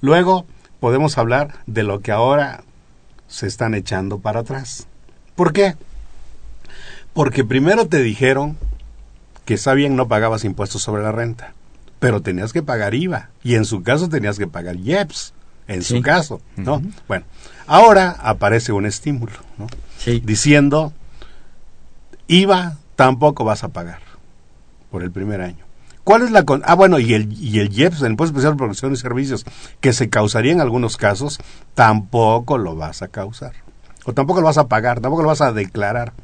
Luego 0.00 0.46
podemos 0.80 1.16
hablar 1.16 1.60
de 1.66 1.84
lo 1.84 2.00
que 2.00 2.10
ahora 2.10 2.64
se 3.28 3.46
están 3.46 3.74
echando 3.74 4.18
para 4.18 4.40
atrás. 4.40 4.88
¿Por 5.36 5.52
qué? 5.52 5.76
Porque 7.12 7.44
primero 7.44 7.86
te 7.86 8.02
dijeron 8.02 8.56
que 9.44 9.54
está 9.54 9.74
bien 9.74 9.94
no 9.94 10.08
pagabas 10.08 10.44
impuestos 10.44 10.82
sobre 10.82 11.02
la 11.02 11.12
renta 11.12 11.54
pero 11.98 12.22
tenías 12.22 12.52
que 12.52 12.62
pagar 12.62 12.94
IVA 12.94 13.30
y 13.42 13.54
en 13.54 13.64
su 13.64 13.82
caso 13.82 14.08
tenías 14.08 14.38
que 14.38 14.46
pagar 14.46 14.76
IEPS, 14.76 15.34
en 15.66 15.82
su 15.82 16.00
caso, 16.00 16.40
¿no? 16.56 16.82
Bueno, 17.06 17.26
ahora 17.66 18.16
aparece 18.20 18.72
un 18.72 18.86
estímulo, 18.86 19.32
¿no? 19.58 19.66
Sí. 19.98 20.22
Diciendo, 20.24 20.92
IVA 22.26 22.78
tampoco 22.96 23.44
vas 23.44 23.64
a 23.64 23.68
pagar 23.68 24.00
por 24.90 25.02
el 25.02 25.10
primer 25.10 25.40
año. 25.40 25.64
¿Cuál 26.04 26.22
es 26.22 26.30
la 26.30 26.44
con 26.44 26.62
ah 26.64 26.74
bueno 26.74 26.98
y 26.98 27.12
el 27.12 27.30
y 27.34 27.60
el 27.60 27.70
IEPS, 27.70 28.00
el 28.00 28.12
Impuesto 28.12 28.32
Especial 28.32 28.54
de 28.54 28.58
Producción 28.58 28.94
y 28.94 28.96
Servicios 28.96 29.44
que 29.80 29.92
se 29.92 30.08
causaría 30.08 30.52
en 30.52 30.62
algunos 30.62 30.96
casos 30.96 31.38
tampoco 31.74 32.56
lo 32.56 32.76
vas 32.76 33.02
a 33.02 33.08
causar 33.08 33.52
o 34.06 34.14
tampoco 34.14 34.40
lo 34.40 34.46
vas 34.46 34.56
a 34.56 34.68
pagar, 34.68 35.00
tampoco 35.00 35.20
lo 35.20 35.28
vas 35.28 35.42
a 35.42 35.52
declarar. 35.52 36.14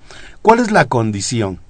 ¿Cuál 0.40 0.60
es 0.60 0.70
la 0.70 0.86
condición? 0.86 1.60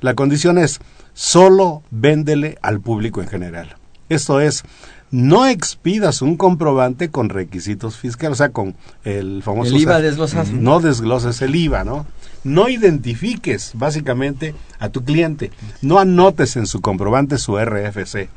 La 0.00 0.14
condición 0.14 0.56
es 0.56 0.80
solo 1.18 1.82
véndele 1.90 2.58
al 2.62 2.80
público 2.80 3.20
en 3.20 3.26
general. 3.26 3.74
Esto 4.08 4.40
es, 4.40 4.62
no 5.10 5.48
expidas 5.48 6.22
un 6.22 6.36
comprobante 6.36 7.10
con 7.10 7.28
requisitos 7.28 7.96
fiscales, 7.96 8.34
o 8.34 8.36
sea, 8.36 8.50
con 8.50 8.76
el 9.02 9.42
famoso... 9.42 9.74
El 9.74 9.82
IVA 9.82 10.00
desglosas. 10.00 10.52
No 10.52 10.78
desgloses 10.78 11.42
el 11.42 11.56
IVA, 11.56 11.82
¿no? 11.82 12.06
No 12.44 12.68
identifiques 12.68 13.72
básicamente 13.74 14.54
a 14.78 14.90
tu 14.90 15.02
cliente, 15.02 15.50
no 15.82 15.98
anotes 15.98 16.54
en 16.54 16.68
su 16.68 16.80
comprobante 16.80 17.38
su 17.38 17.58
RFC, 17.58 18.28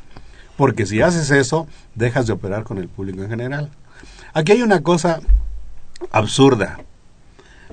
porque 0.56 0.84
si 0.84 1.02
haces 1.02 1.30
eso, 1.30 1.68
dejas 1.94 2.26
de 2.26 2.32
operar 2.32 2.64
con 2.64 2.78
el 2.78 2.88
público 2.88 3.22
en 3.22 3.30
general. 3.30 3.70
Aquí 4.34 4.50
hay 4.50 4.62
una 4.62 4.82
cosa 4.82 5.20
absurda, 6.10 6.80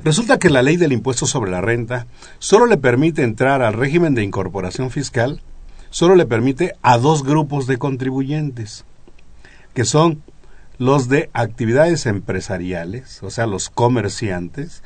Resulta 0.03 0.39
que 0.39 0.49
la 0.49 0.61
ley 0.61 0.77
del 0.77 0.93
impuesto 0.93 1.25
sobre 1.25 1.51
la 1.51 1.61
renta 1.61 2.07
solo 2.39 2.65
le 2.65 2.77
permite 2.77 3.23
entrar 3.23 3.61
al 3.61 3.73
régimen 3.73 4.15
de 4.15 4.23
incorporación 4.23 4.91
fiscal, 4.91 5.41
solo 5.89 6.15
le 6.15 6.25
permite 6.25 6.75
a 6.81 6.97
dos 6.97 7.23
grupos 7.23 7.67
de 7.67 7.77
contribuyentes, 7.77 8.85
que 9.73 9.85
son 9.85 10.23
los 10.77 11.09
de 11.09 11.29
actividades 11.33 12.05
empresariales, 12.05 13.21
o 13.23 13.29
sea, 13.29 13.45
los 13.45 13.69
comerciantes, 13.69 14.83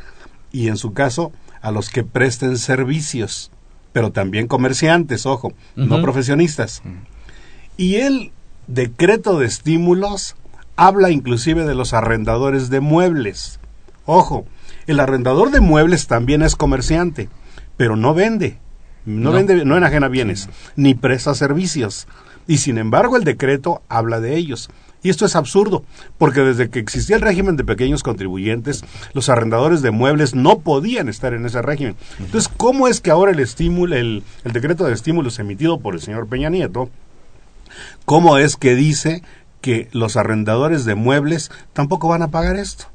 y 0.51 0.68
en 0.68 0.78
su 0.78 0.93
caso 0.93 1.32
a 1.61 1.72
los 1.72 1.89
que 1.89 2.03
presten 2.03 2.57
servicios, 2.57 3.51
pero 3.91 4.11
también 4.11 4.47
comerciantes, 4.47 5.26
ojo, 5.26 5.53
no 5.76 6.01
profesionistas. 6.01 6.82
Y 7.78 7.95
el 7.95 8.32
decreto 8.68 9.38
de 9.38 9.45
estímulos 9.45 10.36
habla 10.76 11.11
inclusive 11.11 11.66
de 11.66 11.76
los 11.76 11.93
arrendadores 11.93 12.70
de 12.70 12.80
muebles. 12.80 13.59
Ojo, 14.05 14.45
el 14.88 14.99
arrendador 14.99 15.51
de 15.51 15.61
muebles 15.61 16.07
también 16.07 16.41
es 16.41 16.55
comerciante, 16.55 17.29
pero 17.77 17.95
no 17.95 18.13
vende, 18.13 18.57
no, 19.05 19.31
vende, 19.31 19.65
no 19.65 19.77
enajena 19.77 20.07
bienes, 20.07 20.49
ni 20.75 20.93
presta 20.95 21.34
servicios. 21.36 22.07
Y 22.47 22.57
sin 22.57 22.77
embargo 22.77 23.17
el 23.17 23.23
decreto 23.23 23.81
habla 23.88 24.19
de 24.19 24.36
ellos. 24.36 24.69
Y 25.01 25.09
esto 25.09 25.25
es 25.25 25.36
absurdo, 25.36 25.84
porque 26.17 26.39
desde 26.39 26.69
que 26.69 26.79
existía 26.79 27.17
el 27.17 27.21
régimen 27.21 27.57
de 27.57 27.65
pequeños 27.65 28.03
contribuyentes, 28.03 28.86
los 29.13 29.27
arrendadores 29.27 29.81
de 29.81 29.91
muebles 29.91 30.34
no 30.34 30.59
podían 30.59 31.09
estar 31.09 31.34
en 31.34 31.45
ese 31.45 31.61
régimen. 31.61 31.97
Entonces, 32.19 32.49
¿cómo 32.55 32.88
es 32.88 33.01
que 33.01 33.11
ahora 33.11 33.34
el 33.34 33.39
estímulo, 33.39 33.95
el, 33.95 34.23
el 34.45 34.51
decreto 34.53 34.86
de 34.86 34.93
estímulos 34.93 35.39
emitido 35.39 35.79
por 35.81 35.93
el 35.93 36.01
señor 36.01 36.27
Peña 36.27 36.49
Nieto, 36.49 36.89
cómo 38.05 38.38
es 38.38 38.55
que 38.55 38.75
dice 38.75 39.23
que 39.59 39.89
los 39.91 40.15
arrendadores 40.15 40.86
de 40.86 40.95
muebles 40.95 41.51
tampoco 41.73 42.07
van 42.07 42.21
a 42.21 42.29
pagar 42.29 42.55
esto? 42.55 42.92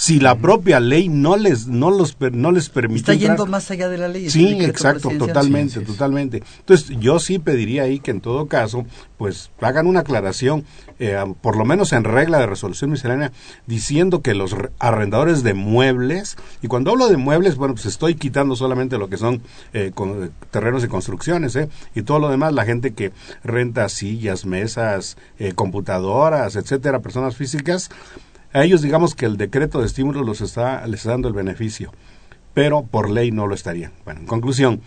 Si 0.00 0.18
la 0.18 0.34
propia 0.38 0.80
ley 0.80 1.10
no 1.10 1.36
les 1.36 1.66
no 1.66 1.90
los 1.90 2.16
no 2.32 2.52
les 2.52 2.70
permite 2.70 3.00
está 3.00 3.12
yendo 3.12 3.44
más 3.44 3.70
allá 3.70 3.86
de 3.90 3.98
la 3.98 4.08
ley 4.08 4.30
sí 4.30 4.56
exacto 4.62 5.10
totalmente 5.18 5.80
totalmente. 5.80 6.42
Entonces 6.60 6.96
yo 6.98 7.18
sí 7.18 7.38
pediría 7.38 7.82
ahí 7.82 8.00
que 8.00 8.10
en 8.10 8.22
todo 8.22 8.46
caso 8.46 8.86
pues 9.18 9.50
hagan 9.60 9.86
una 9.86 10.00
aclaración 10.00 10.64
eh, 11.00 11.22
por 11.42 11.58
lo 11.58 11.66
menos 11.66 11.92
en 11.92 12.04
regla 12.04 12.38
de 12.38 12.46
resolución 12.46 12.90
miscelánea 12.90 13.30
diciendo 13.66 14.22
que 14.22 14.32
los 14.32 14.56
arrendadores 14.78 15.42
de 15.42 15.52
muebles 15.52 16.38
y 16.62 16.68
cuando 16.68 16.92
hablo 16.92 17.08
de 17.08 17.18
muebles 17.18 17.56
bueno 17.56 17.74
pues 17.74 17.84
estoy 17.84 18.14
quitando 18.14 18.56
solamente 18.56 18.96
lo 18.96 19.10
que 19.10 19.18
son 19.18 19.42
eh, 19.74 19.92
con, 19.94 20.32
terrenos 20.50 20.82
y 20.82 20.88
construcciones 20.88 21.54
eh, 21.56 21.68
y 21.94 22.02
todo 22.02 22.20
lo 22.20 22.30
demás 22.30 22.54
la 22.54 22.64
gente 22.64 22.94
que 22.94 23.12
renta 23.44 23.86
sillas 23.90 24.46
mesas 24.46 25.18
eh, 25.38 25.52
computadoras 25.52 26.56
etcétera 26.56 27.00
personas 27.00 27.36
físicas 27.36 27.90
a 28.52 28.64
ellos 28.64 28.82
digamos 28.82 29.14
que 29.14 29.26
el 29.26 29.36
decreto 29.36 29.80
de 29.80 29.86
estímulo 29.86 30.22
los 30.22 30.40
está, 30.40 30.86
les 30.86 31.00
está 31.00 31.10
dando 31.10 31.28
el 31.28 31.34
beneficio, 31.34 31.92
pero 32.54 32.82
por 32.82 33.10
ley 33.10 33.30
no 33.30 33.46
lo 33.46 33.54
estarían. 33.54 33.92
Bueno, 34.04 34.20
en 34.20 34.26
conclusión, 34.26 34.80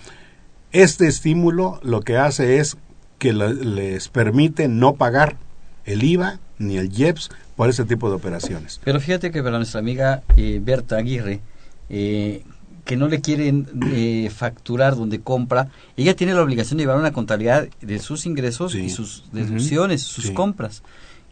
este 0.71 1.07
estímulo 1.07 1.79
lo 1.83 2.01
que 2.01 2.17
hace 2.17 2.57
es 2.59 2.77
que 3.19 3.31
les 3.31 4.09
permite 4.09 4.67
no 4.67 4.95
pagar 4.95 5.37
el 5.85 6.03
IVA 6.03 6.39
ni 6.59 6.77
el 6.77 6.91
IEPS 6.91 7.29
por 7.55 7.69
ese 7.69 7.85
tipo 7.85 8.09
de 8.09 8.15
operaciones. 8.15 8.81
Pero 8.83 8.99
fíjate 8.99 9.31
que 9.31 9.43
para 9.43 9.57
nuestra 9.57 9.79
amiga 9.79 10.23
eh, 10.35 10.59
Berta 10.61 10.97
Aguirre, 10.97 11.41
eh, 11.89 12.43
que 12.85 12.97
no 12.97 13.07
le 13.07 13.21
quieren 13.21 13.67
eh, 13.93 14.29
facturar 14.33 14.95
donde 14.95 15.21
compra, 15.21 15.69
ella 15.95 16.15
tiene 16.15 16.33
la 16.33 16.41
obligación 16.41 16.77
de 16.77 16.83
llevar 16.83 16.97
una 16.97 17.13
contabilidad 17.13 17.67
de 17.81 17.99
sus 17.99 18.25
ingresos 18.25 18.75
y 18.75 18.89
sus 18.89 19.25
deducciones, 19.31 20.01
sus 20.01 20.31
compras. 20.31 20.83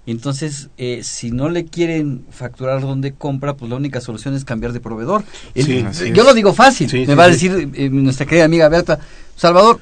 Entonces, 0.08 0.70
eh, 0.78 1.02
si 1.04 1.32
no 1.32 1.50
le 1.50 1.66
quieren 1.66 2.26
facturar 2.32 2.82
donde 2.82 3.14
compra, 3.14 3.56
pues 3.56 3.70
la 3.70 3.78
única 3.78 4.02
solución 4.02 4.34
es 4.34 4.44
cambiar 4.44 4.74
de 4.74 4.80
proveedor. 4.80 5.24
yo 5.56 6.24
lo 6.24 6.34
digo 6.34 6.54
fácil, 6.54 7.08
me 7.08 7.16
va 7.16 7.26
a 7.26 7.30
decir 7.30 7.70
eh, 7.74 7.90
nuestra 7.90 8.26
querida 8.26 8.46
amiga 8.46 8.68
Berta, 8.68 9.00
Salvador, 9.36 9.80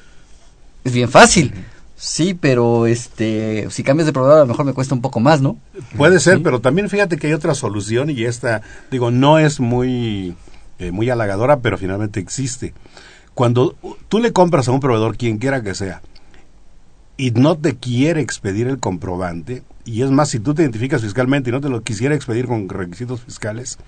es 0.84 0.92
bien 0.92 1.08
fácil. 1.08 1.52
Sí, 1.96 2.32
pero 2.32 2.86
este, 2.86 3.66
si 3.70 3.82
cambias 3.82 4.06
de 4.06 4.14
proveedor 4.14 4.38
a 4.38 4.40
lo 4.40 4.46
mejor 4.46 4.64
me 4.64 4.72
cuesta 4.72 4.94
un 4.94 5.02
poco 5.02 5.20
más, 5.20 5.42
¿no? 5.42 5.58
Puede 5.98 6.18
ser, 6.18 6.42
pero 6.42 6.60
también 6.60 6.88
fíjate 6.88 7.18
que 7.18 7.26
hay 7.26 7.34
otra 7.34 7.54
solución 7.54 8.08
y 8.08 8.24
esta, 8.24 8.62
digo, 8.90 9.10
no 9.10 9.38
es 9.38 9.60
muy, 9.60 10.34
eh, 10.78 10.92
muy 10.92 11.10
halagadora, 11.10 11.60
pero 11.60 11.76
finalmente 11.76 12.18
existe. 12.18 12.72
Cuando 13.34 13.76
tú 14.08 14.18
le 14.18 14.32
compras 14.32 14.68
a 14.68 14.72
un 14.72 14.80
proveedor, 14.80 15.18
quien 15.18 15.36
quiera 15.36 15.62
que 15.62 15.74
sea, 15.74 16.00
y 17.18 17.32
no 17.32 17.58
te 17.58 17.76
quiere 17.76 18.22
expedir 18.22 18.66
el 18.66 18.78
comprobante, 18.78 19.62
y 19.90 20.02
es 20.02 20.10
más, 20.10 20.28
si 20.28 20.38
tú 20.38 20.54
te 20.54 20.62
identificas 20.62 21.02
fiscalmente 21.02 21.50
y 21.50 21.52
no 21.52 21.60
te 21.60 21.68
lo 21.68 21.82
quisiera 21.82 22.14
expedir 22.14 22.46
con 22.46 22.68
requisitos 22.68 23.22
fiscales, 23.22 23.78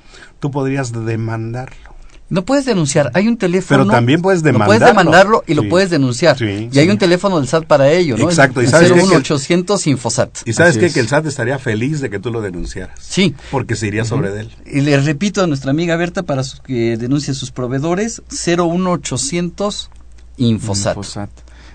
tú 0.40 0.50
podrías 0.50 0.92
demandarlo. 0.92 1.92
No 2.28 2.46
puedes 2.46 2.64
denunciar, 2.64 3.10
hay 3.12 3.28
un 3.28 3.36
teléfono. 3.36 3.84
Pero 3.84 3.92
también 3.92 4.22
puedes 4.22 4.42
demandarlo. 4.42 4.78
puedes 4.78 4.86
demandarlo 4.86 5.44
y 5.46 5.52
lo 5.52 5.68
puedes 5.68 5.90
denunciar. 5.90 6.40
y 6.40 6.78
hay 6.78 6.88
un 6.88 6.96
teléfono 6.96 7.38
del 7.38 7.46
SAT 7.46 7.66
para 7.66 7.92
ello, 7.92 8.16
¿no? 8.16 8.24
Exacto. 8.24 8.62
¿Y 8.62 8.66
sabes 8.68 8.90
800 8.90 9.86
Infosat. 9.86 10.38
Y 10.46 10.54
sabes 10.54 10.78
qué? 10.78 10.90
que 10.90 11.00
el 11.00 11.08
SAT 11.08 11.26
estaría 11.26 11.58
feliz 11.58 12.00
de 12.00 12.08
que 12.08 12.18
tú 12.18 12.32
lo 12.32 12.40
denunciaras. 12.40 12.98
Sí. 13.00 13.34
Porque 13.50 13.76
se 13.76 13.86
iría 13.86 14.06
sobre 14.06 14.30
él. 14.40 14.50
Y 14.64 14.80
le 14.80 14.98
repito 14.98 15.42
a 15.42 15.46
nuestra 15.46 15.72
amiga 15.72 15.94
Berta 15.96 16.22
para 16.22 16.42
que 16.64 16.96
denuncie 16.96 17.32
a 17.32 17.34
sus 17.34 17.50
proveedores 17.50 18.22
01800 18.30 19.90
Infosat. 20.38 20.96
Infosat. 20.96 21.30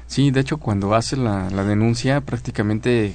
Sí, 0.08 0.32
de 0.32 0.40
hecho 0.40 0.58
cuando 0.58 0.96
hace 0.96 1.18
la, 1.18 1.52
la 1.52 1.66
denuncia 1.66 2.22
prácticamente 2.22 3.14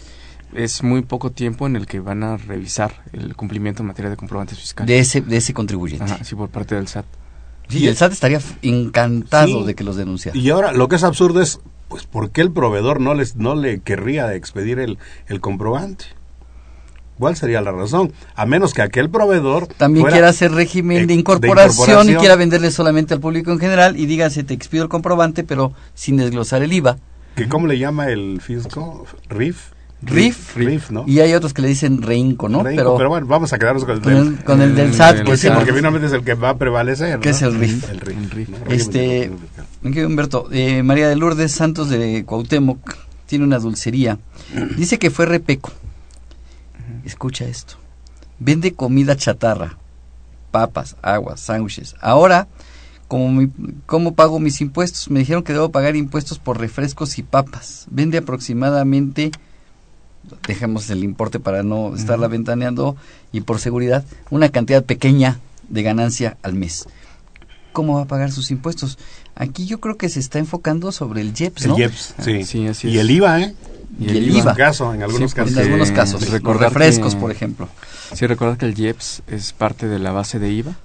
es 0.54 0.82
muy 0.82 1.02
poco 1.02 1.30
tiempo 1.30 1.66
en 1.66 1.76
el 1.76 1.86
que 1.86 2.00
van 2.00 2.22
a 2.22 2.36
revisar 2.36 3.02
el 3.12 3.34
cumplimiento 3.36 3.82
en 3.82 3.88
materia 3.88 4.10
de 4.10 4.16
comprobantes 4.16 4.58
fiscales. 4.58 4.88
De 4.88 4.98
ese, 4.98 5.20
de 5.20 5.36
ese 5.36 5.54
contribuyente. 5.54 6.24
sí, 6.24 6.34
por 6.34 6.48
parte 6.48 6.74
del 6.74 6.88
SAT. 6.88 7.06
Sí, 7.68 7.86
el 7.86 7.96
SAT 7.96 8.12
estaría 8.12 8.40
encantado 8.62 9.64
de 9.64 9.74
que 9.74 9.84
los 9.84 9.96
denunciara. 9.96 10.36
Y 10.36 10.50
ahora, 10.50 10.72
lo 10.72 10.88
que 10.88 10.96
es 10.96 11.04
absurdo 11.04 11.40
es, 11.40 11.60
pues, 11.88 12.04
¿por 12.04 12.30
qué 12.30 12.42
el 12.42 12.50
proveedor 12.50 13.00
no, 13.00 13.14
les, 13.14 13.36
no 13.36 13.54
le 13.54 13.80
querría 13.80 14.34
expedir 14.34 14.78
el, 14.78 14.98
el 15.26 15.40
comprobante? 15.40 16.06
¿Cuál 17.18 17.36
sería 17.36 17.60
la 17.60 17.70
razón? 17.70 18.12
A 18.34 18.46
menos 18.46 18.74
que 18.74 18.82
aquel 18.82 19.08
proveedor... 19.08 19.68
También 19.68 20.06
quiera 20.06 20.28
hacer 20.28 20.50
régimen 20.52 21.06
de 21.06 21.14
incorporación, 21.14 22.10
y 22.10 22.14
quiera 22.16 22.36
venderle 22.36 22.70
solamente 22.70 23.14
al 23.14 23.20
público 23.20 23.52
en 23.52 23.58
general 23.58 23.96
y 23.96 24.06
diga, 24.06 24.28
se 24.30 24.42
te 24.42 24.54
expido 24.54 24.82
el 24.82 24.88
comprobante, 24.88 25.44
pero 25.44 25.72
sin 25.94 26.16
desglosar 26.16 26.62
el 26.62 26.72
IVA. 26.72 26.98
¿Que 27.36 27.48
¿Cómo 27.48 27.66
le 27.66 27.78
llama 27.78 28.08
el 28.08 28.40
fisco? 28.40 29.06
¿RIF? 29.28 29.70
RIF, 30.04 30.56
RIF, 30.56 30.90
¿no? 30.90 31.04
Y 31.06 31.20
hay 31.20 31.32
otros 31.34 31.52
que 31.54 31.62
le 31.62 31.68
dicen 31.68 32.02
reinco, 32.02 32.48
¿no? 32.48 32.62
pero, 32.64 32.96
pero, 32.96 33.08
bueno, 33.08 33.26
vamos 33.26 33.52
a 33.52 33.58
quedarnos 33.58 33.84
con 33.84 33.94
el, 33.96 34.02
del, 34.02 34.44
con 34.44 34.60
el, 34.60 34.74
del 34.74 34.92
SAT. 34.94 35.24
pues 35.24 35.40
sí, 35.40 35.48
porque 35.54 35.72
finalmente 35.72 36.08
es 36.08 36.12
el 36.12 36.24
que 36.24 36.34
va 36.34 36.50
a 36.50 36.56
prevalecer. 36.56 37.20
¿Qué 37.20 37.30
es 37.30 37.40
el 37.42 37.54
RIF? 37.58 37.88
El 37.88 38.00
RIF. 38.00 38.48
Este, 38.68 39.30
Humberto, 39.84 40.48
eh, 40.50 40.82
María 40.82 41.08
de 41.08 41.16
Lourdes 41.16 41.52
Santos 41.52 41.88
de 41.88 42.24
Cuauhtémoc 42.24 42.96
tiene 43.26 43.44
una 43.44 43.58
dulcería. 43.58 44.18
Dice 44.76 44.98
que 44.98 45.10
fue 45.10 45.26
repeco. 45.26 45.70
Escucha 47.04 47.44
esto. 47.44 47.74
Vende 48.38 48.74
comida 48.74 49.16
chatarra, 49.16 49.76
papas, 50.50 50.96
aguas, 51.02 51.40
sándwiches. 51.40 51.94
Ahora, 52.00 52.48
como 53.08 53.30
mi- 53.30 53.50
¿cómo 53.86 54.14
pago 54.14 54.40
mis 54.40 54.60
impuestos? 54.60 55.10
Me 55.10 55.20
dijeron 55.20 55.42
que 55.44 55.52
debo 55.52 55.70
pagar 55.70 55.94
impuestos 55.96 56.38
por 56.38 56.58
refrescos 56.58 57.18
y 57.18 57.22
papas. 57.22 57.86
Vende 57.90 58.18
aproximadamente, 58.18 59.30
dejemos 60.46 60.88
el 60.90 61.04
importe 61.04 61.38
para 61.40 61.62
no 61.62 61.94
estarla 61.94 62.28
ventaneando, 62.28 62.96
y 63.32 63.40
por 63.42 63.58
seguridad, 63.60 64.04
una 64.30 64.48
cantidad 64.50 64.84
pequeña 64.84 65.38
de 65.68 65.82
ganancia 65.82 66.36
al 66.42 66.54
mes. 66.54 66.86
¿Cómo 67.72 67.94
va 67.96 68.02
a 68.02 68.06
pagar 68.06 68.30
sus 68.32 68.50
impuestos? 68.50 68.98
Aquí 69.34 69.64
yo 69.66 69.80
creo 69.80 69.96
que 69.96 70.08
se 70.10 70.20
está 70.20 70.38
enfocando 70.38 70.92
sobre 70.92 71.22
el 71.22 71.32
IEPS, 71.38 71.66
¿no? 71.68 71.74
El 71.76 71.82
IEPS, 71.82 72.14
sí. 72.22 72.44
Sí, 72.44 72.66
así 72.66 72.88
y 72.88 72.98
el 72.98 73.10
IVA, 73.10 73.40
¿eh? 73.40 73.54
Y 73.98 74.08
el 74.10 74.28
IVA. 74.36 74.50
En 74.50 74.56
caso, 74.56 74.92
en 74.94 75.02
algunos 75.02 75.30
Sí, 75.30 75.36
casos. 75.36 75.52
En 75.56 75.58
algunos 75.58 75.90
casos. 75.90 76.20
Los 76.42 76.56
refrescos, 76.58 77.14
que- 77.14 77.20
por 77.20 77.30
ejemplo. 77.30 77.68
Sí, 78.14 78.26
recordar 78.26 78.58
que 78.58 78.66
el 78.66 78.78
IEPS 78.78 79.22
es 79.26 79.52
parte 79.54 79.88
de 79.88 79.98
la 79.98 80.12
base 80.12 80.38
de 80.38 80.50
IVA 80.52 80.76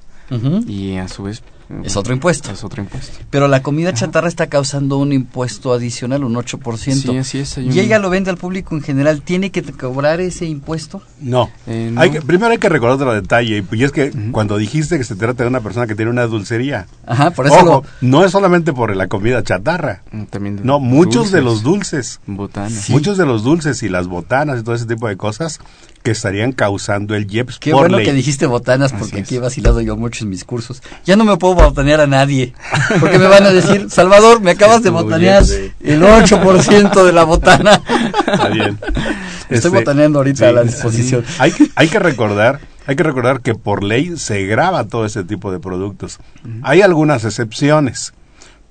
y 0.67 0.95
a 0.97 1.07
su 1.09 1.23
vez 1.23 1.41
Es 1.83 1.97
otro 1.97 2.13
impuesto. 2.13 2.51
Es 2.51 2.63
otro 2.63 2.81
impuesto. 2.81 3.17
Pero 3.29 3.47
la 3.47 3.61
comida 3.61 3.93
chatarra 3.93 4.27
está 4.27 4.47
causando 4.47 4.97
un 4.97 5.11
impuesto 5.11 5.73
adicional, 5.73 6.23
un 6.23 6.35
8%. 6.35 7.11
Sí, 7.11 7.17
así 7.17 7.39
es. 7.39 7.57
hay 7.57 7.69
y 7.69 7.79
ella 7.79 7.99
lo 7.99 8.09
vende 8.09 8.29
al 8.29 8.37
público 8.37 8.75
en 8.75 8.81
general. 8.81 9.21
¿Tiene 9.21 9.51
que 9.51 9.61
cobrar 9.63 10.21
ese 10.21 10.45
impuesto? 10.45 11.01
No. 11.19 11.49
Eh, 11.67 11.89
no. 11.91 11.99
Hay 12.01 12.11
que- 12.11 12.21
primero 12.21 12.51
hay 12.51 12.57
que 12.57 12.69
recordar 12.69 12.95
otro 12.95 13.13
detalle, 13.13 13.63
y 13.71 13.83
es 13.83 13.91
que 13.91 14.11
cuando 14.31 14.57
dijiste 14.57 14.97
que 14.97 15.03
se 15.03 15.15
trata 15.15 15.43
de 15.43 15.49
una 15.49 15.61
persona 15.61 15.87
que 15.87 15.95
tiene 15.95 16.11
una 16.11 16.25
dulcería, 16.27 16.87
Ajá, 17.05 17.31
por 17.31 17.47
eso 17.47 17.55
ojo, 17.55 17.65
lo- 17.65 17.83
no 18.07 18.23
es 18.23 18.31
solamente 18.31 18.71
por 18.73 18.95
la 18.95 19.07
comida 19.07 19.43
chatarra, 19.43 20.03
Mm, 20.11 20.23
También 20.25 20.55
de 20.57 20.63
no, 20.63 20.79
muchos 20.79 21.31
de 21.31 21.41
los 21.41 21.63
dulces, 21.63 22.19
Botanas. 22.27 22.89
muchos 22.89 23.17
de 23.17 23.25
los 23.25 23.43
dulces 23.43 23.83
y 23.83 23.89
las 23.89 24.07
botanas 24.07 24.59
y 24.59 24.63
todo 24.63 24.73
ese 24.75 24.85
tipo 24.85 25.07
de 25.07 25.17
cosas 25.17 25.59
que 26.07 26.11
estarían 26.11 26.53
causando 26.53 27.15
el 27.15 27.29
IEPS 27.29 27.59
Qué 27.59 27.71
por 27.71 27.81
bueno 27.81 27.97
ley. 27.97 28.05
que 28.05 28.13
dijiste 28.13 28.45
botanas, 28.45 28.93
porque 28.93 29.19
aquí 29.19 29.35
he 29.35 29.39
vacilado 29.39 29.81
yo 29.81 29.97
mucho 29.97 30.23
en 30.23 30.29
mis 30.29 30.45
cursos. 30.45 30.81
Ya 31.03 31.17
no 31.17 31.25
me 31.25 31.35
puedo 31.35 31.55
botanear 31.55 31.99
a 31.99 32.07
nadie, 32.07 32.53
porque 33.01 33.19
me 33.19 33.27
van 33.27 33.43
a 33.43 33.51
decir, 33.51 33.87
Salvador, 33.89 34.39
me 34.39 34.51
acabas 34.51 34.83
de 34.83 34.89
botanear 34.89 35.43
el 35.81 36.01
8% 36.01 37.03
de 37.03 37.11
la 37.11 37.25
botana. 37.25 37.81
Está 38.19 38.47
bien. 38.47 38.79
Estoy 39.49 39.57
Este, 39.57 39.67
botaneando 39.69 40.19
ahorita 40.19 40.37
sí, 40.37 40.45
a 40.45 40.51
la 40.53 40.63
disposición. 40.63 41.25
Hay, 41.39 41.51
que- 41.51 41.69
hay 41.75 41.89
que 41.89 41.99
recordar, 41.99 42.61
hay 42.85 42.95
que 42.95 43.03
recordar 43.03 43.41
que 43.41 43.53
por 43.53 43.83
ley 43.83 44.15
se 44.15 44.45
graba 44.45 44.85
todo 44.85 45.05
ese 45.05 45.25
tipo 45.25 45.51
de 45.51 45.59
productos. 45.59 46.19
Hay 46.63 46.81
algunas 46.83 47.25
excepciones, 47.25 48.13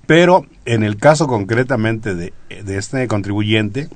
pero 0.06 0.46
en 0.64 0.84
el 0.84 0.96
caso 0.96 1.26
concretamente 1.26 2.14
de, 2.14 2.32
de 2.64 2.78
este 2.78 3.06
contribuyente, 3.08 3.90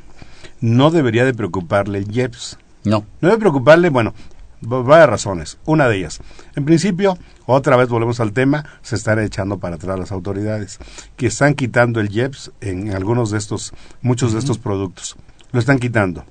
no 0.61 0.91
debería 0.91 1.25
de 1.25 1.33
preocuparle 1.33 2.01
el 2.01 2.11
IEPS. 2.15 2.59
No. 2.85 3.05
No 3.21 3.29
debe 3.29 3.39
preocuparle, 3.41 3.91
bueno, 3.91 4.15
va- 4.63 4.83
varias 4.83 5.09
razones. 5.11 5.59
Una 5.67 5.89
de 5.89 5.99
ellas, 5.99 6.21
en 6.57 6.65
principio, 6.65 7.19
otra 7.47 7.77
vez 7.77 7.89
volvemos 7.89 8.21
al 8.21 8.33
tema, 8.33 8.65
se 8.83 8.97
están 8.97 9.19
echando 9.19 9.59
para 9.59 9.77
atrás 9.77 9.99
las 9.99 10.13
autoridades, 10.13 10.79
que 11.17 11.27
están 11.27 11.55
quitando 11.55 12.01
el 12.01 12.11
IEPS 12.11 12.53
en 12.61 12.93
algunos 12.95 13.31
de 13.31 13.39
estos, 13.39 13.73
muchos 14.03 14.33
de 14.33 14.39
estos 14.39 14.59
productos. 14.59 15.17
Lo 15.53 15.61
están 15.61 15.79
quitando. 15.79 16.25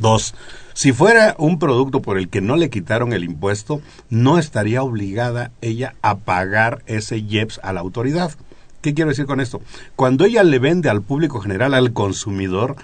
Dos, 0.00 0.34
si 0.74 0.92
fuera 0.92 1.34
un 1.38 1.58
producto 1.58 2.02
por 2.02 2.16
el 2.16 2.28
que 2.28 2.40
no 2.40 2.56
le 2.56 2.70
quitaron 2.70 3.12
el 3.12 3.24
impuesto, 3.24 3.80
no 4.10 4.38
estaría 4.38 4.82
obligada 4.82 5.50
ella 5.60 5.94
a 6.02 6.18
pagar 6.18 6.82
ese 6.86 7.18
IEPS 7.18 7.60
a 7.62 7.72
la 7.72 7.80
autoridad. 7.80 8.30
¿Qué 8.80 8.94
quiero 8.94 9.10
decir 9.10 9.26
con 9.26 9.40
esto? 9.40 9.60
Cuando 9.96 10.24
ella 10.24 10.42
le 10.44 10.58
vende 10.58 10.88
al 10.88 11.02
público 11.02 11.40
general, 11.40 11.74
al 11.74 11.92
consumidor, 11.92 12.76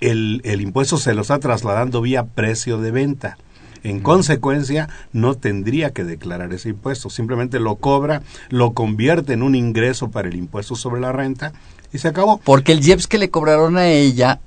el, 0.00 0.40
el 0.44 0.60
impuesto 0.60 0.96
se 0.98 1.14
lo 1.14 1.22
está 1.22 1.38
trasladando 1.38 2.00
vía 2.00 2.24
precio 2.24 2.78
de 2.78 2.90
venta. 2.90 3.38
En 3.82 4.00
consecuencia, 4.00 4.88
no 5.12 5.34
tendría 5.36 5.90
que 5.92 6.02
declarar 6.02 6.52
ese 6.52 6.70
impuesto, 6.70 7.08
simplemente 7.08 7.60
lo 7.60 7.76
cobra, 7.76 8.22
lo 8.48 8.72
convierte 8.72 9.32
en 9.34 9.42
un 9.42 9.54
ingreso 9.54 10.10
para 10.10 10.28
el 10.28 10.34
impuesto 10.34 10.74
sobre 10.74 11.00
la 11.00 11.12
renta 11.12 11.52
y 11.92 11.98
se 11.98 12.08
acabó. 12.08 12.38
Porque 12.38 12.72
el 12.72 12.84
IEPS 12.84 13.06
que 13.06 13.18
le 13.18 13.30
cobraron 13.30 13.76
a 13.76 13.86
ella 13.86 14.40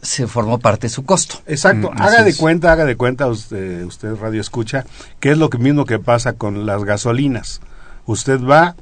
se 0.00 0.26
formó 0.26 0.58
parte 0.58 0.86
de 0.86 0.88
su 0.94 1.04
costo. 1.04 1.40
Exacto, 1.46 1.90
Mm, 1.92 2.00
haga 2.00 2.22
de 2.24 2.30
es. 2.30 2.38
cuenta, 2.38 2.72
haga 2.72 2.86
de 2.86 2.96
cuenta 2.96 3.26
usted, 3.26 3.84
usted 3.84 4.14
radio 4.16 4.40
escucha, 4.40 4.86
que 5.18 5.30
es 5.32 5.36
lo 5.36 5.50
que 5.50 5.58
mismo 5.58 5.84
que 5.84 5.98
pasa 5.98 6.32
con 6.34 6.64
las 6.64 6.84
gasolinas. 6.84 7.60
Usted 8.06 8.40
va, 8.42 8.76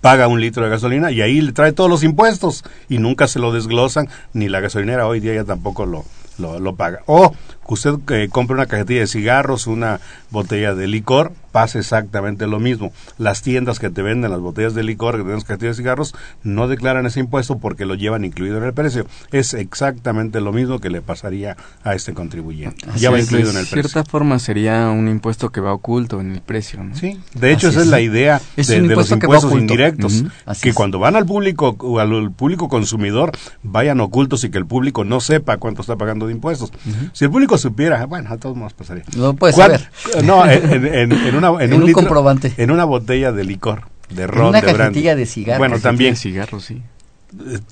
paga 0.00 0.28
un 0.28 0.40
litro 0.40 0.64
de 0.64 0.70
gasolina 0.70 1.10
y 1.10 1.22
ahí 1.22 1.40
le 1.40 1.52
trae 1.52 1.72
todos 1.72 1.90
los 1.90 2.02
impuestos 2.02 2.64
y 2.88 2.98
nunca 2.98 3.26
se 3.26 3.38
lo 3.38 3.52
desglosan, 3.52 4.08
ni 4.32 4.48
la 4.48 4.60
gasolinera 4.60 5.06
hoy 5.06 5.20
día 5.20 5.34
ya 5.34 5.44
tampoco 5.44 5.86
lo, 5.86 6.04
lo, 6.38 6.58
lo 6.58 6.74
paga. 6.74 7.00
O 7.06 7.34
usted 7.70 7.94
eh, 8.10 8.28
compra 8.30 8.54
una 8.54 8.66
cajetilla 8.66 9.00
de 9.00 9.06
cigarros, 9.06 9.66
una 9.66 10.00
botella 10.30 10.74
de 10.74 10.86
licor, 10.86 11.32
pasa 11.52 11.78
exactamente 11.78 12.46
lo 12.46 12.60
mismo. 12.60 12.92
Las 13.18 13.42
tiendas 13.42 13.78
que 13.78 13.90
te 13.90 14.02
venden 14.02 14.30
las 14.30 14.40
botellas 14.40 14.74
de 14.74 14.82
licor, 14.84 15.14
que 15.14 15.22
tienen 15.22 15.36
las 15.36 15.44
cajetillas 15.44 15.76
de 15.76 15.82
cigarros, 15.82 16.14
no 16.42 16.68
declaran 16.68 17.06
ese 17.06 17.20
impuesto 17.20 17.58
porque 17.58 17.86
lo 17.86 17.94
llevan 17.94 18.24
incluido 18.24 18.58
en 18.58 18.64
el 18.64 18.72
precio. 18.72 19.06
Es 19.32 19.54
exactamente 19.54 20.40
lo 20.40 20.52
mismo 20.52 20.78
que 20.78 20.90
le 20.90 21.02
pasaría 21.02 21.56
a 21.82 21.94
este 21.94 22.14
contribuyente. 22.14 22.88
Así 22.90 23.00
ya 23.00 23.10
va 23.10 23.18
es, 23.18 23.24
incluido 23.24 23.50
de 23.50 23.54
en 23.54 23.60
el 23.60 23.66
cierta 23.66 24.02
precio. 24.02 24.10
forma 24.10 24.38
sería 24.38 24.88
un 24.90 25.08
impuesto 25.08 25.50
que 25.50 25.60
va 25.60 25.72
oculto 25.72 26.20
en 26.20 26.32
el 26.32 26.40
precio, 26.40 26.82
¿no? 26.84 26.94
Sí, 26.94 27.18
de 27.34 27.52
hecho 27.52 27.68
Así 27.68 27.76
esa 27.76 27.80
es 27.80 27.86
es. 27.86 27.90
la 27.90 28.00
idea 28.00 28.40
de, 28.56 28.62
de 28.64 28.80
los 28.94 29.10
impuestos 29.10 29.52
indirectos, 29.52 30.24
que 30.62 30.72
cuando 30.72 30.98
van 30.98 31.16
al 31.16 31.26
público 31.26 31.76
o 31.78 31.98
al 31.98 32.30
público 32.32 32.68
consumidor 32.68 33.32
vayan 33.62 34.00
ocultos 34.00 34.44
y 34.44 34.50
que 34.50 34.58
el 34.58 34.66
público 34.66 35.04
no 35.04 35.20
sepa 35.20 35.56
cuánto 35.56 35.82
está 35.82 35.96
pagando 35.96 36.26
de 36.26 36.32
impuestos. 36.32 36.72
Si 37.12 37.24
el 37.24 37.30
público 37.30 37.58
supiera, 37.60 38.04
bueno, 38.06 38.30
a 38.32 38.36
todos 38.38 38.56
modos 38.56 38.72
pasaría. 38.72 39.04
No 39.16 39.34
puede 39.34 39.52
¿Cuál- 39.54 39.78
saber. 39.78 40.24
No, 40.24 40.44
en, 40.50 40.86
en- 40.94 41.12
en 41.12 41.34
una, 41.36 41.48
en 41.50 41.60
En 41.60 41.74
un, 41.74 41.82
un 41.82 41.86
litro- 41.86 41.94
comprobante. 41.94 42.52
En 42.56 42.70
una 42.72 42.84
botella 42.84 43.30
de 43.32 43.44
licor, 43.44 43.82
de 44.08 44.26
ron, 44.26 44.48
una 44.48 44.60
de 44.60 44.72
brandy. 44.72 44.78
cajetilla 44.94 45.14
de 45.16 45.26
cigarros. 45.26 45.58
Bueno, 45.58 45.78
también. 45.78 46.14
de 46.14 46.20
cigarros, 46.20 46.64
sí. 46.64 46.82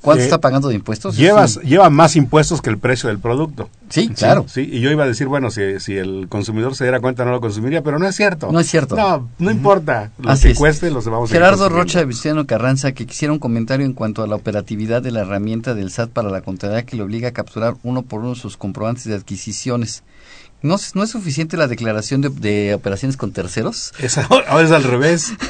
¿Cuánto 0.01 0.23
eh, 0.23 0.25
está 0.25 0.39
pagando 0.41 0.69
de 0.69 0.75
impuestos? 0.77 1.15
Es 1.15 1.21
Llevas, 1.21 1.57
lleva 1.63 1.91
más 1.91 2.17
impuestos 2.17 2.63
que 2.63 2.71
el 2.71 2.79
precio 2.79 3.09
del 3.09 3.19
producto. 3.19 3.69
Sí, 3.89 4.09
claro. 4.09 4.45
Sí, 4.49 4.69
y 4.71 4.81
yo 4.81 4.91
iba 4.91 5.05
a 5.05 5.07
decir, 5.07 5.27
bueno, 5.27 5.51
si, 5.51 5.81
si 5.81 5.97
el 5.97 6.27
consumidor 6.29 6.75
se 6.75 6.85
diera 6.85 7.01
cuenta 7.01 7.25
no 7.25 7.33
lo 7.33 7.41
consumiría, 7.41 7.83
pero 7.83 7.99
no 7.99 8.07
es 8.07 8.15
cierto. 8.15 8.53
No 8.53 8.61
es 8.61 8.69
cierto. 8.69 8.97
No, 8.97 9.29
no 9.39 9.51
importa. 9.51 10.13
Lo 10.19 10.31
Así 10.31 10.45
que 10.45 10.53
es. 10.53 10.59
cueste 10.59 10.91
los 10.91 11.05
vamos 11.07 11.31
Gerardo. 11.31 11.69
Rocha 11.69 11.99
de 11.99 12.05
Vicentiano 12.05 12.47
Carranza, 12.47 12.93
que 12.93 13.07
quisiera 13.07 13.33
un 13.33 13.39
comentario 13.39 13.85
en 13.85 13.95
cuanto 13.95 14.23
a 14.23 14.27
la 14.27 14.37
operatividad 14.37 15.03
de 15.03 15.11
la 15.11 15.21
herramienta 15.21 15.75
del 15.75 15.91
SAT 15.91 16.11
para 16.11 16.31
la 16.31 16.43
contabilidad 16.43 16.85
que 16.85 16.97
le 16.97 17.03
obliga 17.03 17.29
a 17.29 17.33
capturar 17.33 17.75
uno 17.83 18.03
por 18.03 18.21
uno 18.21 18.35
sus 18.35 18.57
comprobantes 18.57 19.05
de 19.05 19.15
adquisiciones. 19.15 20.03
¿No, 20.61 20.75
es- 20.75 20.95
no 20.97 21.03
es 21.05 21.11
suficiente 21.11 21.57
la 21.57 21.69
declaración 21.69 22.21
de, 22.21 22.31
de 22.31 22.75
operaciones 22.75 23.17
con 23.17 23.33
terceros? 23.33 23.93
Es, 24.01 24.19
ahora 24.31 24.63
es 24.63 24.71
al 24.73 24.85
revés. 24.85 25.33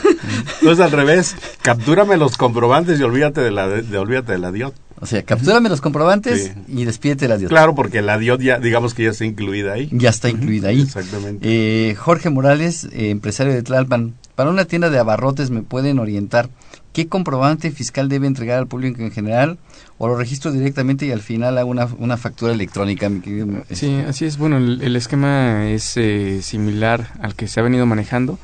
No 0.63 0.73
es 0.73 0.81
al 0.81 0.91
revés. 0.91 1.37
Captúrame 1.63 2.17
los 2.17 2.37
comprobantes 2.37 3.01
y 3.01 3.03
olvídate 3.03 3.41
de 3.41 3.51
la, 3.51 3.69
de, 3.69 3.83
de- 3.83 3.97
olvídate 3.99 4.33
de 4.33 4.39
la 4.39 4.51
DIOT. 4.53 4.75
O 5.01 5.07
sea, 5.07 5.23
captúrame 5.23 5.69
los 5.69 5.81
comprobantes 5.81 6.53
Sí. 6.53 6.53
y 6.81 6.85
despídete 6.85 7.29
la 7.29 7.39
Dios. 7.39 7.49
Claro, 7.49 7.75
porque 7.75 8.03
la 8.03 8.19
DIOT 8.19 8.41
ya, 8.41 8.59
digamos 8.59 8.93
que 8.93 9.05
ya 9.05 9.11
está 9.11 9.25
incluida 9.25 9.73
ahí. 9.73 9.89
Ya 9.93 10.11
está 10.11 10.29
incluida 10.29 10.69
ahí. 10.71 10.83
Exactamente. 10.83 11.47
Eh, 11.91 11.95
Jorge 11.95 12.29
Morales, 12.31 12.85
eh, 12.93 13.11
empresario 13.11 13.53
de 13.55 13.63
Tlalpan. 13.63 14.15
Para 14.35 14.51
una 14.51 14.65
tienda 14.67 14.91
de 14.91 14.99
abarrotes 14.99 15.51
me 15.51 15.63
pueden 15.63 15.99
orientar 16.01 16.51
qué 16.93 17.07
comprobante 17.09 17.71
fiscal 17.71 18.09
debe 18.09 18.27
entregar 18.27 18.59
al 18.59 18.67
público 18.67 19.01
en 19.03 19.13
general 19.13 19.59
o 19.99 20.09
lo 20.09 20.17
registro 20.17 20.53
directamente 20.53 21.07
y 21.07 21.11
al 21.11 21.21
final 21.21 21.59
hago 21.59 21.71
una, 21.71 21.87
una 21.99 22.17
factura 22.17 22.53
electrónica. 22.53 23.11
Sí, 23.71 23.97
así 24.07 24.25
es. 24.25 24.39
Bueno, 24.39 24.57
el, 24.57 24.81
el 24.83 24.97
esquema 24.97 25.69
es 25.69 25.97
eh, 25.97 26.41
similar 26.43 27.09
al 27.21 27.35
que 27.35 27.49
se 27.49 27.61
ha 27.61 27.63
venido 27.65 27.85
manejando, 27.85 28.39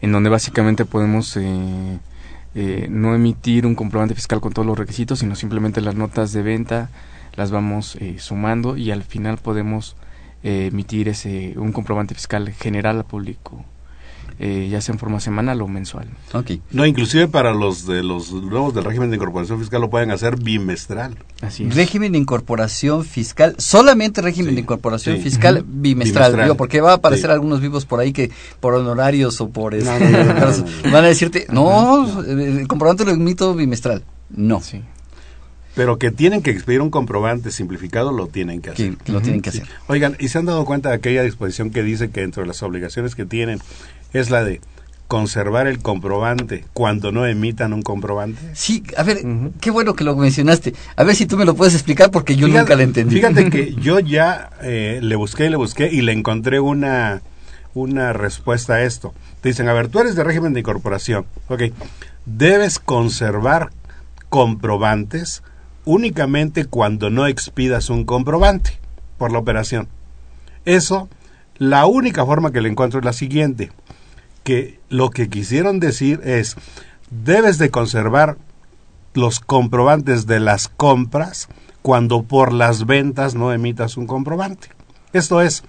en 0.00 0.12
donde 0.12 0.30
básicamente 0.30 0.84
podemos 0.84 1.36
eh, 1.36 1.98
eh, 2.54 2.86
no 2.90 3.14
emitir 3.14 3.66
un 3.66 3.74
comprobante 3.74 4.14
fiscal 4.14 4.40
con 4.40 4.52
todos 4.52 4.66
los 4.66 4.78
requisitos, 4.78 5.18
sino 5.18 5.36
simplemente 5.36 5.80
las 5.80 5.94
notas 5.94 6.32
de 6.32 6.42
venta 6.42 6.88
las 7.36 7.50
vamos 7.50 7.96
eh, 7.96 8.16
sumando 8.18 8.76
y 8.76 8.90
al 8.90 9.02
final 9.02 9.38
podemos 9.38 9.96
eh, 10.42 10.68
emitir 10.70 11.08
ese 11.08 11.54
un 11.56 11.72
comprobante 11.72 12.14
fiscal 12.14 12.50
general 12.52 12.98
al 12.98 13.04
público, 13.04 13.64
eh, 14.38 14.68
ya 14.70 14.80
sea 14.80 14.92
en 14.94 14.98
forma 14.98 15.20
semanal 15.20 15.62
o 15.62 15.68
mensual. 15.68 16.08
No, 16.72 16.86
inclusive 16.86 17.28
para 17.28 17.52
los 17.54 17.86
de 17.86 18.02
los 18.02 18.32
nuevos 18.32 18.74
del 18.74 18.84
régimen 18.84 19.10
de 19.10 19.16
incorporación 19.16 19.58
fiscal 19.60 19.80
lo 19.80 19.90
pueden 19.90 20.10
hacer 20.10 20.36
bimestral. 20.42 21.16
Así 21.40 21.64
es. 21.64 21.74
Régimen 21.74 22.12
de 22.12 22.18
incorporación 22.18 23.04
fiscal, 23.04 23.54
solamente 23.58 24.22
régimen 24.22 24.50
Sí, 24.50 24.54
de 24.56 24.60
incorporación 24.62 25.16
sí. 25.16 25.22
fiscal 25.22 25.64
bimestral, 25.66 26.24
Bimestral. 26.32 26.44
digo, 26.46 26.56
porque 26.56 26.80
va 26.80 26.92
a 26.92 26.94
aparecer 26.94 27.26
Sí. 27.30 27.32
algunos 27.32 27.60
vivos 27.60 27.86
por 27.86 28.00
ahí 28.00 28.12
que 28.12 28.30
por 28.60 28.74
honorarios 28.74 29.40
o 29.40 29.50
por 29.50 29.74
este, 29.74 29.88
No, 29.90 29.98
no, 30.10 30.24
no, 30.24 30.34
no, 30.34 30.40
no, 30.40 30.56
no. 30.84 30.92
van 30.92 31.04
a 31.04 31.08
decirte, 31.08 31.46
no, 31.50 32.22
el 32.22 32.66
comprobante 32.66 33.04
lo 33.04 33.12
emito 33.12 33.54
bimestral. 33.54 34.02
No, 34.30 34.60
Sí. 34.60 34.82
Pero 35.76 35.98
que 35.98 36.12
tienen 36.12 36.40
que 36.40 36.52
expedir 36.52 36.80
un 36.80 36.90
comprobante 36.90 37.50
simplificado 37.50 38.12
lo 38.12 38.28
tienen 38.28 38.62
que 38.62 38.70
hacer. 38.70 38.96
que, 38.96 39.04
que 39.06 39.10
lo 39.12 39.20
tienen 39.20 39.42
que 39.42 39.50
Sí. 39.50 39.58
hacer. 39.60 39.74
Oigan, 39.88 40.14
¿y 40.20 40.28
se 40.28 40.38
han 40.38 40.44
dado 40.44 40.64
cuenta 40.64 40.90
de 40.90 40.94
aquella 40.94 41.24
disposición 41.24 41.70
que 41.70 41.82
dice 41.82 42.10
que 42.10 42.22
entre 42.22 42.46
las 42.46 42.62
obligaciones 42.62 43.16
que 43.16 43.24
tienen 43.26 43.58
es 44.14 44.30
la 44.30 44.42
de 44.42 44.60
conservar 45.08 45.66
el 45.66 45.80
comprobante 45.80 46.64
cuando 46.72 47.12
no 47.12 47.26
emitan 47.26 47.72
un 47.72 47.82
comprobante? 47.82 48.40
Sí, 48.54 48.82
a 48.96 49.02
ver, 49.02 49.18
qué 49.60 49.70
bueno 49.70 49.94
que 49.94 50.04
lo 50.04 50.16
mencionaste. 50.16 50.74
A 50.96 51.04
ver 51.04 51.14
si 51.14 51.26
tú 51.26 51.36
me 51.36 51.44
lo 51.44 51.54
puedes 51.54 51.74
explicar 51.74 52.10
porque 52.10 52.36
yo 52.36 52.48
nunca 52.48 52.74
lo 52.74 52.82
entendí. 52.82 53.16
Fíjate 53.16 53.50
que 53.50 53.74
yo 53.80 54.00
ya 54.00 54.50
eh, 54.62 55.00
le 55.02 55.16
busqué 55.16 55.46
y 55.46 55.48
le 55.50 55.56
busqué 55.56 55.90
y 55.92 56.00
le 56.00 56.12
encontré 56.12 56.60
una, 56.60 57.22
una 57.74 58.12
respuesta 58.12 58.74
a 58.74 58.82
esto. 58.82 59.12
Te 59.40 59.50
dicen, 59.50 59.68
a 59.68 59.74
ver, 59.74 59.88
tú 59.88 60.00
eres 60.00 60.14
de 60.14 60.24
régimen 60.24 60.54
de 60.54 60.60
incorporación. 60.60 61.26
Ok, 61.48 61.64
debes 62.24 62.78
conservar 62.78 63.70
comprobantes 64.30 65.42
únicamente 65.84 66.64
cuando 66.64 67.10
no 67.10 67.26
expidas 67.26 67.90
un 67.90 68.04
comprobante 68.04 68.78
por 69.18 69.32
la 69.32 69.38
operación. 69.38 69.88
Eso, 70.64 71.08
la 71.58 71.86
única 71.86 72.24
forma 72.24 72.52
que 72.52 72.60
le 72.60 72.68
encuentro 72.68 72.98
es 72.98 73.04
la 73.04 73.12
siguiente 73.12 73.70
que 74.44 74.78
lo 74.88 75.10
que 75.10 75.28
quisieron 75.28 75.80
decir 75.80 76.20
es, 76.22 76.56
debes 77.10 77.58
de 77.58 77.70
conservar 77.70 78.36
los 79.14 79.40
comprobantes 79.40 80.26
de 80.26 80.40
las 80.40 80.68
compras 80.68 81.48
cuando 81.82 82.22
por 82.22 82.52
las 82.52 82.86
ventas 82.86 83.34
no 83.34 83.52
emitas 83.52 83.96
un 83.96 84.06
comprobante. 84.06 84.68
Esto 85.12 85.40
es, 85.40 85.64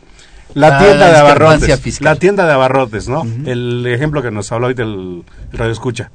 la 0.54 0.78
tienda 0.78 1.12
de 1.12 1.18
abarrotes, 1.18 2.02
la 2.02 2.16
tienda 2.16 2.46
de 2.46 2.54
abarrotes, 2.54 3.08
¿no? 3.08 3.24
El 3.46 3.86
ejemplo 3.88 4.22
que 4.22 4.32
nos 4.32 4.52
habló 4.52 4.68
hoy 4.68 4.74
del 4.74 5.24
radio 5.52 5.72
escucha. 5.72 6.12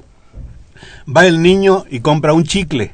Va 1.13 1.25
el 1.25 1.41
niño 1.41 1.85
y 1.89 1.99
compra 1.99 2.33
un 2.33 2.43
chicle. 2.43 2.93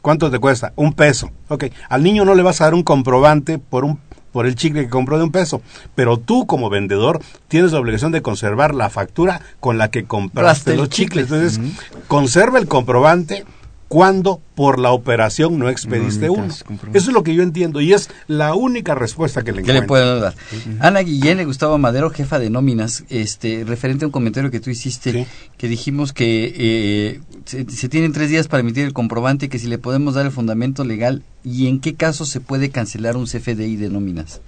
¿Cuánto 0.00 0.30
te 0.30 0.38
cuesta? 0.38 0.72
Un 0.76 0.92
peso. 0.94 1.30
Ok. 1.48 1.66
Al 1.88 2.02
niño 2.02 2.24
no 2.24 2.34
le 2.34 2.42
vas 2.42 2.60
a 2.60 2.64
dar 2.64 2.74
un 2.74 2.82
comprobante 2.82 3.58
por 3.58 3.84
un 3.84 3.98
por 4.38 4.46
el 4.46 4.54
chicle 4.54 4.82
que 4.82 4.88
compró 4.88 5.18
de 5.18 5.24
un 5.24 5.32
peso. 5.32 5.62
Pero 5.96 6.16
tú 6.16 6.46
como 6.46 6.70
vendedor 6.70 7.20
tienes 7.48 7.72
la 7.72 7.80
obligación 7.80 8.12
de 8.12 8.22
conservar 8.22 8.72
la 8.72 8.88
factura 8.88 9.40
con 9.58 9.78
la 9.78 9.90
que 9.90 10.04
compraste 10.04 10.76
los 10.76 10.90
chicles. 10.90 11.24
Entonces, 11.24 11.60
conserva 12.06 12.60
el 12.60 12.68
comprobante 12.68 13.44
cuando 13.88 14.42
por 14.54 14.78
la 14.78 14.92
operación 14.92 15.58
no 15.58 15.70
expediste 15.70 16.28
uno. 16.28 16.48
Eso 16.48 16.66
es 16.92 17.08
lo 17.08 17.22
que 17.22 17.34
yo 17.34 17.42
entiendo 17.42 17.80
y 17.80 17.94
es 17.94 18.10
la 18.26 18.54
única 18.54 18.94
respuesta 18.94 19.42
que 19.42 19.52
le, 19.52 19.82
puedo 19.82 20.20
dar. 20.20 20.34
Ana 20.80 21.00
Guillén 21.00 21.40
y 21.40 21.44
Gustavo 21.44 21.78
Madero, 21.78 22.10
jefa 22.10 22.38
de 22.38 22.50
nóminas, 22.50 23.04
este, 23.08 23.64
referente 23.66 24.04
a 24.04 24.08
un 24.08 24.12
comentario 24.12 24.50
que 24.50 24.60
tú 24.60 24.68
hiciste, 24.68 25.26
que 25.56 25.68
dijimos 25.68 26.12
que 26.12 26.54
eh, 26.56 27.20
se, 27.46 27.88
tienen 27.88 28.12
tres 28.12 28.28
días 28.28 28.46
para 28.46 28.60
emitir 28.60 28.84
el 28.84 28.92
comprobante, 28.92 29.48
que 29.48 29.58
si 29.58 29.68
le 29.68 29.78
podemos 29.78 30.14
dar 30.14 30.26
el 30.26 30.32
fundamento 30.32 30.84
legal 30.84 31.22
y 31.42 31.68
en 31.68 31.80
qué 31.80 31.94
caso 31.94 32.26
se 32.26 32.40
puede 32.40 32.68
cancelar 32.70 33.16
un 33.16 33.24
CFDI 33.24 33.76
de 33.76 33.88
nóminas. 33.88 34.42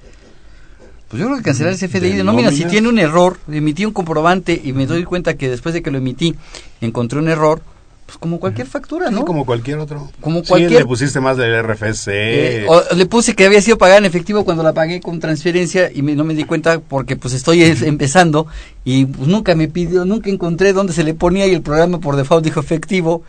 Pues 1.08 1.18
yo 1.18 1.26
creo 1.26 1.38
que 1.38 1.44
cancelar 1.44 1.72
el 1.72 1.78
CFDI 1.78 2.12
de, 2.12 2.24
nóminas, 2.24 2.54
si 2.54 2.66
tiene 2.66 2.88
un 2.88 2.98
error, 2.98 3.38
emití 3.50 3.86
un 3.86 3.92
comprobante 3.92 4.60
y 4.62 4.72
me 4.74 4.86
doy 4.86 5.04
cuenta 5.04 5.34
que 5.36 5.48
después 5.48 5.72
de 5.72 5.82
que 5.82 5.90
lo 5.90 5.98
emití 5.98 6.36
encontré 6.80 7.18
un 7.18 7.28
error, 7.28 7.62
pues 8.10 8.18
como 8.18 8.40
cualquier 8.40 8.66
factura, 8.66 9.08
¿no? 9.08 9.24
como 9.24 9.46
cualquier 9.46 9.78
otro. 9.78 10.10
Como 10.20 10.42
cualquier. 10.42 10.72
Sí, 10.72 10.78
le 10.78 10.84
pusiste 10.84 11.20
más 11.20 11.36
del 11.36 11.62
RFC. 11.62 12.08
Eh, 12.08 12.66
o 12.68 12.82
le 12.96 13.06
puse 13.06 13.36
que 13.36 13.46
había 13.46 13.62
sido 13.62 13.78
pagada 13.78 13.98
en 13.98 14.04
efectivo 14.04 14.44
cuando 14.44 14.64
la 14.64 14.72
pagué 14.72 15.00
con 15.00 15.20
transferencia 15.20 15.92
y 15.92 16.02
no 16.02 16.24
me 16.24 16.34
di 16.34 16.42
cuenta 16.42 16.80
porque 16.80 17.14
pues 17.14 17.34
estoy 17.34 17.62
empezando 17.62 18.48
y 18.84 19.06
pues 19.06 19.28
nunca 19.28 19.54
me 19.54 19.68
pidió, 19.68 20.04
nunca 20.04 20.28
encontré 20.28 20.72
dónde 20.72 20.92
se 20.92 21.04
le 21.04 21.14
ponía 21.14 21.46
y 21.46 21.54
el 21.54 21.62
programa 21.62 22.00
por 22.00 22.16
default 22.16 22.44
dijo 22.44 22.58
efectivo. 22.58 23.22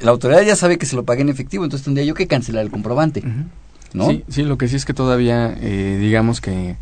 La 0.00 0.10
autoridad 0.10 0.42
ya 0.42 0.54
sabe 0.54 0.76
que 0.76 0.84
se 0.84 0.96
lo 0.96 1.04
pagué 1.04 1.22
en 1.22 1.30
efectivo, 1.30 1.64
entonces 1.64 1.84
tendría 1.84 2.04
yo 2.04 2.14
que 2.14 2.26
cancelar 2.26 2.62
el 2.62 2.70
comprobante, 2.70 3.22
¿no? 3.94 4.10
Sí, 4.10 4.24
sí, 4.28 4.42
lo 4.42 4.58
que 4.58 4.68
sí 4.68 4.76
es 4.76 4.84
que 4.84 4.92
todavía, 4.92 5.56
eh, 5.62 5.96
digamos 5.98 6.42
que 6.42 6.76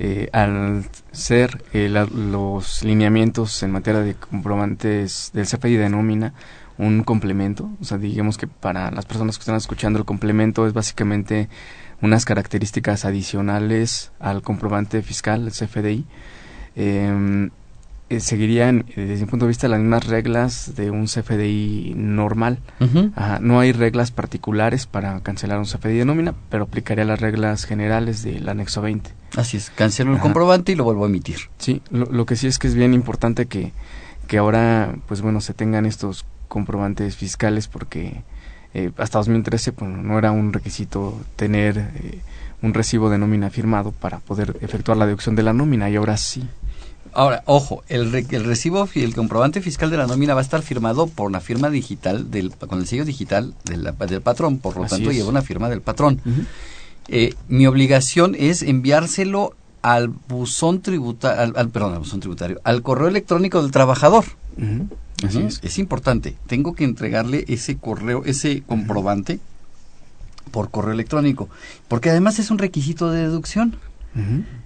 eh, 0.00 0.28
al 0.32 0.84
ser 1.12 1.62
los 2.12 2.82
lineamientos 2.82 3.62
en 3.62 3.70
materia 3.70 4.00
de 4.00 4.14
comprobantes 4.14 5.30
del 5.32 5.46
CFI 5.46 5.76
de 5.76 5.88
nómina, 5.88 6.34
un 6.78 7.02
complemento. 7.02 7.70
O 7.80 7.84
sea, 7.84 7.98
digamos 7.98 8.38
que 8.38 8.46
para 8.46 8.90
las 8.90 9.06
personas 9.06 9.38
que 9.38 9.42
están 9.42 9.56
escuchando, 9.56 9.98
el 9.98 10.04
complemento 10.04 10.66
es 10.66 10.72
básicamente 10.72 11.48
unas 12.00 12.24
características 12.24 13.04
adicionales 13.04 14.12
al 14.18 14.42
comprobante 14.42 15.02
fiscal, 15.02 15.46
el 15.46 15.52
CFDI. 15.52 16.04
Em, 16.76 17.50
eh, 18.10 18.20
seguirían, 18.20 18.84
eh, 18.96 19.06
desde 19.06 19.24
mi 19.24 19.30
punto 19.30 19.46
de 19.46 19.48
vista, 19.48 19.66
las 19.68 19.80
mismas 19.80 20.06
reglas 20.06 20.74
de 20.76 20.90
un 20.90 21.06
CFDI 21.06 21.94
normal. 21.96 22.58
no 23.40 23.60
hay 23.60 23.72
reglas 23.72 24.10
particulares 24.10 24.86
para 24.86 25.20
cancelar 25.20 25.58
un 25.58 25.64
CFDI 25.64 25.98
de 25.98 26.04
nómina, 26.04 26.34
pero 26.50 26.64
aplicaría 26.64 27.04
las 27.04 27.20
reglas 27.20 27.64
generales 27.64 28.22
del 28.22 28.48
anexo 28.48 28.82
20. 28.82 29.10
Así 29.36 29.56
es, 29.56 29.70
cancelo 29.70 30.12
el 30.12 30.20
comprobante 30.20 30.72
y 30.72 30.74
lo 30.74 30.84
vuelvo 30.84 31.04
a 31.04 31.08
emitir. 31.08 31.38
Sí, 31.58 31.80
lo, 31.90 32.06
lo, 32.06 32.26
que 32.26 32.36
sí 32.36 32.46
es 32.46 32.58
que 32.58 32.68
es 32.68 32.74
bien 32.74 32.92
importante 32.92 33.46
que, 33.46 33.72
que 34.28 34.38
ahora, 34.38 34.96
pues 35.08 35.22
bueno, 35.22 35.40
se 35.40 35.54
tengan 35.54 35.86
estos 35.86 36.26
comprobantes 36.48 37.16
fiscales 37.16 37.68
porque 37.68 38.22
eh, 38.74 38.90
hasta 38.96 39.18
2013 39.18 39.72
pues, 39.72 39.90
no 39.90 40.18
era 40.18 40.32
un 40.32 40.52
requisito 40.52 41.20
tener 41.36 41.78
eh, 41.78 42.18
un 42.62 42.74
recibo 42.74 43.10
de 43.10 43.18
nómina 43.18 43.50
firmado 43.50 43.92
para 43.92 44.18
poder 44.18 44.56
efectuar 44.60 44.96
la 44.96 45.06
deducción 45.06 45.36
de 45.36 45.42
la 45.42 45.52
nómina 45.52 45.90
y 45.90 45.96
ahora 45.96 46.16
sí. 46.16 46.44
Ahora, 47.12 47.44
ojo, 47.46 47.84
el, 47.88 48.12
el 48.12 48.44
recibo, 48.44 48.88
el 48.94 49.14
comprobante 49.14 49.60
fiscal 49.60 49.88
de 49.90 49.96
la 49.96 50.06
nómina 50.08 50.34
va 50.34 50.40
a 50.40 50.42
estar 50.42 50.62
firmado 50.62 51.06
por 51.06 51.30
la 51.30 51.40
firma 51.40 51.70
digital, 51.70 52.30
del, 52.30 52.50
con 52.52 52.80
el 52.80 52.88
sello 52.88 53.04
digital 53.04 53.54
del, 53.64 53.88
del 54.08 54.20
patrón, 54.20 54.58
por 54.58 54.76
lo 54.76 54.86
tanto 54.86 55.12
lleva 55.12 55.28
una 55.28 55.42
firma 55.42 55.68
del 55.68 55.80
patrón. 55.80 56.20
Eh, 57.06 57.34
mi 57.46 57.66
obligación 57.68 58.34
es 58.36 58.62
enviárselo 58.62 59.54
al 59.82 60.08
buzón 60.08 60.80
tributario, 60.80 61.52
al, 61.56 61.68
perdón, 61.68 61.92
al 61.92 61.98
buzón 62.00 62.18
tributario, 62.18 62.60
al 62.64 62.82
correo 62.82 63.06
electrónico 63.06 63.62
del 63.62 63.70
trabajador. 63.70 64.24
Es. 65.22 65.78
importante. 65.78 66.34
Tengo 66.46 66.74
que 66.74 66.84
entregarle 66.84 67.44
ese 67.48 67.76
correo, 67.76 68.24
ese 68.24 68.62
comprobante 68.62 69.40
por 70.50 70.70
correo 70.70 70.92
electrónico, 70.92 71.48
porque 71.88 72.10
además 72.10 72.38
es 72.38 72.50
un 72.50 72.58
requisito 72.58 73.10
de 73.10 73.22
deducción. 73.22 73.76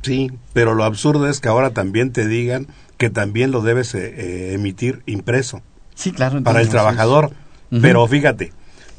Sí, 0.03 0.31
pero 0.53 0.75
lo 0.75 0.85
absurdo 0.85 1.27
es 1.27 1.41
que 1.41 1.49
ahora 1.49 1.71
también 1.71 2.13
te 2.13 2.29
digan 2.29 2.67
que 2.99 3.09
también 3.09 3.51
lo 3.51 3.63
debes 3.63 3.95
eh, 3.95 4.15
eh, 4.17 4.53
emitir 4.53 5.03
impreso. 5.07 5.63
Sí, 5.95 6.13
claro. 6.13 6.43
Para 6.43 6.61
el 6.61 6.69
trabajador. 6.69 7.33
Pero 7.71 8.07
fíjate, 8.07 8.53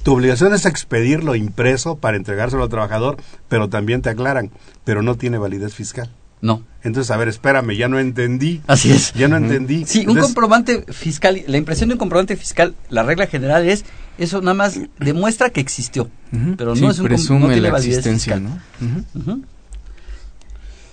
tu 0.04 0.14
obligación 0.14 0.54
es 0.54 0.66
expedirlo 0.66 1.36
impreso 1.36 1.97
para 1.97 2.18
entregárselo 2.18 2.64
al 2.64 2.70
trabajador, 2.70 3.18
pero 3.47 3.70
también 3.70 4.02
te 4.02 4.10
aclaran, 4.10 4.52
pero 4.84 5.02
no 5.02 5.16
tiene 5.16 5.38
validez 5.38 5.74
fiscal. 5.74 6.10
No. 6.41 6.63
Entonces, 6.83 7.11
a 7.11 7.17
ver, 7.17 7.27
espérame, 7.27 7.75
ya 7.75 7.89
no 7.89 7.99
entendí. 7.99 8.61
Así 8.67 8.91
es. 8.91 9.13
Ya 9.13 9.27
no 9.27 9.37
entendí. 9.37 9.85
Sí, 9.85 10.05
un 10.07 10.17
comprobante 10.17 10.85
fiscal, 10.93 11.41
la 11.47 11.57
impresión 11.57 11.89
de 11.89 11.95
un 11.95 11.99
comprobante 11.99 12.37
fiscal, 12.37 12.75
la 12.89 13.03
regla 13.03 13.27
general 13.27 13.67
es, 13.67 13.83
eso 14.17 14.39
nada 14.41 14.53
más 14.53 14.79
demuestra 14.99 15.49
que 15.49 15.59
existió, 15.59 16.09
pero 16.57 16.75
no 16.75 16.91
es 16.91 16.99
un 16.99 17.07
presume 17.07 17.39
no 17.39 17.47
tiene 17.47 17.69
la 17.69 17.77
existencia, 17.77 18.39
¿no? 18.39 18.59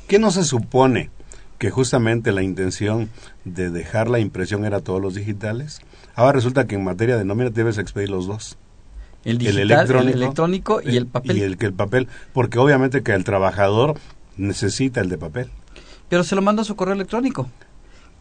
¿Qué 0.08 0.18
no 0.18 0.30
se 0.30 0.44
supone 0.44 1.10
que 1.58 1.70
justamente 1.70 2.32
la 2.32 2.42
intención 2.42 3.08
de 3.44 3.70
dejar 3.70 4.08
la 4.08 4.18
impresión 4.18 4.64
era 4.64 4.80
todos 4.80 5.00
los 5.00 5.14
digitales? 5.14 5.80
Ahora 6.14 6.32
resulta 6.32 6.66
que 6.66 6.74
en 6.74 6.84
materia 6.84 7.16
de 7.16 7.24
nómina 7.24 7.50
debes 7.50 7.78
expedir 7.78 8.10
los 8.10 8.26
dos. 8.26 8.56
El, 9.24 9.38
digital, 9.38 9.62
el, 9.62 9.70
electrónico, 9.72 10.08
el 10.08 10.14
electrónico 10.14 10.80
y 10.84 10.96
el 10.96 11.06
papel. 11.06 11.36
Y 11.36 11.42
el, 11.42 11.56
el 11.58 11.72
papel, 11.72 12.06
porque 12.32 12.60
obviamente 12.60 13.02
que 13.02 13.12
el 13.12 13.24
trabajador 13.24 13.96
necesita 14.36 15.00
el 15.00 15.08
de 15.08 15.18
papel. 15.18 15.50
Pero 16.08 16.24
se 16.24 16.34
lo 16.34 16.42
mando 16.42 16.62
a 16.62 16.64
su 16.64 16.76
correo 16.76 16.94
electrónico. 16.94 17.48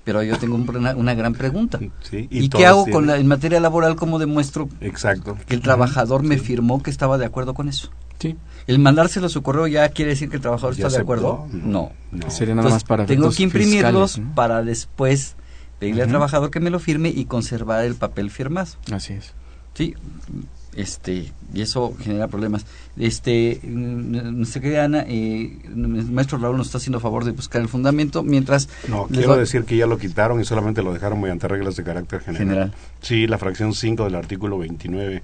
Pero 0.04 0.22
yo 0.22 0.38
tengo 0.38 0.56
una, 0.96 1.14
gran 1.16 1.34
pregunta. 1.34 1.80
¿Y, 2.12 2.50
qué 2.50 2.66
hago 2.66 2.86
con 2.88 3.08
la, 3.08 3.18
en 3.18 3.28
materia 3.28 3.60
laboral? 3.60 3.96
¿Cómo 3.96 4.20
demuestro 4.20 4.70
Exacto. 4.80 5.36
que 5.48 5.56
el 5.56 5.62
trabajador 5.62 6.24
me 6.24 6.38
firmó 6.38 6.82
que 6.82 6.92
estaba 6.92 7.18
de 7.18 7.26
acuerdo 7.26 7.54
con 7.54 7.68
eso? 7.68 7.90
Sí. 8.20 8.38
¿El 8.68 8.80
mandárselo 8.80 9.26
a 9.26 9.30
su 9.30 9.42
correo 9.42 9.68
ya 9.68 9.90
quiere 9.90 10.12
decir 10.12 10.30
que 10.30 10.38
el 10.38 10.42
trabajador 10.42 10.74
está 10.74 10.90
de 10.90 10.98
acuerdo? 10.98 11.48
No. 11.52 11.92
Sería 12.30 12.56
nada 12.56 12.70
más 12.70 12.84
para 12.84 13.06
Tengo 13.06 13.32
que 13.32 13.44
imprimirlos 13.44 14.22
para 14.36 14.64
después 14.64 15.36
pedirle 15.80 16.04
al 16.04 16.10
trabajador 16.10 16.52
que 16.52 16.60
me 16.60 16.70
lo 16.70 16.80
firme 16.80 17.10
y 17.10 17.26
conservar 17.26 17.84
el 17.84 17.96
papel 17.96 18.32
firmado. 18.32 18.72
Así 18.92 19.14
es. 19.14 19.34
Sí, 19.74 19.94
este 20.76 21.32
y 21.54 21.62
eso 21.62 21.96
genera 22.00 22.28
problemas. 22.28 22.66
Este 22.98 23.60
nuestra 23.64 24.62
querida 24.62 24.86
Ana 24.86 25.06
eh, 25.08 25.58
maestro 25.74 26.38
Raúl 26.38 26.58
nos 26.58 26.68
está 26.68 26.78
haciendo 26.78 27.00
favor 27.00 27.26
de 27.26 27.32
buscar 27.32 27.62
el 27.62 27.68
fundamento 27.68 28.24
mientras 28.24 28.70
no 28.88 29.08
quiero 29.08 29.36
decir 29.36 29.64
que 29.64 29.78
ya 29.78 29.88
lo 29.88 29.98
quitaron 29.98 30.40
y 30.42 30.46
solamente 30.46 30.82
lo 30.82 30.94
dejaron 30.94 31.22
mediante 31.22 31.48
reglas 31.48 31.76
de 31.76 31.84
carácter 31.84 32.22
general, 32.22 32.74
sí 33.02 33.28
la 33.28 33.38
fracción 33.38 33.74
5 33.74 34.04
del 34.04 34.16
artículo 34.16 34.58
29 34.58 35.22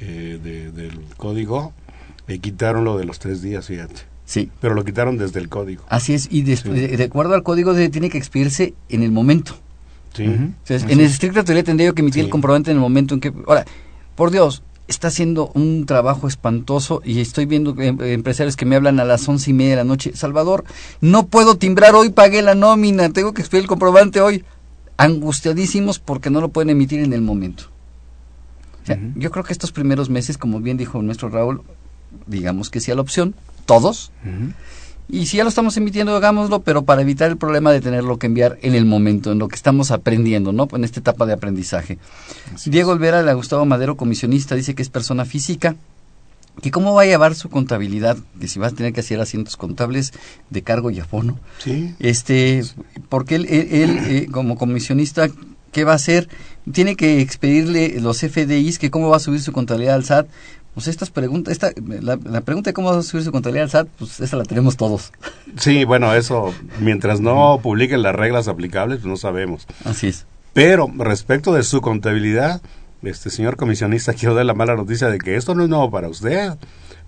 eh, 0.00 0.70
del 0.74 1.00
código 1.16 1.72
eh, 2.28 2.38
quitaron 2.38 2.84
lo 2.84 2.98
de 2.98 3.04
los 3.04 3.18
tres 3.18 3.42
días 3.42 3.66
fíjate. 3.66 4.12
Sí. 4.24 4.50
Pero 4.60 4.74
lo 4.74 4.84
quitaron 4.84 5.18
desde 5.18 5.40
el 5.40 5.48
código. 5.48 5.84
Así 5.88 6.14
es 6.14 6.28
y 6.30 6.42
de, 6.42 7.04
acuerdo 7.04 7.34
al 7.34 7.42
código 7.42 7.74
tiene 7.74 8.08
que 8.08 8.16
expedirse 8.16 8.72
en 8.88 9.02
el 9.02 9.10
momento. 9.10 9.56
Sí. 10.14 10.24
En 10.24 11.00
estricta 11.00 11.42
teoría 11.42 11.64
tendría 11.64 11.88
yo 11.88 11.94
que 11.94 12.02
emitir 12.02 12.24
el 12.24 12.30
comprobante 12.30 12.70
en 12.70 12.76
el 12.76 12.80
momento 12.80 13.14
en 13.14 13.20
que 13.20 13.32
ahora 13.46 13.64
por 14.14 14.30
Dios 14.30 14.62
está 14.88 15.08
haciendo 15.08 15.50
un 15.54 15.86
trabajo 15.86 16.28
espantoso 16.28 17.02
y 17.04 17.20
estoy 17.20 17.46
viendo 17.46 17.74
em, 17.80 18.00
empresarios 18.00 18.56
que 18.56 18.64
me 18.64 18.76
hablan 18.76 19.00
a 19.00 19.04
las 19.04 19.28
once 19.28 19.50
y 19.50 19.54
media 19.54 19.70
de 19.70 19.76
la 19.76 19.84
noche. 19.84 20.12
Salvador, 20.14 20.64
no 21.00 21.26
puedo 21.26 21.56
timbrar 21.56 21.94
hoy, 21.94 22.10
pagué 22.10 22.42
la 22.42 22.54
nómina, 22.54 23.10
tengo 23.10 23.32
que 23.32 23.42
expedir 23.42 23.62
el 23.62 23.68
comprobante 23.68 24.20
hoy. 24.20 24.44
angustiadísimos 24.98 25.98
porque 25.98 26.30
no 26.30 26.40
lo 26.40 26.50
pueden 26.50 26.70
emitir 26.70 27.00
en 27.00 27.12
el 27.12 27.22
momento. 27.22 27.64
O 28.82 28.86
sea. 28.86 28.98
Yo 29.14 29.30
creo 29.30 29.44
que 29.44 29.52
estos 29.52 29.72
primeros 29.72 30.10
meses, 30.10 30.38
como 30.38 30.60
bien 30.60 30.76
dijo 30.76 31.02
nuestro 31.02 31.28
Raúl, 31.28 31.62
digamos 32.26 32.70
que 32.70 32.80
sí 32.80 32.90
a 32.90 32.94
la 32.94 33.00
opción, 33.00 33.34
todos. 33.66 34.12
Y 35.12 35.26
si 35.26 35.36
ya 35.36 35.42
lo 35.44 35.50
estamos 35.50 35.76
emitiendo, 35.76 36.16
hagámoslo, 36.16 36.62
pero 36.62 36.84
para 36.84 37.02
evitar 37.02 37.30
el 37.30 37.36
problema 37.36 37.70
de 37.70 37.82
tenerlo 37.82 38.18
que 38.18 38.28
enviar 38.28 38.58
en 38.62 38.74
el 38.74 38.86
momento, 38.86 39.30
en 39.30 39.38
lo 39.38 39.46
que 39.46 39.56
estamos 39.56 39.90
aprendiendo, 39.90 40.52
¿no? 40.52 40.66
En 40.72 40.84
esta 40.84 41.00
etapa 41.00 41.26
de 41.26 41.34
aprendizaje. 41.34 41.98
Diego 42.64 42.92
Olvera, 42.92 43.22
de 43.22 43.34
Gustavo 43.34 43.66
Madero, 43.66 43.98
comisionista, 43.98 44.54
dice 44.54 44.74
que 44.74 44.80
es 44.80 44.88
persona 44.88 45.26
física, 45.26 45.76
que 46.62 46.70
cómo 46.70 46.94
va 46.94 47.02
a 47.02 47.04
llevar 47.04 47.34
su 47.34 47.50
contabilidad, 47.50 48.16
que 48.40 48.48
si 48.48 48.58
va 48.58 48.68
a 48.68 48.70
tener 48.70 48.94
que 48.94 49.00
hacer 49.00 49.20
asientos 49.20 49.58
contables 49.58 50.14
de 50.48 50.62
cargo 50.62 50.90
y 50.90 50.98
abono. 50.98 51.38
Sí. 51.58 51.94
Este, 51.98 52.64
porque 53.10 53.34
él, 53.34 53.46
él, 53.50 53.68
él, 53.70 53.98
eh, 54.08 54.28
como 54.32 54.56
comisionista, 54.56 55.28
¿qué 55.72 55.84
va 55.84 55.92
a 55.92 55.96
hacer? 55.96 56.30
Tiene 56.72 56.96
que 56.96 57.20
expedirle 57.20 58.00
los 58.00 58.20
FDIs, 58.20 58.78
que 58.78 58.90
cómo 58.90 59.10
va 59.10 59.18
a 59.18 59.20
subir 59.20 59.42
su 59.42 59.52
contabilidad 59.52 59.96
al 59.96 60.04
SAT. 60.04 60.26
Pues 60.74 60.88
estas 60.88 61.10
preguntas, 61.10 61.52
esta, 61.52 61.70
la, 62.00 62.18
la 62.24 62.40
pregunta 62.40 62.70
de 62.70 62.74
cómo 62.74 62.90
va 62.92 62.98
a 62.98 63.02
subir 63.02 63.24
su 63.24 63.30
contabilidad 63.32 63.64
al 63.64 63.70
SAT, 63.70 63.88
pues 63.98 64.20
esa 64.20 64.36
la 64.38 64.44
tenemos 64.44 64.76
todos. 64.78 65.12
Sí, 65.58 65.84
bueno, 65.84 66.14
eso, 66.14 66.54
mientras 66.80 67.20
no 67.20 67.60
publiquen 67.62 68.00
las 68.02 68.14
reglas 68.14 68.48
aplicables, 68.48 68.98
pues 69.00 69.06
no 69.10 69.16
sabemos. 69.18 69.66
Así 69.84 70.06
es. 70.08 70.24
Pero 70.54 70.90
respecto 70.96 71.52
de 71.52 71.62
su 71.62 71.82
contabilidad, 71.82 72.62
este 73.02 73.28
señor 73.28 73.56
comisionista, 73.56 74.14
quiero 74.18 74.34
dar 74.34 74.46
la 74.46 74.54
mala 74.54 74.74
noticia 74.74 75.08
de 75.08 75.18
que 75.18 75.36
esto 75.36 75.54
no 75.54 75.62
es 75.64 75.68
nuevo 75.68 75.90
para 75.90 76.08
usted. 76.08 76.52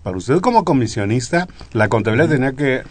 Para 0.02 0.18
usted 0.18 0.40
como 0.40 0.64
comisionista, 0.66 1.48
la 1.72 1.88
contabilidad 1.88 2.28
tenía 2.28 2.52
que 2.52 2.82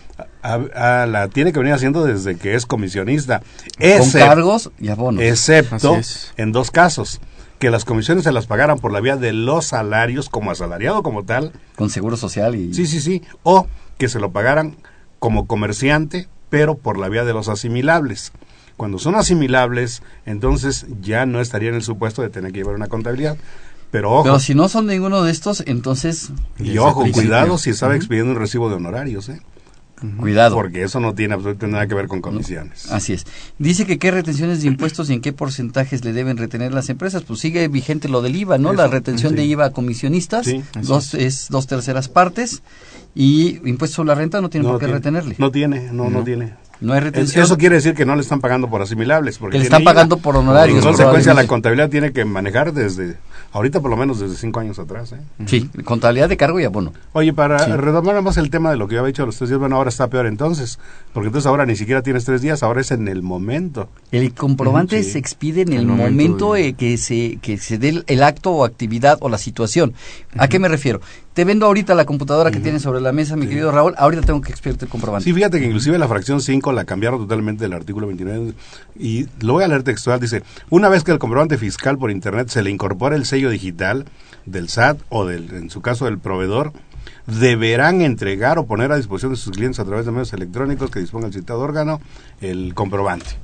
a- 0.41 1.01
a- 1.03 1.05
la 1.05 1.27
tiene 1.27 1.53
que 1.53 1.59
venir 1.59 1.75
haciendo 1.75 2.03
desde 2.03 2.35
que 2.37 2.55
es 2.55 2.65
comisionista. 2.65 3.43
Con 3.77 3.87
Excep- 3.87 4.25
cargos 4.25 4.71
y 4.79 4.87
abonos. 4.89 5.21
excepto 5.23 5.95
en 6.37 6.51
dos 6.51 6.71
casos, 6.71 7.21
que 7.63 7.71
las 7.71 7.85
comisiones 7.85 8.25
se 8.25 8.33
las 8.33 8.45
pagaran 8.45 8.77
por 8.77 8.91
la 8.91 8.99
vía 8.99 9.15
de 9.15 9.31
los 9.31 9.67
salarios 9.67 10.27
como 10.27 10.51
asalariado 10.51 11.01
como 11.01 11.23
tal, 11.23 11.53
Con 11.77 11.89
seguro 11.89 12.17
social 12.17 12.55
y... 12.55 12.73
sí, 12.73 12.85
sí, 12.85 12.99
sí, 12.99 13.21
o 13.43 13.67
que 13.97 14.09
se 14.09 14.19
lo 14.19 14.33
pagaran 14.33 14.75
como 15.17 15.47
comerciante, 15.47 16.27
pero 16.49 16.75
por 16.75 16.97
la 16.97 17.07
vía 17.07 17.23
de 17.23 17.31
los 17.31 17.47
asimilables. 17.47 18.33
Cuando 18.75 18.99
son 18.99 19.15
asimilables, 19.15 20.03
entonces 20.25 20.87
ya 20.99 21.25
no 21.25 21.39
estaría 21.39 21.69
en 21.69 21.75
el 21.75 21.83
supuesto 21.83 22.21
de 22.21 22.29
tener 22.29 22.51
que 22.51 22.57
llevar 22.57 22.75
una 22.75 22.87
contabilidad. 22.87 23.37
Pero 23.91 24.11
ojo, 24.11 24.23
Pero 24.23 24.39
si 24.39 24.55
no 24.55 24.67
son 24.67 24.87
ninguno 24.87 25.23
de 25.23 25.31
estos, 25.31 25.63
entonces... 25.65 26.31
y 26.59 26.77
ojo, 26.79 27.05
cuidado 27.13 27.57
si 27.57 27.69
estaba 27.69 27.95
expidiendo 27.95 28.33
un 28.33 28.39
recibo 28.39 28.67
de 28.67 28.75
honorarios, 28.75 29.29
¿eh? 29.29 29.39
Cuidado. 30.19 30.55
porque 30.55 30.83
eso 30.83 30.99
no 30.99 31.13
tiene 31.13 31.33
absolutamente 31.33 31.67
nada 31.73 31.87
que 31.87 31.95
ver 31.95 32.07
con 32.07 32.21
comisiones. 32.21 32.91
Así 32.91 33.13
es. 33.13 33.25
Dice 33.59 33.85
que 33.85 33.97
qué 33.99 34.11
retenciones 34.11 34.61
de 34.61 34.67
impuestos 34.67 35.09
y 35.09 35.13
en 35.13 35.21
qué 35.21 35.33
porcentajes 35.33 36.03
le 36.03 36.13
deben 36.13 36.37
retener 36.37 36.73
las 36.73 36.89
empresas. 36.89 37.23
Pues 37.23 37.39
sigue 37.39 37.67
vigente 37.67 38.07
lo 38.09 38.21
del 38.21 38.35
IVA, 38.35 38.57
¿no? 38.57 38.73
la 38.73 38.87
retención 38.87 39.35
de. 39.35 39.45
IVA 39.45 39.65
a 39.65 39.69
comisionistas, 39.71 40.45
Sí, 40.45 40.63
dos, 40.81 41.13
es 41.13 41.47
dos 41.49 41.67
terceras 41.67 42.07
partes, 42.09 42.63
y 43.15 43.59
impuesto 43.67 43.97
sobre 43.97 44.07
la 44.09 44.15
renta 44.15 44.41
no 44.41 44.49
tiene 44.49 44.65
por 44.67 44.79
qué 44.79 44.85
tiene, 44.85 44.97
retenerle. 44.99 45.35
No 45.37 45.51
tiene, 45.51 45.91
no, 45.91 46.05
no, 46.05 46.19
No. 46.19 46.23
tiene. 46.23 46.53
No 46.81 46.91
hay 46.93 46.99
retención. 46.99 47.45
Eso 47.45 47.57
quiere 47.57 47.75
decir 47.75 47.93
que 47.93 48.05
no 48.05 48.13
le 48.15 48.21
están 48.21 48.41
pagando 48.41 48.69
por 48.69 48.81
asimilables. 48.81 49.37
Porque 49.37 49.53
Que 49.53 49.59
le 49.59 49.63
están 49.65 49.83
IVA. 49.83 49.93
pagando 49.93 50.17
por 50.17 50.35
honorarios, 50.35 50.79
En 50.79 50.83
consecuencia, 50.83 51.33
la 51.33 51.47
contabilidad 51.47 51.89
tiene 51.89 52.11
que 52.11 52.25
manejar 52.25 52.73
desde, 52.73 53.15
ahorita 53.53 53.79
por 53.79 53.89
lo 53.91 53.95
menos 53.97 54.19
desde 54.19 54.35
cinco 54.35 54.59
años 54.59 54.79
atrás. 54.79 55.13
¿eh? 55.13 55.17
Sí, 55.45 55.69
contabilidad 55.85 56.27
de 56.27 56.35
cargo 56.37 56.59
y 56.59 56.63
abono. 56.65 56.91
Oye, 57.13 57.31
para 57.33 57.59
Sí. 57.65 57.71
retomar 57.71 58.21
más 58.21 58.35
el 58.37 58.49
tema 58.49 58.71
de 58.71 58.77
lo 58.77 58.87
que 58.87 58.95
yo 58.95 58.99
había 59.01 59.07
dicho 59.13 59.25
los 59.25 59.37
tres 59.37 59.49
días, 59.49 59.59
bueno, 59.59 59.75
ahora 59.77 59.89
está 59.89 60.09
peor 60.09 60.25
entonces, 60.25 60.79
porque 61.13 61.27
entonces 61.27 61.47
ahora 61.47 61.65
ni 61.65 61.75
siquiera 61.75 62.01
tienes 62.01 62.25
tres 62.25 62.41
días, 62.41 62.63
ahora 62.63 62.81
es 62.81 62.91
en 62.91 63.07
el 63.07 63.21
momento. 63.21 63.87
El 64.11 64.33
comprobante 64.33 65.01
sí. 65.03 65.11
se 65.11 65.19
expide 65.19 65.61
en 65.61 65.73
el, 65.73 65.79
El 65.81 65.85
momento, 65.87 66.11
momento 66.47 66.53
de- 66.53 66.67
eh, 66.69 66.73
que 66.73 66.97
se 66.97 67.37
que 67.41 67.57
se 67.57 67.77
dé 67.77 67.89
el, 67.89 68.03
el 68.07 68.23
acto 68.23 68.51
o 68.51 68.65
actividad 68.65 69.17
o 69.21 69.29
la 69.29 69.37
situación. 69.37 69.93
¿A 70.37 70.47
qué 70.47 70.59
me 70.59 70.67
refiero? 70.67 70.99
Te 71.33 71.45
vendo 71.45 71.65
ahorita 71.65 71.95
la 71.95 72.05
computadora 72.05 72.51
que 72.51 72.59
tienes 72.59 72.83
sobre 72.83 73.01
la 73.01 73.11
mesa, 73.11 73.35
mi 73.35 73.47
querido 73.47 73.71
Raúl. 73.71 73.95
Ahorita 73.97 74.21
tengo 74.21 74.39
que 74.39 74.51
expedirte 74.51 74.85
el 74.85 74.91
comprobante. 74.91 75.23
Sí, 75.23 75.33
fíjate 75.33 75.59
que 75.59 75.65
inclusive 75.65 75.97
la 75.97 76.07
fracción 76.07 76.41
5 76.41 76.71
la 76.73 76.85
cambiaron 76.85 77.21
totalmente 77.21 77.63
del 77.63 77.73
artículo 77.73 78.05
29 78.05 78.53
y 78.99 79.27
lo 79.39 79.53
voy 79.53 79.63
a 79.63 79.67
leer 79.67 79.81
textual, 79.81 80.19
dice, 80.19 80.43
una 80.69 80.89
vez 80.89 81.03
que 81.03 81.11
el 81.11 81.17
comprobante 81.17 81.57
fiscal 81.57 81.97
por 81.97 82.11
internet 82.11 82.49
se 82.49 82.61
le 82.61 82.69
incorpora 82.69 83.15
el 83.15 83.25
sello 83.25 83.49
digital 83.49 84.05
del 84.45 84.69
SAT 84.69 84.99
o 85.09 85.25
del, 85.25 85.51
en 85.55 85.71
su 85.71 85.81
caso 85.81 86.05
del 86.05 86.19
proveedor, 86.19 86.71
deberán 87.25 88.01
entregar 88.01 88.59
o 88.59 88.67
poner 88.67 88.91
a 88.91 88.97
disposición 88.97 89.31
de 89.31 89.37
sus 89.37 89.53
clientes 89.53 89.79
a 89.79 89.85
través 89.85 90.05
de 90.05 90.11
medios 90.11 90.33
electrónicos 90.33 90.91
que 90.91 90.99
disponga 90.99 91.25
el 91.25 91.33
citado 91.33 91.61
órgano 91.61 91.99
el 92.41 92.75
comprobante. 92.75 93.37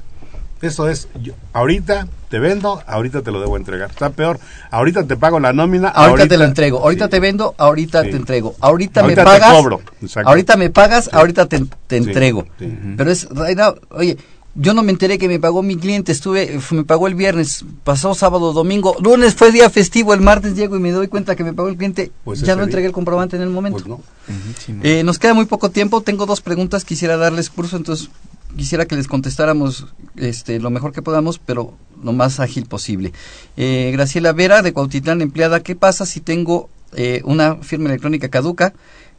Eso 0.62 0.90
es, 0.90 1.08
yo- 1.22 1.34
ahorita 1.54 2.08
te 2.30 2.38
vendo, 2.40 2.84
ahorita 2.86 3.22
te 3.22 3.32
lo 3.32 3.40
debo 3.40 3.56
entregar. 3.58 3.90
Está 3.90 4.10
peor, 4.10 4.40
ahorita 4.72 5.06
te 5.06 5.16
pago 5.16 5.40
la 5.40 5.54
nómina. 5.54 5.88
Ahorita, 5.90 6.28
te 6.28 6.38
lo 6.38 6.44
entrego, 6.44 6.80
ahorita 6.80 7.06
sí. 7.06 7.12
te 7.12 7.20
vendo, 7.20 7.56
ahorita 7.58 8.04
Sí. 8.04 8.10
te 8.12 8.18
entrego, 8.18 8.56
ahorita, 8.60 9.02
Ahorita 9.02 9.04
me 9.04 9.16
te 9.16 9.24
pagas, 9.40 9.56
cobro, 9.56 9.82
ahorita 10.26 10.58
me 10.58 10.70
pagas, 10.70 11.10
ahorita 11.14 11.46
te, 11.48 11.60
te 11.88 12.02
Sí, 12.02 12.08
entrego. 12.10 12.46
sí. 12.60 12.72
Pero 12.98 13.10
es, 13.12 13.28
right 13.32 13.58
now, 13.58 13.76
oye, 13.92 14.18
yo 14.56 14.74
no 14.74 14.84
me 14.84 14.92
enteré 14.92 15.18
que 15.18 15.30
me 15.30 15.40
pagó 15.40 15.64
mi 15.64 15.78
cliente, 15.78 16.12
estuve, 16.12 16.60
me 16.72 16.84
pagó 16.84 17.08
el 17.08 17.16
viernes, 17.16 17.64
pasó 17.86 18.14
sábado, 18.14 18.52
domingo, 18.52 18.98
lunes 19.02 19.36
fue 19.36 19.52
día 19.54 19.70
festivo, 19.70 20.14
el 20.14 20.20
martes 20.22 20.56
llego 20.56 20.76
y 20.76 20.80
me 20.82 20.92
doy 20.92 21.08
cuenta 21.08 21.36
que 21.38 21.44
me 21.46 21.54
pagó 21.54 21.70
el 21.70 21.78
cliente, 21.78 22.12
Pues 22.26 22.42
ya 22.42 22.56
no 22.58 22.64
entregué 22.64 22.82
día. 22.84 22.88
el 22.90 22.94
comprobante 22.94 23.38
en 23.38 23.44
el 23.44 23.50
momento. 23.50 23.78
Pues 23.78 23.88
no. 23.88 23.96
Ujú, 23.96 24.54
sí, 24.66 24.74
no. 24.74 24.84
Eh, 24.84 25.04
nos 25.04 25.18
queda 25.20 25.34
muy 25.34 25.46
poco 25.46 25.70
tiempo. 25.72 26.02
Tengo 26.02 26.26
dos 26.26 26.42
preguntas. 26.42 26.84
Quisiera 26.84 27.16
darles 27.16 27.50
curso, 27.50 27.78
entonces 27.78 28.10
quisiera 28.56 28.86
que 28.86 28.96
les 28.96 29.08
contestáramos 29.08 29.88
este, 30.16 30.60
lo 30.60 30.70
mejor 30.70 30.92
que 30.92 31.02
podamos, 31.02 31.40
pero 31.40 31.74
lo 32.04 32.14
más 32.14 32.40
ágil 32.40 32.66
posible. 32.66 33.14
Eh, 33.58 33.90
Graciela 33.94 34.34
Vera, 34.34 34.62
de 34.62 34.74
Cuautitlán, 34.74 35.22
empleada. 35.22 35.62
¿Qué 35.62 35.76
pasa 35.76 36.06
si 36.06 36.20
tengo 36.22 36.70
eh, 36.94 37.22
una 37.26 37.56
firma 37.58 37.90
electrónica 37.90 38.30
caduca? 38.30 38.74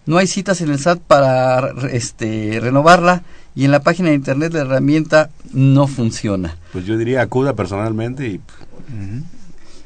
No 0.07 0.17
hay 0.19 0.27
citas 0.27 0.61
en 0.63 0.71
el 0.71 0.79
SAT 0.79 1.01
para 1.01 1.61
re- 1.73 1.97
este, 1.97 2.59
renovarla 2.61 3.23
y 3.55 3.65
en 3.65 3.71
la 3.71 3.81
página 3.83 4.09
de 4.09 4.15
internet 4.15 4.53
la 4.55 4.61
herramienta 4.61 5.31
no 5.53 5.87
funciona. 5.87 6.57
Pues 6.73 6.85
yo 6.87 6.97
diría 6.97 7.21
acuda 7.23 7.55
personalmente 7.55 8.27
y. 8.29 8.41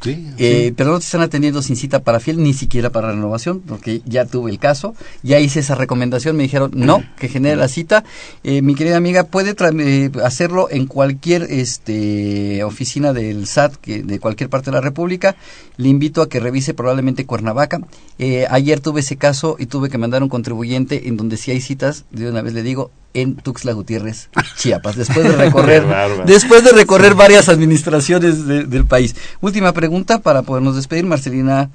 sí. 0.04 0.28
Eh, 0.38 0.66
sí. 0.66 0.74
Pero 0.76 0.92
no 0.92 0.98
te 0.98 1.04
están 1.04 1.22
atendiendo 1.22 1.62
sin 1.62 1.76
cita 1.76 2.02
para 2.02 2.20
fiel, 2.20 2.42
ni 2.42 2.52
siquiera 2.52 2.90
para 2.90 3.10
renovación, 3.10 3.60
porque 3.60 4.02
ya 4.04 4.24
tuve 4.24 4.50
el 4.50 4.58
caso, 4.58 4.94
ya 5.22 5.40
hice 5.40 5.60
esa 5.60 5.74
recomendación, 5.74 6.36
me 6.36 6.44
dijeron 6.44 6.70
no, 6.74 7.02
que 7.18 7.28
genere 7.28 7.56
la 7.56 7.68
cita. 7.68 8.04
Eh, 8.42 8.62
mi 8.62 8.74
querida 8.74 8.96
amiga, 8.96 9.24
puede 9.24 9.54
eh, 9.80 10.10
hacerlo 10.22 10.68
en 10.70 10.86
cualquier 10.86 11.42
este, 11.44 12.62
oficina 12.64 13.12
del 13.12 13.46
SAT 13.46 13.76
que, 13.76 14.02
de 14.02 14.18
cualquier 14.20 14.50
parte 14.50 14.70
de 14.70 14.76
la 14.76 14.80
República. 14.80 15.36
Le 15.76 15.88
invito 15.88 16.22
a 16.22 16.28
que 16.28 16.40
revise 16.40 16.74
probablemente 16.74 17.26
Cuernavaca. 17.26 17.80
Eh, 18.18 18.46
ayer 18.50 18.80
tuve 18.80 19.00
ese 19.00 19.16
caso 19.16 19.56
y 19.58 19.66
tuve 19.66 19.90
que 19.90 19.98
mandar 19.98 20.22
un 20.22 20.28
contribuyente 20.28 21.08
en 21.08 21.16
donde 21.16 21.36
sí 21.36 21.50
hay 21.50 21.60
citas, 21.60 22.04
de 22.10 22.28
una 22.30 22.42
vez 22.42 22.54
le 22.54 22.62
digo, 22.62 22.90
en 23.14 23.36
Tuxtla 23.36 23.72
Gutiérrez, 23.72 24.28
Chiapas, 24.56 24.96
después 24.96 25.24
de 25.24 25.36
recorrer, 25.36 25.84
después 26.26 26.64
de 26.64 26.72
recorrer 26.72 27.14
varias 27.14 27.48
administraciones 27.48 28.46
de- 28.46 28.64
del 28.64 28.84
país. 28.86 29.14
Última 29.40 29.72
pregunta 29.72 30.18
para 30.20 30.42
podernos 30.42 30.74
despedir, 30.76 31.06
Marcelina 31.06 31.70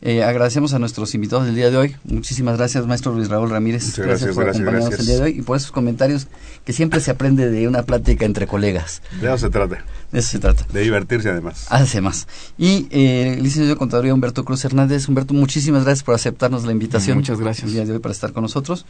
Eh, 0.00 0.22
agradecemos 0.22 0.74
a 0.74 0.78
nuestros 0.78 1.14
invitados 1.14 1.46
del 1.46 1.56
día 1.56 1.70
de 1.70 1.76
hoy. 1.76 1.96
Muchísimas 2.04 2.56
gracias, 2.56 2.86
maestro 2.86 3.12
Luis 3.12 3.28
Raúl 3.28 3.50
Ramírez. 3.50 3.98
gracias, 3.98 4.32
por 4.32 4.48
acompañarnos 4.48 4.98
el 4.98 5.06
día 5.06 5.16
de 5.16 5.22
hoy 5.22 5.30
y 5.38 5.42
por 5.42 5.56
esos 5.56 5.72
comentarios 5.72 6.28
que 6.64 6.72
siempre 6.72 7.00
se 7.00 7.10
aprende 7.10 7.50
de 7.50 7.66
una 7.66 7.82
plática 7.82 8.24
entre 8.24 8.46
colegas. 8.46 9.02
De 9.20 9.26
eso 9.26 9.38
se 9.38 9.50
trata. 9.50 9.84
De 10.12 10.20
eso 10.20 10.28
se 10.30 10.38
trata. 10.38 10.64
De 10.72 10.82
divertirse 10.82 11.30
además. 11.30 11.66
Además. 11.68 12.28
Y 12.56 12.86
eh, 12.90 13.34
el 13.36 13.42
licenciado 13.42 13.70
de 13.70 13.76
Contaduría 13.76 14.14
Humberto 14.14 14.44
Cruz 14.44 14.64
Hernández. 14.64 15.08
Humberto, 15.08 15.34
muchísimas 15.34 15.84
gracias 15.84 16.04
por 16.04 16.14
aceptarnos 16.14 16.64
la 16.64 16.70
invitación. 16.70 17.18
Muchas 17.18 17.40
gracias. 17.40 17.66
El 17.66 17.74
día 17.74 17.84
de 17.84 17.94
hoy 17.94 17.98
para 17.98 18.12
estar 18.12 18.32
con 18.32 18.42
nosotros. 18.42 18.86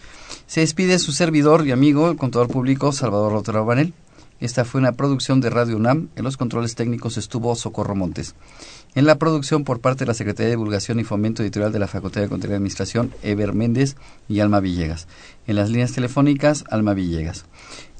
Se 0.46 0.60
despide 0.60 0.98
su 0.98 1.12
servidor 1.12 1.66
y 1.66 1.72
amigo, 1.72 2.10
el 2.10 2.18
contador 2.18 2.48
público 2.48 2.92
Salvador 2.92 3.32
Rotero 3.32 3.64
Banel. 3.64 3.94
Esta 4.40 4.64
fue 4.64 4.80
una 4.80 4.92
producción 4.92 5.40
de 5.40 5.50
Radio 5.50 5.76
UNAM. 5.76 6.10
En 6.14 6.22
los 6.22 6.36
controles 6.36 6.74
técnicos 6.74 7.16
estuvo 7.16 7.56
Socorro 7.56 7.96
Montes. 7.96 8.34
En 8.94 9.04
la 9.04 9.18
producción 9.18 9.64
por 9.64 9.80
parte 9.80 10.00
de 10.00 10.08
la 10.08 10.14
Secretaría 10.14 10.46
de 10.46 10.56
Divulgación 10.56 10.98
y 10.98 11.04
Fomento 11.04 11.42
Editorial 11.42 11.72
de 11.72 11.78
la 11.78 11.86
Facultad 11.86 12.22
de 12.22 12.28
Contaduría 12.28 12.54
y 12.54 12.56
Administración, 12.56 13.12
Eber 13.22 13.52
Méndez 13.52 13.96
y 14.28 14.40
Alma 14.40 14.60
Villegas. 14.60 15.06
En 15.46 15.56
las 15.56 15.70
líneas 15.70 15.92
telefónicas, 15.92 16.64
Alma 16.70 16.94
Villegas. 16.94 17.44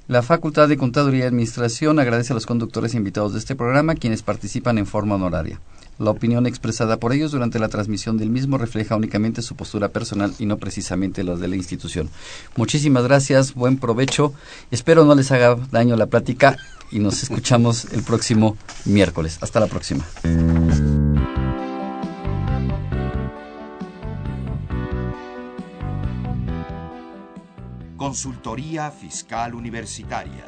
La 0.08 0.22
Facultad 0.22 0.68
de 0.68 0.78
Contaduría 0.78 1.24
y 1.24 1.28
Administración 1.28 1.98
agradece 1.98 2.32
a 2.32 2.34
los 2.34 2.46
conductores 2.46 2.94
invitados 2.94 3.34
de 3.34 3.38
este 3.38 3.54
programa 3.54 3.94
quienes 3.94 4.22
participan 4.22 4.78
en 4.78 4.86
forma 4.86 5.16
honoraria. 5.16 5.60
La 5.98 6.10
opinión 6.10 6.46
expresada 6.46 6.96
por 6.96 7.12
ellos 7.12 7.32
durante 7.32 7.58
la 7.58 7.68
transmisión 7.68 8.16
del 8.16 8.30
mismo 8.30 8.56
refleja 8.56 8.96
únicamente 8.96 9.42
su 9.42 9.56
postura 9.56 9.88
personal 9.88 10.32
y 10.38 10.46
no 10.46 10.56
precisamente 10.56 11.24
la 11.24 11.36
de 11.36 11.48
la 11.48 11.56
institución. 11.56 12.08
Muchísimas 12.56 13.04
gracias, 13.04 13.52
buen 13.52 13.78
provecho. 13.78 14.32
Espero 14.70 15.04
no 15.04 15.14
les 15.14 15.30
haga 15.32 15.56
daño 15.70 15.96
la 15.96 16.06
plática 16.06 16.56
y 16.90 16.98
nos 16.98 17.22
escuchamos 17.22 17.86
el 17.92 18.02
próximo 18.02 18.56
miércoles. 18.84 19.38
Hasta 19.40 19.60
la 19.60 19.66
próxima. 19.66 20.04
Consultoría 27.96 28.90
Fiscal 28.90 29.54
Universitaria. 29.54 30.46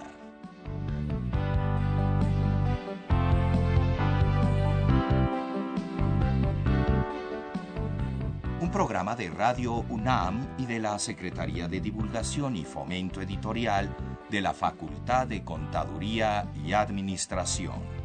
Un 8.61 8.71
programa 8.71 9.17
de 9.17 9.31
Radio 9.31 9.85
UNAM 9.89 10.47
y 10.59 10.67
de 10.67 10.79
la 10.79 10.99
Secretaría 10.99 11.69
de 11.69 11.81
Divulgación 11.81 12.57
y 12.57 12.65
Fomento 12.65 13.21
Editorial 13.21 13.95
de 14.31 14.41
la 14.41 14.55
Facultad 14.55 15.27
de 15.27 15.43
Contaduría 15.43 16.47
y 16.65 16.73
Administración. 16.73 18.01